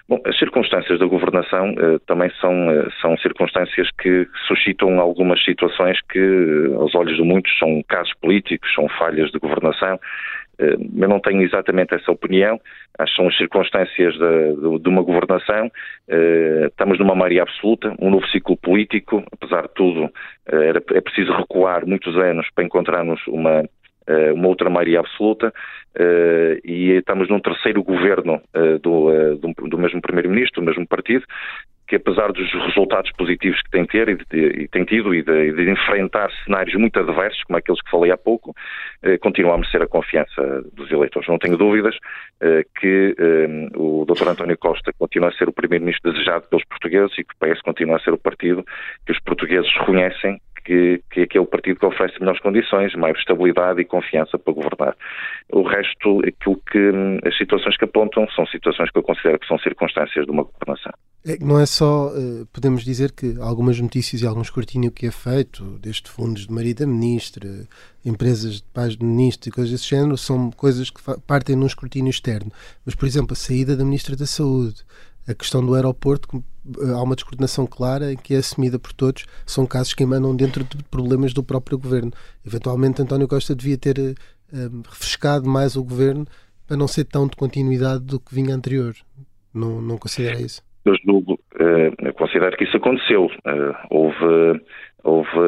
Bom, 0.10 0.22
as 0.26 0.39
circunstâncias 0.39 0.99
da 0.99 1.05
governação 1.05 1.72
uh, 1.72 1.99
também 2.08 2.32
são, 2.39 2.70
uh, 2.70 2.89
são 3.01 3.18
circunstâncias 3.18 3.89
que 3.91 4.26
suscitam 4.47 4.97
algumas 5.01 5.43
situações 5.43 5.99
que, 6.10 6.20
uh, 6.20 6.80
aos 6.80 6.95
olhos 6.95 7.18
de 7.18 7.24
muitos, 7.24 7.51
são 7.60 7.84
casos 7.89 8.14
políticos, 8.22 8.74
são 8.74 8.88
falhas 8.88 9.30
de 9.32 9.39
governação. 9.39 9.99
Eu 10.60 11.08
não 11.08 11.20
tenho 11.20 11.43
exatamente 11.43 11.93
essa 11.93 12.12
opinião. 12.12 12.60
Acho 12.97 13.12
que 13.12 13.16
são 13.18 13.28
as 13.28 13.38
circunstâncias 13.38 14.16
de, 14.16 14.89
uma 14.89 15.03
governação. 15.03 15.72
Estamos 16.66 16.97
numa 16.97 17.14
maioria 17.14 17.43
absoluta, 17.43 17.93
um 17.99 18.10
novo 18.10 18.26
ciclo 18.30 18.58
político. 18.58 19.24
Apesar 19.32 19.68
de 19.68 19.74
tudo, 19.76 20.12
era, 20.47 20.82
é 20.95 21.01
preciso 21.01 21.32
recuar 21.32 21.86
muitos 21.86 22.16
anos 22.18 22.47
para 22.55 22.64
encontrarmos 22.64 23.22
uma, 23.28 23.60
eh, 23.60 23.70
uma 24.34 24.47
outra 24.47 24.70
maioria 24.70 24.99
absoluta, 24.99 25.53
eh, 25.99 26.60
e 26.64 26.91
estamos 26.91 27.28
num 27.28 27.39
terceiro 27.39 27.84
governo 27.84 28.41
eh, 28.53 28.78
do, 28.78 29.36
do, 29.36 29.78
mesmo 29.78 29.99
primeiro-ministro, 29.99 30.62
do 30.62 30.66
mesmo 30.66 30.88
partido, 30.88 31.26
que 31.88 31.95
apesar 31.95 32.32
dos 32.34 32.51
resultados 32.51 33.12
positivos 33.14 33.62
que 33.62 33.72
tem, 33.72 33.86
ter 33.86 34.10
e, 34.10 34.16
de, 34.16 34.64
e 34.64 34.68
tem 34.68 34.84
tido 34.84 35.16
e 35.16 35.24
de, 35.24 35.53
de, 35.53 35.72
enfrentar 35.72 36.30
cenários 36.43 36.76
muito 36.76 36.99
adversos, 36.99 37.41
como 37.45 37.58
aqueles 37.58 37.82
que 37.82 37.89
falei 37.89 38.12
há 38.12 38.18
pouco, 38.18 38.53
eh, 39.01 39.18
continua 39.18 39.55
a 39.55 39.58
merecer 39.58 39.82
a 39.82 39.88
confiança 39.88 40.64
dos 40.74 40.91
eleitores. 40.91 41.28
Não 41.30 41.39
tenho 41.39 41.58
dúvidas 41.58 41.95
eh, 42.41 42.64
que 42.80 43.16
eh, 43.18 43.70
o 43.76 44.05
Dr. 44.05 44.28
António 44.28 44.58
Costa 44.58 44.91
continua 44.99 45.30
a 45.30 45.34
ser 45.34 45.47
o 45.47 45.53
primeiro-ministro 45.53 46.12
desejado 46.12 46.47
pelos 46.49 46.66
portugueses 46.66 47.18
e 47.18 47.24
que 47.24 47.34
o 47.34 47.38
PS 47.39 47.62
continua 47.62 47.95
a 47.95 47.99
ser 48.01 48.14
o 48.14 48.18
partido 48.18 48.66
que 49.05 49.14
os 49.14 49.20
portugueses 49.22 49.72
reconhecem 49.80 50.39
que, 50.68 51.26
que 51.26 51.38
é 51.38 51.45
partido 51.45 51.80
que 51.80 51.86
oferece 51.86 52.20
melhores 52.20 52.41
condições, 52.41 52.93
maior 52.95 53.15
estabilidade 53.15 53.82
e 53.82 53.86
confiança 53.86 54.38
para 54.38 54.53
governar. 54.53 54.95
O 55.51 55.63
resto, 55.63 56.20
aquilo 56.20 56.61
que 56.70 56.91
hum, 56.91 57.20
as 57.26 57.38
situações 57.38 57.78
que 57.78 57.86
apontam 57.86 58.28
são 58.36 58.45
situações 58.47 58.91
que 58.91 58.97
eu 58.99 59.03
considero 59.03 59.39
que 59.39 59.47
são 59.47 59.57
circunstâncias 59.59 60.26
de 60.26 60.32
uma 60.32 60.43
governação. 60.43 60.91
É, 61.26 61.38
não 61.39 61.59
é 61.59 61.65
só, 61.65 62.11
eh, 62.15 62.45
podemos 62.53 62.84
dizer 62.84 63.11
que 63.11 63.36
algumas 63.39 63.80
notícias 63.80 64.22
e 64.22 64.28
algum 64.28 64.41
escrutínio 64.41 64.91
que 64.91 65.07
é 65.07 65.11
feito, 65.11 65.63
desde 65.82 66.09
fundos 66.09 66.47
de 66.47 66.53
marido 66.53 66.80
da 66.80 66.88
ministra, 66.88 67.49
empresas 68.05 68.57
de 68.57 68.63
pais 68.74 68.95
de 68.95 69.03
ministro 69.03 69.49
e 69.49 69.51
coisas 69.51 69.72
desse 69.72 69.89
género, 69.89 70.18
são 70.18 70.51
coisas 70.51 70.89
que 70.89 71.01
partem 71.26 71.55
num 71.55 71.65
escrutínio 71.65 72.09
externo. 72.09 72.51
Mas, 72.86 72.95
por 72.95 73.05
exemplo, 73.05 73.34
a 73.34 73.36
saída 73.36 73.76
da 73.76 73.84
ministra 73.84 74.15
da 74.15 74.26
Saúde, 74.26 74.84
a 75.28 75.34
questão 75.34 75.65
do 75.65 75.75
aeroporto, 75.75 76.43
eh, 76.82 76.91
há 76.91 77.01
uma 77.01 77.15
descoordenação 77.15 77.65
clara 77.67 78.15
que 78.15 78.34
é 78.34 78.38
assumida 78.38 78.80
por 78.80 78.93
todos, 78.93 79.25
são 79.45 79.65
casos 79.65 79.93
que 79.93 80.03
emanam 80.03 80.36
dentro 80.36 80.63
de 80.63 80.84
problemas 80.86 81.34
do 81.34 81.43
próprio 81.43 81.78
governo. 81.78 82.11
Eventualmente, 82.45 83.01
António 83.01 83.28
Costa 83.28 83.55
devia 83.55 83.78
ter 83.78 83.99
um, 83.99 84.11
eh, 84.53 84.69
refrescado 84.89 85.49
mais 85.49 85.75
o 85.75 85.84
governo 85.84 86.25
para 86.67 86.78
não 86.78 86.88
ser 86.88 87.05
tão 87.05 87.28
de 87.28 87.36
continuidade 87.36 88.03
do 88.03 88.19
que 88.19 88.34
vinha 88.34 88.55
anterior. 88.55 88.93
Não, 89.53 89.82
não 89.82 89.97
considera 89.97 90.39
isso? 90.39 90.61
Eu 90.86 90.93
julgo, 91.05 91.39
considero 92.17 92.55
que 92.55 92.63
isso 92.63 92.78
aconteceu. 92.78 93.30
Houve 93.89 94.61
houve 95.08 95.39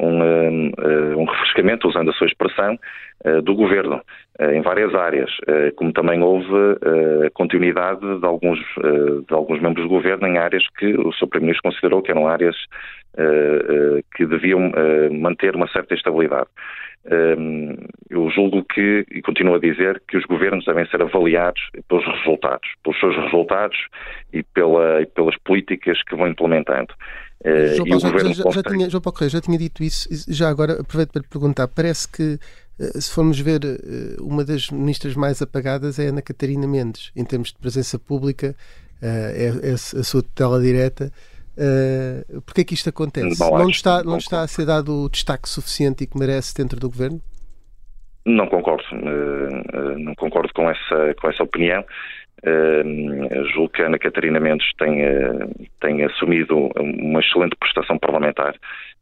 um, 0.00 0.70
um, 1.18 1.24
refrescamento, 1.24 1.88
usando 1.88 2.10
a 2.10 2.14
sua 2.14 2.26
expressão, 2.26 2.78
do 3.42 3.54
governo 3.56 4.00
em 4.52 4.62
várias 4.62 4.94
áreas, 4.94 5.28
como 5.74 5.92
também 5.92 6.22
houve 6.22 6.78
continuidade 7.34 8.00
de 8.00 8.24
alguns, 8.24 8.60
de 9.26 9.34
alguns 9.34 9.60
membros 9.60 9.84
do 9.86 9.88
governo 9.88 10.28
em 10.28 10.38
áreas 10.38 10.62
que 10.78 10.86
o 10.96 11.12
Sr. 11.12 11.26
Primeiro-Ministro 11.26 11.70
considerou 11.70 12.00
que 12.00 12.12
eram 12.12 12.28
áreas 12.28 12.54
que 14.14 14.24
deviam 14.24 14.70
manter 15.10 15.56
uma 15.56 15.66
certa 15.66 15.94
estabilidade. 15.94 16.48
Eu 18.10 18.30
julgo 18.30 18.64
que, 18.64 19.06
e 19.10 19.22
continuo 19.22 19.54
a 19.54 19.58
dizer, 19.58 20.02
que 20.08 20.16
os 20.16 20.24
governos 20.24 20.64
devem 20.64 20.86
ser 20.86 21.02
avaliados 21.02 21.60
pelos 21.88 22.04
resultados, 22.04 22.68
pelos 22.82 23.00
seus 23.00 23.16
resultados 23.16 23.78
e, 24.32 24.42
pela, 24.42 25.02
e 25.02 25.06
pelas 25.06 25.36
políticas 25.38 26.02
que 26.02 26.14
vão 26.14 26.28
implementando. 26.28 26.94
Uh, 27.44 27.76
João, 27.76 28.00
Paulo, 28.00 28.18
já, 28.18 28.32
já, 28.32 28.50
já, 28.50 28.62
tinha, 28.62 28.90
João 28.90 29.00
Paulo 29.00 29.14
Correia 29.14 29.30
já 29.30 29.40
tinha 29.40 29.58
dito 29.58 29.82
isso. 29.82 30.08
Já 30.28 30.48
agora 30.48 30.80
aproveito 30.80 31.12
para 31.12 31.22
lhe 31.22 31.28
perguntar: 31.28 31.68
parece 31.68 32.08
que, 32.08 32.38
uh, 32.80 33.00
se 33.00 33.10
formos 33.12 33.38
ver, 33.38 33.60
uh, 33.64 34.24
uma 34.24 34.44
das 34.44 34.70
ministras 34.70 35.14
mais 35.14 35.40
apagadas 35.40 35.98
é 35.98 36.08
Ana 36.08 36.20
Catarina 36.20 36.66
Mendes, 36.66 37.12
em 37.14 37.24
termos 37.24 37.52
de 37.52 37.58
presença 37.58 37.98
pública, 37.98 38.56
é, 39.00 39.52
é, 39.62 39.70
a 39.72 39.76
sua 39.76 40.22
tutela 40.22 40.60
direta. 40.60 41.12
Uh, 41.56 42.40
Porquê 42.42 42.62
é 42.62 42.64
que 42.64 42.74
isto 42.74 42.88
acontece? 42.88 43.40
Não, 43.40 43.50
não 43.50 43.70
está, 43.70 44.02
não 44.02 44.16
está 44.16 44.42
a 44.42 44.46
ser 44.48 44.64
dado 44.64 45.04
o 45.04 45.08
destaque 45.08 45.48
suficiente 45.48 46.04
e 46.04 46.06
que 46.06 46.18
merece 46.18 46.54
dentro 46.54 46.78
do 46.80 46.88
governo? 46.88 47.20
Não 48.26 48.46
concordo, 48.46 48.84
não 49.96 50.14
concordo 50.14 50.52
com 50.52 50.68
essa, 50.68 51.14
com 51.18 51.30
essa 51.30 51.42
opinião. 51.42 51.82
Uh, 52.46 53.44
julgo 53.52 53.70
que 53.70 53.82
a 53.82 53.86
Ana 53.86 53.98
Catarina 53.98 54.38
Mendes 54.38 54.70
tem, 54.78 55.02
tem 55.80 56.04
assumido 56.04 56.70
uma 56.76 57.18
excelente 57.20 57.56
prestação 57.56 57.98
parlamentar, 57.98 58.54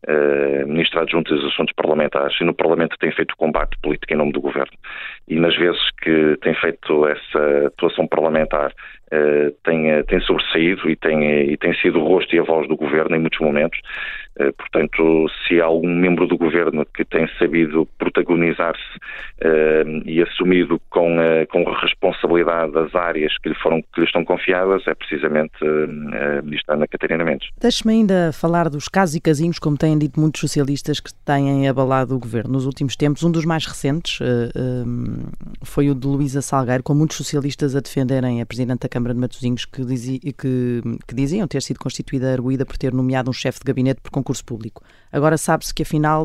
uh, 0.09 0.66
Ministra 0.66 1.03
Adjunta 1.03 1.34
dos 1.34 1.53
Assuntos 1.53 1.74
Parlamentares, 1.74 2.34
e 2.41 2.45
no 2.45 2.55
Parlamento 2.55 2.97
tem 2.99 3.12
feito 3.12 3.37
combate 3.37 3.76
político 3.82 4.12
em 4.12 4.16
nome 4.16 4.32
do 4.32 4.41
Governo. 4.41 4.72
E 5.28 5.39
nas 5.39 5.55
vezes 5.57 5.80
que 6.03 6.39
tem 6.41 6.55
feito 6.55 7.07
essa 7.07 7.66
atuação 7.66 8.07
parlamentar, 8.07 8.72
uh, 9.12 9.51
tem, 9.64 10.03
tem 10.05 10.20
sobressaído 10.20 10.89
e 10.89 10.97
tem, 10.97 11.51
e 11.53 11.57
tem 11.59 11.74
sido 11.74 12.01
o 12.01 12.09
rosto 12.09 12.34
e 12.34 12.39
a 12.39 12.43
voz 12.43 12.66
do 12.68 12.76
Governo 12.76 13.16
em 13.16 13.20
muitos 13.20 13.41
momentos. 13.41 13.78
Eh, 14.39 14.53
portanto, 14.53 15.26
se 15.47 15.61
há 15.61 15.64
algum 15.64 15.89
membro 15.89 16.26
do 16.26 16.37
governo 16.37 16.84
que 16.95 17.05
tem 17.07 17.26
sabido 17.39 17.89
protagonizar-se 17.99 18.97
uh, 19.43 20.03
e 20.05 20.22
assumido 20.22 20.80
com, 20.91 21.16
uh, 21.16 21.47
com 21.51 21.64
responsabilidade 21.64 22.76
as 22.78 22.95
áreas 22.95 23.32
que 23.39 23.49
lhe, 23.49 23.55
foram, 23.55 23.80
que 23.80 24.01
lhe 24.01 24.05
estão 24.05 24.24
confiadas, 24.26 24.87
é 24.87 24.95
precisamente 24.95 25.55
uh, 25.62 26.39
a 26.39 26.43
ministra 26.43 26.74
Ana 26.74 26.87
Catarina 26.87 27.24
Mendes. 27.24 27.49
Deixe-me 27.59 27.95
ainda 27.95 28.30
falar 28.32 28.68
dos 28.68 28.89
casos 28.89 29.14
e 29.14 29.20
casinhos, 29.20 29.59
como 29.59 29.78
têm 29.78 29.97
dito 29.99 30.20
muitos 30.20 30.43
socialistas 30.43 31.01
que 31.01 31.14
têm 31.24 31.66
abalado 31.66 32.14
o 32.14 32.18
governo 32.18 32.53
nos 32.53 32.66
últimos 32.66 32.95
tempos. 32.95 33.22
Um 33.22 33.30
dos 33.30 33.47
mais 33.47 33.64
recentes 33.64 34.18
foi 35.62 35.91
o 35.91 35.95
de 35.95 36.07
Luísa 36.07 36.43
Salgueiro, 36.43 36.82
com 36.82 36.95
muitos 36.95 37.16
socialistas 37.16 37.74
a 37.74 37.80
defenderem 37.80 38.43
a 38.43 38.47
Presidente 38.47 38.80
da 38.80 38.89
Câmara 38.89 39.14
de 39.14 39.20
Matosinhos, 39.20 39.64
que, 39.64 39.84
dizia, 39.84 40.18
que, 40.20 40.82
que 41.07 41.14
diziam 41.14 41.49
ter 41.49 41.62
sido 41.62 41.78
constituída 41.78 42.32
arguída 42.32 42.66
por 42.66 42.76
ter 42.76 42.93
nomeado 42.93 43.30
um 43.30 43.32
chefe 43.32 43.61
de 43.61 43.64
gabinete 43.64 44.01
por 44.03 44.11
concurso 44.27 44.45
público. 44.45 44.83
Agora 45.12 45.37
sabe-se 45.37 45.72
que, 45.72 45.83
afinal, 45.83 46.24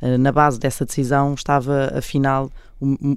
eh, 0.00 0.16
na 0.16 0.30
base 0.30 0.60
dessa 0.60 0.84
decisão 0.84 1.34
estava, 1.34 1.90
afinal, 1.96 2.50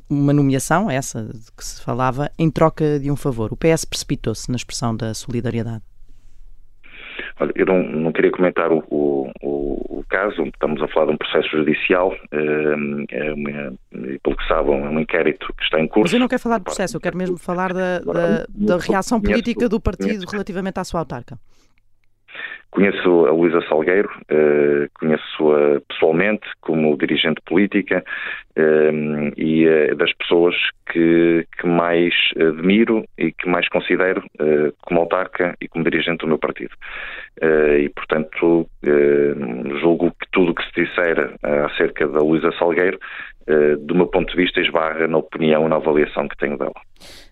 uma 0.09 0.33
nomeação, 0.33 0.89
essa 0.89 1.23
de 1.23 1.51
que 1.55 1.63
se 1.63 1.81
falava, 1.81 2.29
em 2.37 2.49
troca 2.49 2.99
de 2.99 3.09
um 3.11 3.15
favor. 3.15 3.53
O 3.53 3.55
PS 3.55 3.85
precipitou-se 3.85 4.49
na 4.49 4.57
expressão 4.57 4.95
da 4.95 5.13
solidariedade. 5.13 5.83
Olha, 7.39 7.51
eu 7.55 7.65
não, 7.65 7.83
não 7.83 8.11
queria 8.11 8.31
comentar 8.31 8.71
o, 8.71 8.83
o, 8.89 9.31
o, 9.41 10.03
caso, 10.09 10.43
estamos 10.43 10.81
a 10.81 10.87
falar 10.87 11.07
de 11.07 11.11
um 11.13 11.17
processo 11.17 11.49
judicial, 11.49 12.13
eh, 12.31 13.07
é 13.11 13.33
uma, 13.33 13.73
pelo 14.23 14.35
que 14.35 14.47
sabem, 14.47 14.83
é 14.83 14.89
um 14.89 14.99
inquérito 14.99 15.53
que 15.55 15.63
está 15.63 15.79
em 15.79 15.87
curso. 15.87 16.03
Mas 16.03 16.13
eu 16.13 16.19
não 16.19 16.27
quero 16.27 16.41
falar 16.41 16.57
de 16.57 16.63
processo, 16.65 16.97
eu 16.97 17.01
quero 17.01 17.17
mesmo 17.17 17.37
falar 17.37 17.73
da, 17.73 17.99
da, 17.99 18.45
da 18.49 18.77
reação 18.77 19.21
política 19.21 19.69
do 19.69 19.79
partido 19.79 20.25
relativamente 20.29 20.79
à 20.79 20.83
sua 20.83 20.99
autarca. 21.01 21.37
Conheço 22.73 23.27
a 23.27 23.31
Luísa 23.31 23.61
Salgueiro, 23.69 24.09
uh, 24.09 24.89
conheço-a 24.95 25.79
pessoalmente 25.87 26.47
como 26.59 26.97
dirigente 26.97 27.39
política 27.45 28.03
uh, 28.57 29.31
e 29.37 29.67
uh, 29.67 29.95
das 29.95 30.11
pessoas 30.13 30.55
que, 30.91 31.45
que 31.55 31.67
mais 31.67 32.15
admiro 32.35 33.05
e 33.15 33.31
que 33.31 33.47
mais 33.47 33.69
considero 33.69 34.23
como 34.81 35.01
autarca 35.01 35.55
e 35.61 35.67
como 35.67 35.83
dirigente 35.83 36.21
do 36.21 36.27
meu 36.27 36.37
partido. 36.39 36.73
e, 37.41 37.89
portanto, 37.89 38.67
julgo 39.81 40.11
que 40.11 40.27
tudo 40.31 40.51
o 40.51 40.55
que 40.55 40.63
se 40.65 40.83
disser 40.83 41.35
acerca 41.65 42.07
da 42.07 42.19
Luísa 42.19 42.51
Salgueiro 42.59 42.99
eh, 43.45 43.75
do 43.77 43.93
meu 43.93 44.07
ponto 44.07 44.31
de 44.31 44.37
vista, 44.37 44.61
esbarra 44.61 45.05
na 45.07 45.17
opinião 45.17 45.67
na 45.67 45.75
avaliação 45.75 46.27
que 46.27 46.37
tenho 46.37 46.57
dela. 46.57 46.73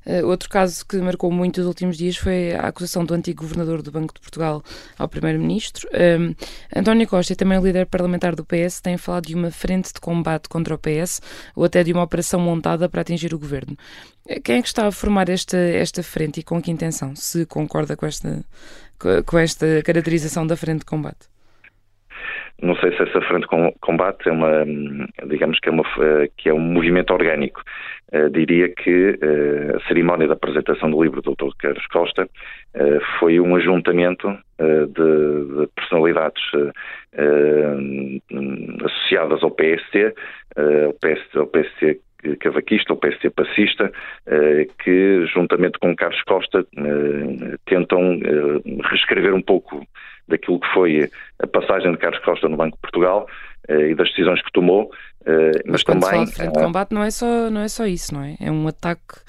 Uh, 0.05 0.25
outro 0.27 0.49
caso 0.49 0.85
que 0.85 0.97
marcou 0.97 1.31
muito 1.31 1.61
os 1.61 1.67
últimos 1.67 1.97
dias 1.97 2.17
foi 2.17 2.53
a 2.53 2.67
acusação 2.67 3.05
do 3.05 3.13
antigo 3.13 3.43
governador 3.43 3.81
do 3.81 3.91
Banco 3.91 4.13
de 4.13 4.19
Portugal 4.19 4.63
ao 4.97 5.07
primeiro-ministro. 5.07 5.87
Um, 5.93 5.97
ehm, 5.97 6.35
António 6.75 7.07
Costa 7.07 7.35
também 7.35 7.57
o 7.57 7.63
líder 7.63 7.85
parlamentar 7.85 8.35
do 8.35 8.45
PS 8.45 8.81
têm 8.81 8.97
falado 8.97 9.27
de 9.27 9.35
uma 9.35 9.51
frente 9.51 9.93
de 9.93 9.99
combate 9.99 10.49
contra 10.49 10.73
o 10.73 10.77
PS 10.77 11.21
ou 11.55 11.65
até 11.65 11.83
de 11.83 11.93
uma 11.93 12.03
operação 12.03 12.39
montada 12.39 12.89
para 12.89 13.01
atingir 13.01 13.33
o 13.33 13.39
governo. 13.39 13.77
Eh, 14.27 14.39
quem 14.39 14.57
é 14.57 14.61
que 14.61 14.67
está 14.67 14.87
a 14.87 14.91
formar 14.91 15.29
esta, 15.29 15.57
esta 15.57 16.03
frente 16.03 16.39
e 16.39 16.43
com 16.43 16.61
que 16.61 16.71
intenção? 16.71 17.15
Se 17.15 17.45
concorda 17.45 17.95
com 17.95 18.05
esta, 18.05 18.43
com 19.25 19.37
esta 19.37 19.81
caracterização 19.83 20.45
da 20.47 20.55
frente 20.55 20.79
de 20.79 20.85
combate? 20.85 21.31
Não 22.61 22.75
sei 22.75 22.95
se 22.95 23.01
essa 23.01 23.19
frente 23.21 23.47
de 23.47 23.73
combate 23.79 24.29
é 24.29 24.31
uma, 24.31 24.63
digamos 25.27 25.59
que 25.59 25.67
é, 25.67 25.71
uma, 25.71 25.83
que 26.37 26.49
é 26.49 26.53
um 26.53 26.59
movimento 26.59 27.11
orgânico. 27.11 27.59
Uh, 28.13 28.29
diria 28.29 28.67
que 28.67 29.11
uh, 29.11 29.77
a 29.77 29.87
cerimónia 29.87 30.27
da 30.27 30.33
apresentação 30.33 30.91
do 30.91 31.01
livro 31.01 31.21
do 31.21 31.33
Dr. 31.33 31.55
Carlos 31.57 31.87
Costa 31.87 32.23
uh, 32.25 32.99
foi 33.19 33.39
um 33.39 33.55
ajuntamento 33.55 34.27
de, 34.59 34.85
de, 34.85 35.67
personalidades 35.75 36.43
associadas 38.85 39.41
ao 39.41 39.49
PST, 39.49 40.13
ao 40.85 40.93
PST, 40.93 41.37
ao 41.37 41.47
PST 41.47 42.01
cavaquista 42.39 42.93
ou 42.93 42.99
PST 42.99 43.29
passista, 43.31 43.91
que 44.83 45.25
juntamente 45.33 45.79
com 45.79 45.95
Carlos 45.95 46.21
Costa 46.23 46.65
tentam 47.65 48.19
reescrever 48.89 49.33
um 49.33 49.41
pouco 49.41 49.85
daquilo 50.27 50.59
que 50.59 50.73
foi 50.73 51.09
a 51.39 51.47
passagem 51.47 51.91
de 51.91 51.97
Carlos 51.97 52.23
Costa 52.23 52.47
no 52.47 52.57
Banco 52.57 52.77
de 52.77 52.81
Portugal 52.81 53.27
e 53.69 53.95
das 53.95 54.09
decisões 54.09 54.41
que 54.41 54.51
tomou. 54.51 54.89
Mas, 55.25 55.61
mas 55.67 55.83
também. 55.83 56.25
Se 56.27 56.37
fala 56.37 56.51
de 56.51 56.59
combate 56.59 56.93
não 56.93 57.03
é, 57.03 57.11
só, 57.11 57.49
não 57.49 57.61
é 57.61 57.67
só 57.67 57.85
isso, 57.85 58.13
não 58.13 58.23
é? 58.23 58.35
É 58.39 58.51
um 58.51 58.67
ataque 58.67 59.19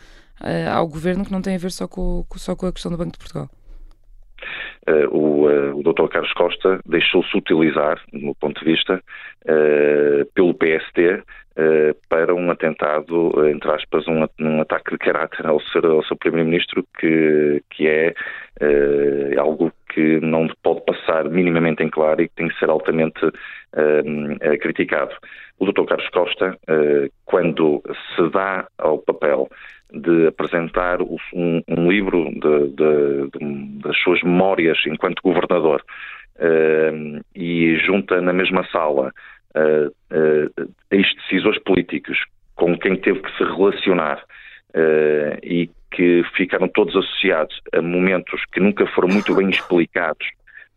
ao 0.72 0.86
governo 0.88 1.24
que 1.24 1.32
não 1.32 1.42
tem 1.42 1.54
a 1.54 1.58
ver 1.58 1.70
só 1.70 1.86
com, 1.86 2.24
só 2.36 2.56
com 2.56 2.66
a 2.66 2.72
questão 2.72 2.90
do 2.90 2.98
Banco 2.98 3.12
de 3.12 3.18
Portugal. 3.18 3.48
Uh, 4.88 5.06
o, 5.16 5.48
uh, 5.48 5.78
o 5.78 5.82
Dr. 5.82 6.08
Carlos 6.08 6.32
Costa 6.32 6.80
deixou-se 6.84 7.36
utilizar, 7.36 8.00
do 8.12 8.18
meu 8.18 8.34
ponto 8.34 8.58
de 8.58 8.72
vista, 8.72 9.00
uh, 9.44 10.26
pelo 10.34 10.54
PST 10.54 11.22
para 12.08 12.34
um 12.34 12.50
atentado, 12.50 13.46
entre 13.48 13.70
aspas, 13.70 14.06
um, 14.08 14.26
um 14.40 14.60
ataque 14.60 14.92
de 14.92 14.98
caráter 14.98 15.46
ao, 15.46 15.60
ser, 15.60 15.84
ao 15.84 16.02
seu 16.04 16.16
Primeiro-Ministro, 16.16 16.84
que, 16.98 17.62
que 17.70 17.86
é 17.86 18.14
algo 19.38 19.72
que 19.92 20.20
não 20.20 20.48
pode 20.62 20.82
passar 20.84 21.28
minimamente 21.28 21.82
em 21.82 21.90
claro 21.90 22.22
e 22.22 22.28
que 22.28 22.34
tem 22.36 22.48
que 22.48 22.58
ser 22.58 22.70
altamente 22.70 23.20
criticado. 24.60 25.12
O 25.58 25.66
Dr. 25.66 25.84
Carlos 25.84 26.08
Costa, 26.10 26.58
quando 27.26 27.82
se 28.16 28.30
dá 28.30 28.66
ao 28.78 28.98
papel 28.98 29.48
de 29.92 30.26
apresentar 30.26 31.02
um, 31.02 31.62
um 31.68 31.90
livro 31.90 32.30
de, 32.30 32.68
de, 32.68 33.30
de, 33.38 33.78
das 33.82 33.96
suas 33.98 34.22
memórias 34.22 34.78
enquanto 34.86 35.22
governador 35.22 35.84
uh, 36.36 37.20
e 37.34 37.76
junta 37.84 38.20
na 38.20 38.32
mesma 38.32 38.66
sala 38.72 39.12
ex-decisores 41.32 41.62
políticos 41.62 42.18
com 42.54 42.78
quem 42.78 42.96
teve 42.96 43.20
que 43.20 43.36
se 43.36 43.44
relacionar 43.44 44.22
uh, 44.74 45.38
e 45.42 45.70
que 45.90 46.22
ficaram 46.36 46.68
todos 46.68 46.96
associados 46.96 47.58
a 47.72 47.82
momentos 47.82 48.44
que 48.52 48.60
nunca 48.60 48.86
foram 48.86 49.08
muito 49.08 49.34
bem 49.34 49.50
explicados 49.50 50.26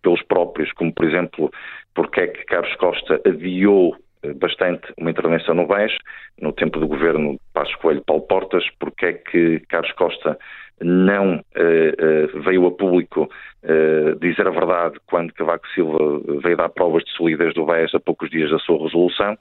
pelos 0.02 0.22
próprios, 0.24 0.72
como 0.74 0.94
por 0.94 1.06
exemplo 1.06 1.52
porque 1.94 2.22
é 2.22 2.28
que 2.28 2.46
Carlos 2.46 2.76
Costa 2.76 3.22
adiou 3.26 3.96
bastante 4.34 4.94
uma 4.98 5.12
intervenção 5.12 5.56
no 5.56 5.68
BES, 5.68 5.94
no 6.42 6.52
tempo 6.52 6.80
do 6.80 6.88
governo 6.88 7.40
Passos 7.54 7.76
Coelho 7.76 8.04
Paulo 8.06 8.24
Portas, 8.24 8.64
porque 8.80 9.06
é 9.06 9.14
que 9.14 9.60
Carlos 9.68 9.92
Costa 9.94 10.38
não 10.82 11.36
uh, 11.38 11.40
uh, 11.40 12.42
veio 12.42 12.66
a 12.66 12.72
público 12.72 13.30
uh, 13.64 14.20
dizer 14.20 14.48
a 14.48 14.52
verdade 14.52 14.98
quando 15.06 15.34
Cavaco 15.34 15.68
Silva 15.70 15.98
veio 16.42 16.58
dar 16.58 16.70
provas 16.70 17.04
de 17.04 17.12
solidez 17.12 17.54
do 17.54 17.66
BES 17.66 17.96
a 17.96 18.00
poucos 18.00 18.30
dias 18.30 18.52
da 18.52 18.60
sua 18.60 18.84
resolução. 18.84 19.38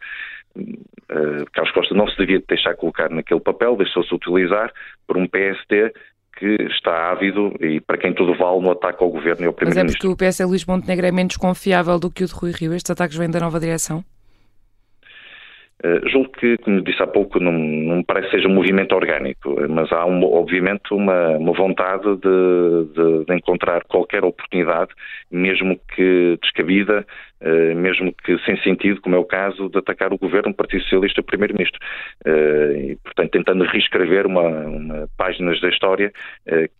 Carlos 1.53 1.75
Costa 1.75 1.95
não 1.97 2.07
se 2.07 2.17
devia 2.17 2.41
deixar 2.49 2.77
colocar 2.77 3.11
naquele 3.11 3.41
papel, 3.41 3.77
deixou-se 3.77 4.15
utilizar 4.15 4.73
por 5.05 5.17
um 5.17 5.27
PST 5.27 5.93
que 6.39 6.57
está 6.71 7.11
ávido 7.11 7.53
e 7.61 7.81
para 7.81 7.99
quem 7.99 8.15
tudo 8.15 8.35
vale 8.35 8.61
no 8.61 8.71
ataque 8.71 9.03
ao 9.03 9.11
governo 9.11 9.43
e 9.43 9.47
ao 9.47 9.53
primeiro-ministro. 9.53 9.85
Mas 9.85 9.95
é 9.95 10.15
porque 10.15 10.25
o 10.25 10.31
PS 10.31 10.49
Luís 10.49 10.65
Montenegro 10.65 11.07
é 11.07 11.11
menos 11.11 11.37
confiável 11.37 11.99
do 11.99 12.09
que 12.09 12.23
o 12.23 12.27
de 12.27 12.33
Rui 12.33 12.53
Rio? 12.53 12.73
Estes 12.73 12.91
ataques 12.91 13.17
vêm 13.17 13.29
da 13.29 13.41
nova 13.41 13.59
direção? 13.59 14.05
Uh, 15.83 16.09
julgo 16.09 16.31
que, 16.31 16.57
como 16.59 16.81
disse 16.83 17.03
há 17.03 17.07
pouco, 17.07 17.41
não, 17.41 17.53
não 17.53 17.97
me 17.97 18.05
parece 18.05 18.31
que 18.31 18.37
seja 18.37 18.49
um 18.49 18.55
movimento 18.55 18.95
orgânico, 18.95 19.57
mas 19.69 19.91
há, 19.93 20.07
um, 20.07 20.23
obviamente, 20.25 20.95
uma, 20.95 21.31
uma 21.37 21.53
vontade 21.53 22.05
de, 22.17 22.85
de, 22.95 23.25
de, 23.27 23.35
encontrar 23.35 23.85
qualquer 23.85 24.25
oportunidade, 24.25 24.93
mesmo 25.31 25.79
que 25.95 26.39
descabida, 26.41 27.05
uh, 27.43 27.77
mesmo 27.77 28.15
que 28.25 28.39
sem 28.47 28.57
sentido, 28.63 29.01
como 29.01 29.17
é 29.17 29.19
o 29.19 29.25
caso 29.25 29.69
de 29.69 29.79
atacar 29.79 30.13
o 30.13 30.19
governo 30.19 30.53
do 30.53 30.57
Partido 30.57 30.85
Socialista 30.85 31.23
Primeiro-Ministro. 31.23 31.81
Uh, 32.25 32.93
e, 32.93 32.99
portanto, 33.03 33.33
tentando 33.33 33.65
reescrever 33.65 34.27
uma, 34.27 34.49
uma 34.49 35.09
páginas 35.19 35.61
da 35.61 35.69
história 35.69 36.13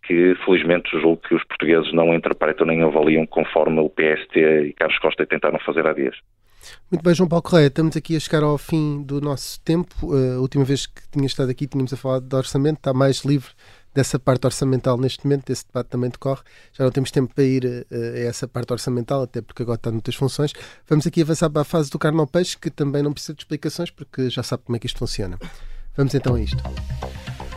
que, 0.03 0.35
felizmente, 0.45 0.89
julgo 0.99 1.21
que 1.27 1.35
os 1.35 1.43
portugueses 1.43 1.91
não 1.93 2.13
interpretam 2.13 2.65
nem 2.65 2.81
avaliam 2.81 3.25
conforme 3.25 3.79
o 3.79 3.89
PST 3.89 4.39
e 4.39 4.73
Carlos 4.73 4.97
Costa 4.99 5.25
tentaram 5.25 5.59
fazer 5.59 5.85
há 5.85 5.93
dias. 5.93 6.15
Muito 6.91 7.03
bem, 7.03 7.13
João 7.13 7.27
Paulo 7.27 7.43
Correia, 7.43 7.67
estamos 7.67 7.95
aqui 7.97 8.15
a 8.15 8.19
chegar 8.19 8.43
ao 8.43 8.57
fim 8.57 9.03
do 9.03 9.19
nosso 9.21 9.59
tempo. 9.61 9.93
Uh, 10.03 10.37
a 10.37 10.39
última 10.39 10.63
vez 10.63 10.85
que 10.85 11.01
tinha 11.11 11.25
estado 11.25 11.49
aqui 11.49 11.67
tínhamos 11.67 11.91
a 11.93 11.97
falar 11.97 12.19
de 12.19 12.35
orçamento, 12.35 12.77
está 12.77 12.93
mais 12.93 13.19
livre 13.19 13.49
dessa 13.93 14.19
parte 14.19 14.45
orçamental 14.45 14.97
neste 14.97 15.25
momento, 15.25 15.49
esse 15.49 15.65
debate 15.65 15.87
também 15.87 16.09
decorre. 16.09 16.41
Já 16.73 16.83
não 16.83 16.91
temos 16.91 17.11
tempo 17.11 17.33
para 17.33 17.43
ir 17.43 17.65
uh, 17.65 17.95
a 17.95 18.19
essa 18.19 18.47
parte 18.47 18.73
orçamental, 18.73 19.23
até 19.23 19.41
porque 19.41 19.63
agora 19.63 19.77
está 19.77 19.89
noutras 19.89 20.15
funções. 20.15 20.53
Vamos 20.87 21.07
aqui 21.07 21.21
avançar 21.21 21.49
para 21.49 21.61
a 21.61 21.65
fase 21.65 21.89
do 21.89 21.97
carne 21.97 22.19
ao 22.19 22.27
peixe, 22.27 22.57
que 22.57 22.69
também 22.69 23.01
não 23.01 23.13
precisa 23.13 23.33
de 23.33 23.41
explicações, 23.41 23.89
porque 23.89 24.29
já 24.29 24.43
sabe 24.43 24.63
como 24.65 24.75
é 24.75 24.79
que 24.79 24.85
isto 24.85 24.99
funciona. 24.99 25.39
Vamos 25.95 26.13
então 26.13 26.35
a 26.35 26.41
isto. 26.41 26.61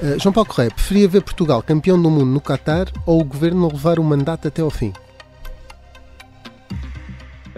Uh, 0.00 0.18
João 0.20 0.32
Paulo 0.32 0.48
Correia, 0.48 0.70
preferia 0.70 1.08
ver 1.08 1.22
Portugal 1.22 1.60
campeão 1.60 2.00
do 2.00 2.08
mundo 2.08 2.26
no 2.26 2.40
Qatar 2.40 2.86
ou 3.04 3.20
o 3.20 3.24
governo 3.24 3.66
levar 3.66 3.98
o 3.98 4.04
mandato 4.04 4.46
até 4.46 4.62
ao 4.62 4.70
fim? 4.70 4.92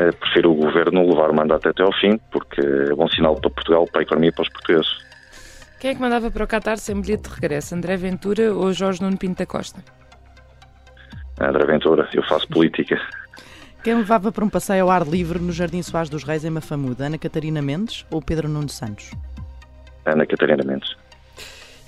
Eh, 0.00 0.12
prefiro 0.12 0.52
o 0.52 0.54
governo 0.54 1.06
levar 1.06 1.30
o 1.30 1.34
mandato 1.34 1.68
até 1.68 1.82
ao 1.82 1.92
fim, 1.92 2.18
porque 2.32 2.58
é 2.58 2.94
bom 2.94 3.06
sinal 3.08 3.38
para 3.38 3.50
Portugal, 3.50 3.84
para 3.84 4.00
a 4.00 4.02
economia 4.02 4.30
e 4.30 4.32
para 4.32 4.44
os 4.44 4.48
portugueses. 4.48 4.90
Quem 5.78 5.90
é 5.90 5.94
que 5.94 6.00
mandava 6.00 6.30
para 6.30 6.42
o 6.42 6.46
Qatar 6.46 6.78
sem 6.78 6.98
bilhete 6.98 7.28
de 7.28 7.34
regresso? 7.34 7.74
André 7.74 7.98
Ventura 7.98 8.54
ou 8.54 8.72
Jorge 8.72 9.02
Nuno 9.02 9.18
Pinto 9.18 9.40
da 9.40 9.46
Costa? 9.46 9.84
André 11.38 11.66
Ventura, 11.66 12.08
eu 12.14 12.22
faço 12.22 12.48
política. 12.48 12.98
Quem 13.84 13.94
levava 13.94 14.32
para 14.32 14.42
um 14.42 14.48
passeio 14.48 14.84
ao 14.84 14.90
ar 14.90 15.06
livre 15.06 15.38
no 15.38 15.52
Jardim 15.52 15.82
Soares 15.82 16.08
dos 16.08 16.24
Reis 16.24 16.46
em 16.46 16.50
Mafamuda? 16.50 17.04
Ana 17.04 17.18
Catarina 17.18 17.60
Mendes 17.60 18.06
ou 18.10 18.22
Pedro 18.22 18.48
Nuno 18.48 18.70
Santos? 18.70 19.10
Ana 20.06 20.24
Catarina 20.24 20.64
Mendes. 20.64 20.96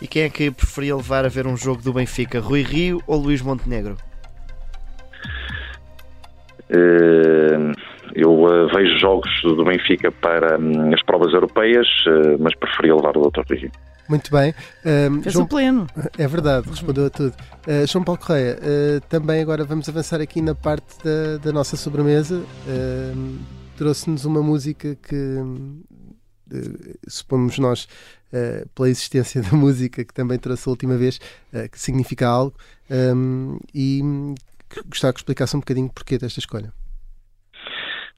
E 0.02 0.06
quem 0.06 0.24
é 0.24 0.28
que 0.28 0.50
preferia 0.50 0.94
levar 0.94 1.24
a 1.24 1.28
ver 1.28 1.46
um 1.46 1.56
jogo 1.56 1.80
do 1.80 1.94
Benfica, 1.94 2.40
Rui 2.40 2.62
Rio 2.62 3.02
ou 3.06 3.18
Luís 3.18 3.40
Montenegro? 3.40 3.96
Uh, 6.68 7.72
eu 8.14 8.32
uh, 8.32 8.68
vejo 8.74 8.98
jogos 8.98 9.30
do 9.42 9.64
Benfica 9.64 10.10
para 10.10 10.58
um, 10.58 10.92
as 10.92 11.02
provas 11.02 11.32
europeias, 11.32 11.86
uh, 12.06 12.36
mas 12.40 12.54
preferia 12.56 12.94
levar 12.94 13.16
o 13.16 13.30
Dr. 13.30 13.54
Rio. 13.54 13.70
Muito 14.08 14.30
bem. 14.30 14.54
Um, 14.84 15.22
Fez 15.22 15.32
João... 15.32 15.46
o 15.46 15.48
pleno. 15.48 15.86
É 16.18 16.26
verdade, 16.26 16.68
respondeu 16.68 17.06
a 17.06 17.10
tudo. 17.10 17.34
Uh, 17.66 17.86
João 17.86 18.04
Paulo 18.04 18.20
Correia, 18.20 18.58
uh, 18.58 19.00
também 19.08 19.40
agora 19.40 19.64
vamos 19.64 19.88
avançar 19.88 20.20
aqui 20.20 20.42
na 20.42 20.54
parte 20.54 20.98
da, 21.02 21.38
da 21.38 21.52
nossa 21.52 21.76
sobremesa. 21.76 22.36
Uh, 22.66 23.38
Trouxe-nos 23.74 24.26
uma 24.26 24.42
música 24.42 24.94
que, 24.96 25.36
supomos 27.08 27.58
nós, 27.58 27.88
pela 28.74 28.88
existência 28.90 29.42
da 29.42 29.56
música 29.56 30.04
que 30.04 30.12
também 30.12 30.38
trouxe 30.38 30.68
a 30.68 30.70
última 30.70 30.96
vez, 30.96 31.18
que 31.72 31.80
significa 31.80 32.28
algo, 32.28 32.54
um, 33.16 33.58
e 33.74 34.02
gostava 34.86 35.14
que 35.14 35.20
explicasse 35.20 35.56
um 35.56 35.60
bocadinho 35.60 35.88
porquê 35.88 36.18
desta 36.18 36.38
escolha. 36.38 36.72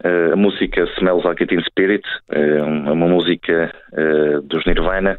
A 0.03 0.37
música 0.37 0.85
Smells 0.99 1.25
Like 1.27 1.47
Teen 1.47 1.63
Spirit 1.63 2.05
é 2.31 2.63
uma 2.63 3.07
música 3.07 3.73
dos 4.45 4.65
Nirvana 4.67 5.19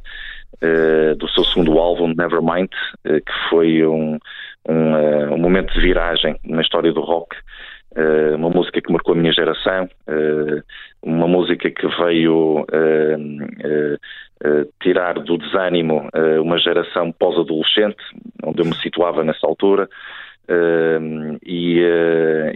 do 1.18 1.28
seu 1.30 1.44
segundo 1.46 1.78
álbum, 1.78 2.14
Nevermind, 2.16 2.70
que 3.04 3.50
foi 3.50 3.86
um, 3.86 4.18
um, 4.68 4.96
um, 5.34 5.38
momento 5.38 5.74
de 5.74 5.82
viragem 5.82 6.36
na 6.46 6.62
história 6.62 6.92
do 6.92 7.02
rock. 7.02 7.36
uma 8.36 8.50
música 8.50 8.82
que 8.82 8.92
marcou 8.92 9.14
a 9.14 9.18
minha 9.18 9.34
geração, 9.34 9.90
uma 11.02 11.28
música 11.28 11.70
que 11.70 11.88
veio 12.00 12.66
tirar 14.82 15.16
do 15.16 15.38
desânimo 15.38 16.10
uma 16.42 16.58
geração 16.60 17.12
pós-adolescente, 17.12 18.04
onde 18.44 18.62
eu 18.62 18.66
me 18.66 18.76
situava 18.76 19.24
nessa 19.24 19.46
altura, 19.46 19.90
e, 21.46 21.80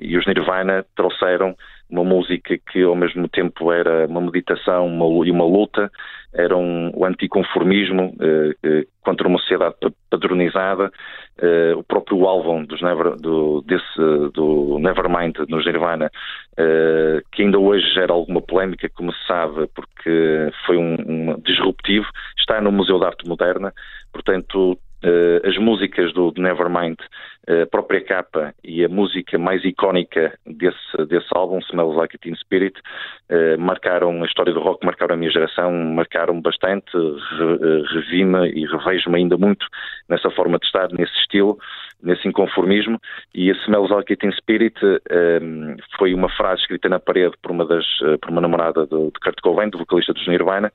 e 0.01 0.17
os 0.17 0.25
Nirvana 0.25 0.85
trouxeram 0.95 1.55
uma 1.89 2.03
música 2.03 2.57
que 2.71 2.83
ao 2.83 2.95
mesmo 2.95 3.27
tempo 3.27 3.71
era 3.71 4.05
uma 4.07 4.21
meditação 4.21 4.87
uma, 4.87 5.25
e 5.25 5.31
uma 5.31 5.45
luta, 5.45 5.91
era 6.33 6.55
um, 6.55 6.91
o 6.93 7.05
anticonformismo 7.05 8.15
eh, 8.21 8.85
contra 9.01 9.27
uma 9.27 9.39
sociedade 9.39 9.75
padronizada. 10.09 10.91
Eh, 11.41 11.73
o 11.75 11.83
próprio 11.83 12.25
álbum 12.27 12.63
dos 12.65 12.81
Never, 12.81 13.15
do, 13.15 13.61
desse, 13.61 13.97
do 14.33 14.77
Nevermind, 14.79 15.37
nos 15.47 15.65
Nirvana, 15.65 16.11
eh, 16.57 17.21
que 17.31 17.41
ainda 17.41 17.57
hoje 17.57 17.85
gera 17.93 18.13
alguma 18.13 18.41
polémica, 18.41 18.89
como 18.89 19.11
se 19.11 19.25
sabe, 19.25 19.67
porque 19.73 20.51
foi 20.65 20.77
um, 20.77 20.97
um 21.07 21.39
disruptivo, 21.39 22.05
está 22.37 22.61
no 22.61 22.71
Museu 22.71 22.99
de 22.99 23.05
Arte 23.05 23.27
Moderna, 23.27 23.73
portanto 24.11 24.77
as 25.43 25.57
músicas 25.57 26.13
do, 26.13 26.33
Nevermind, 26.37 26.97
uh, 27.47 27.63
a 27.63 27.67
própria 27.67 28.01
capa 28.01 28.53
e 28.63 28.83
a 28.83 28.89
música 28.89 29.37
mais 29.37 29.63
icónica 29.63 30.37
desse, 30.45 31.05
desse 31.07 31.27
álbum, 31.31 31.59
Smells 31.59 31.95
Like 31.95 32.15
a 32.15 32.19
Teen 32.19 32.35
Spirit, 32.35 32.77
uh, 33.29 33.59
marcaram 33.59 34.21
a 34.21 34.25
história 34.25 34.53
do 34.53 34.59
rock, 34.59 34.85
marcaram 34.85 35.15
a 35.15 35.17
minha 35.17 35.31
geração, 35.31 35.71
marcaram 35.71 36.41
bastante, 36.41 36.91
re, 36.95 37.83
revi-me 37.93 38.49
e 38.49 38.65
revejo-me 38.65 39.17
ainda 39.17 39.37
muito 39.37 39.65
nessa 40.09 40.29
forma 40.31 40.59
de 40.59 40.65
estar, 40.65 40.89
nesse 40.91 41.13
estilo, 41.19 41.57
nesse 42.01 42.27
inconformismo, 42.27 42.99
e 43.33 43.51
a 43.51 43.53
Smells 43.65 43.93
Like 43.93 44.13
a 44.13 44.15
Teen 44.15 44.31
Spirit 44.31 44.79
foi 45.97 46.13
uma 46.13 46.29
frase 46.29 46.61
escrita 46.61 46.87
na 46.87 46.99
parede 46.99 47.35
por 47.41 47.51
uma, 47.51 47.65
das, 47.65 47.85
por 48.21 48.29
uma 48.29 48.41
namorada 48.41 48.85
de 48.85 49.11
Kurt 49.21 49.41
Cobain, 49.41 49.69
do 49.69 49.77
vocalista 49.77 50.13
dos 50.13 50.25
Nirvana, 50.27 50.71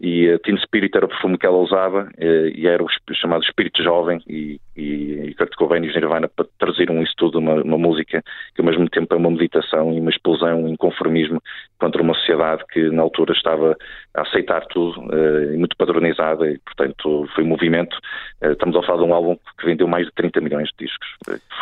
e 0.00 0.30
a 0.30 0.38
Teen 0.38 0.58
Spirit 0.58 0.94
era 0.94 1.06
o 1.06 1.08
perfume 1.08 1.38
que 1.38 1.46
ela 1.46 1.56
usava 1.56 2.08
e 2.18 2.66
era 2.66 2.82
o 2.82 2.88
chamado 3.14 3.42
espírito 3.42 3.82
jovem 3.82 4.20
e, 4.28 4.60
e, 4.76 5.34
Kurt 5.38 5.54
Cobain 5.54 5.82
e 5.82 5.88
os 5.88 5.94
Nirvana 5.94 6.28
para 6.28 6.46
traziram 6.58 7.02
isso 7.02 7.14
tudo 7.16 7.38
uma, 7.38 7.62
uma 7.62 7.78
música 7.78 8.22
que 8.54 8.60
ao 8.60 8.66
mesmo 8.66 8.88
tempo 8.90 9.14
é 9.14 9.16
uma 9.16 9.30
meditação 9.30 9.92
e 9.92 10.00
uma 10.00 10.10
explosão, 10.10 10.64
um 10.64 10.68
inconformismo 10.68 11.42
contra 11.78 12.02
uma 12.02 12.14
sociedade 12.14 12.62
que 12.70 12.90
na 12.90 13.02
altura 13.02 13.32
estava 13.32 13.76
a 14.14 14.22
aceitar 14.22 14.66
tudo 14.66 15.00
uh, 15.00 15.54
e 15.54 15.56
muito 15.56 15.76
padronizada 15.76 16.50
e 16.50 16.58
portanto 16.58 17.26
foi 17.34 17.44
um 17.44 17.48
movimento. 17.48 17.96
Estamos 18.42 18.76
a 18.76 18.82
falar 18.82 19.02
de 19.02 19.08
um 19.08 19.14
álbum 19.14 19.36
que 19.58 19.66
vendeu 19.66 19.88
mais 19.88 20.06
de 20.06 20.12
30 20.12 20.40
milhões 20.40 20.68
de 20.68 20.86
discos. 20.86 21.08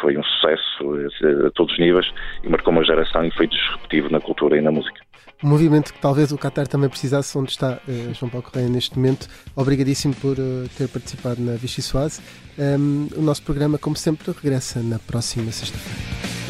Foi 0.01 0.16
um 0.16 0.22
sucesso 0.24 1.47
a 1.47 1.51
todos 1.51 1.72
os 1.72 1.78
níveis 1.78 2.11
e 2.43 2.49
marcou 2.49 2.72
uma 2.72 2.85
geração 2.85 3.24
e 3.24 3.30
foi 3.30 3.47
disruptivo 3.47 4.11
na 4.11 4.20
cultura 4.20 4.57
e 4.57 4.61
na 4.61 4.72
música 4.72 5.03
um 5.42 5.48
movimento 5.48 5.92
que 5.92 6.00
talvez 6.00 6.32
o 6.32 6.38
Qatar 6.38 6.66
também 6.66 6.88
precisasse, 6.88 7.36
onde 7.36 7.50
está 7.50 7.78
uh, 7.86 8.14
João 8.14 8.30
Paulo 8.30 8.46
Correia 8.50 8.68
neste 8.68 8.96
momento. 8.96 9.28
Obrigadíssimo 9.54 10.14
por 10.14 10.38
uh, 10.38 10.68
ter 10.76 10.88
participado 10.88 11.40
na 11.40 11.54
Vichy 11.54 11.82
Soase. 11.82 12.20
Um, 12.58 13.08
o 13.16 13.22
nosso 13.22 13.42
programa, 13.42 13.76
como 13.76 13.96
sempre, 13.96 14.32
regressa 14.32 14.80
na 14.80 14.98
próxima 14.98 15.50
sexta-feira. 15.52 16.43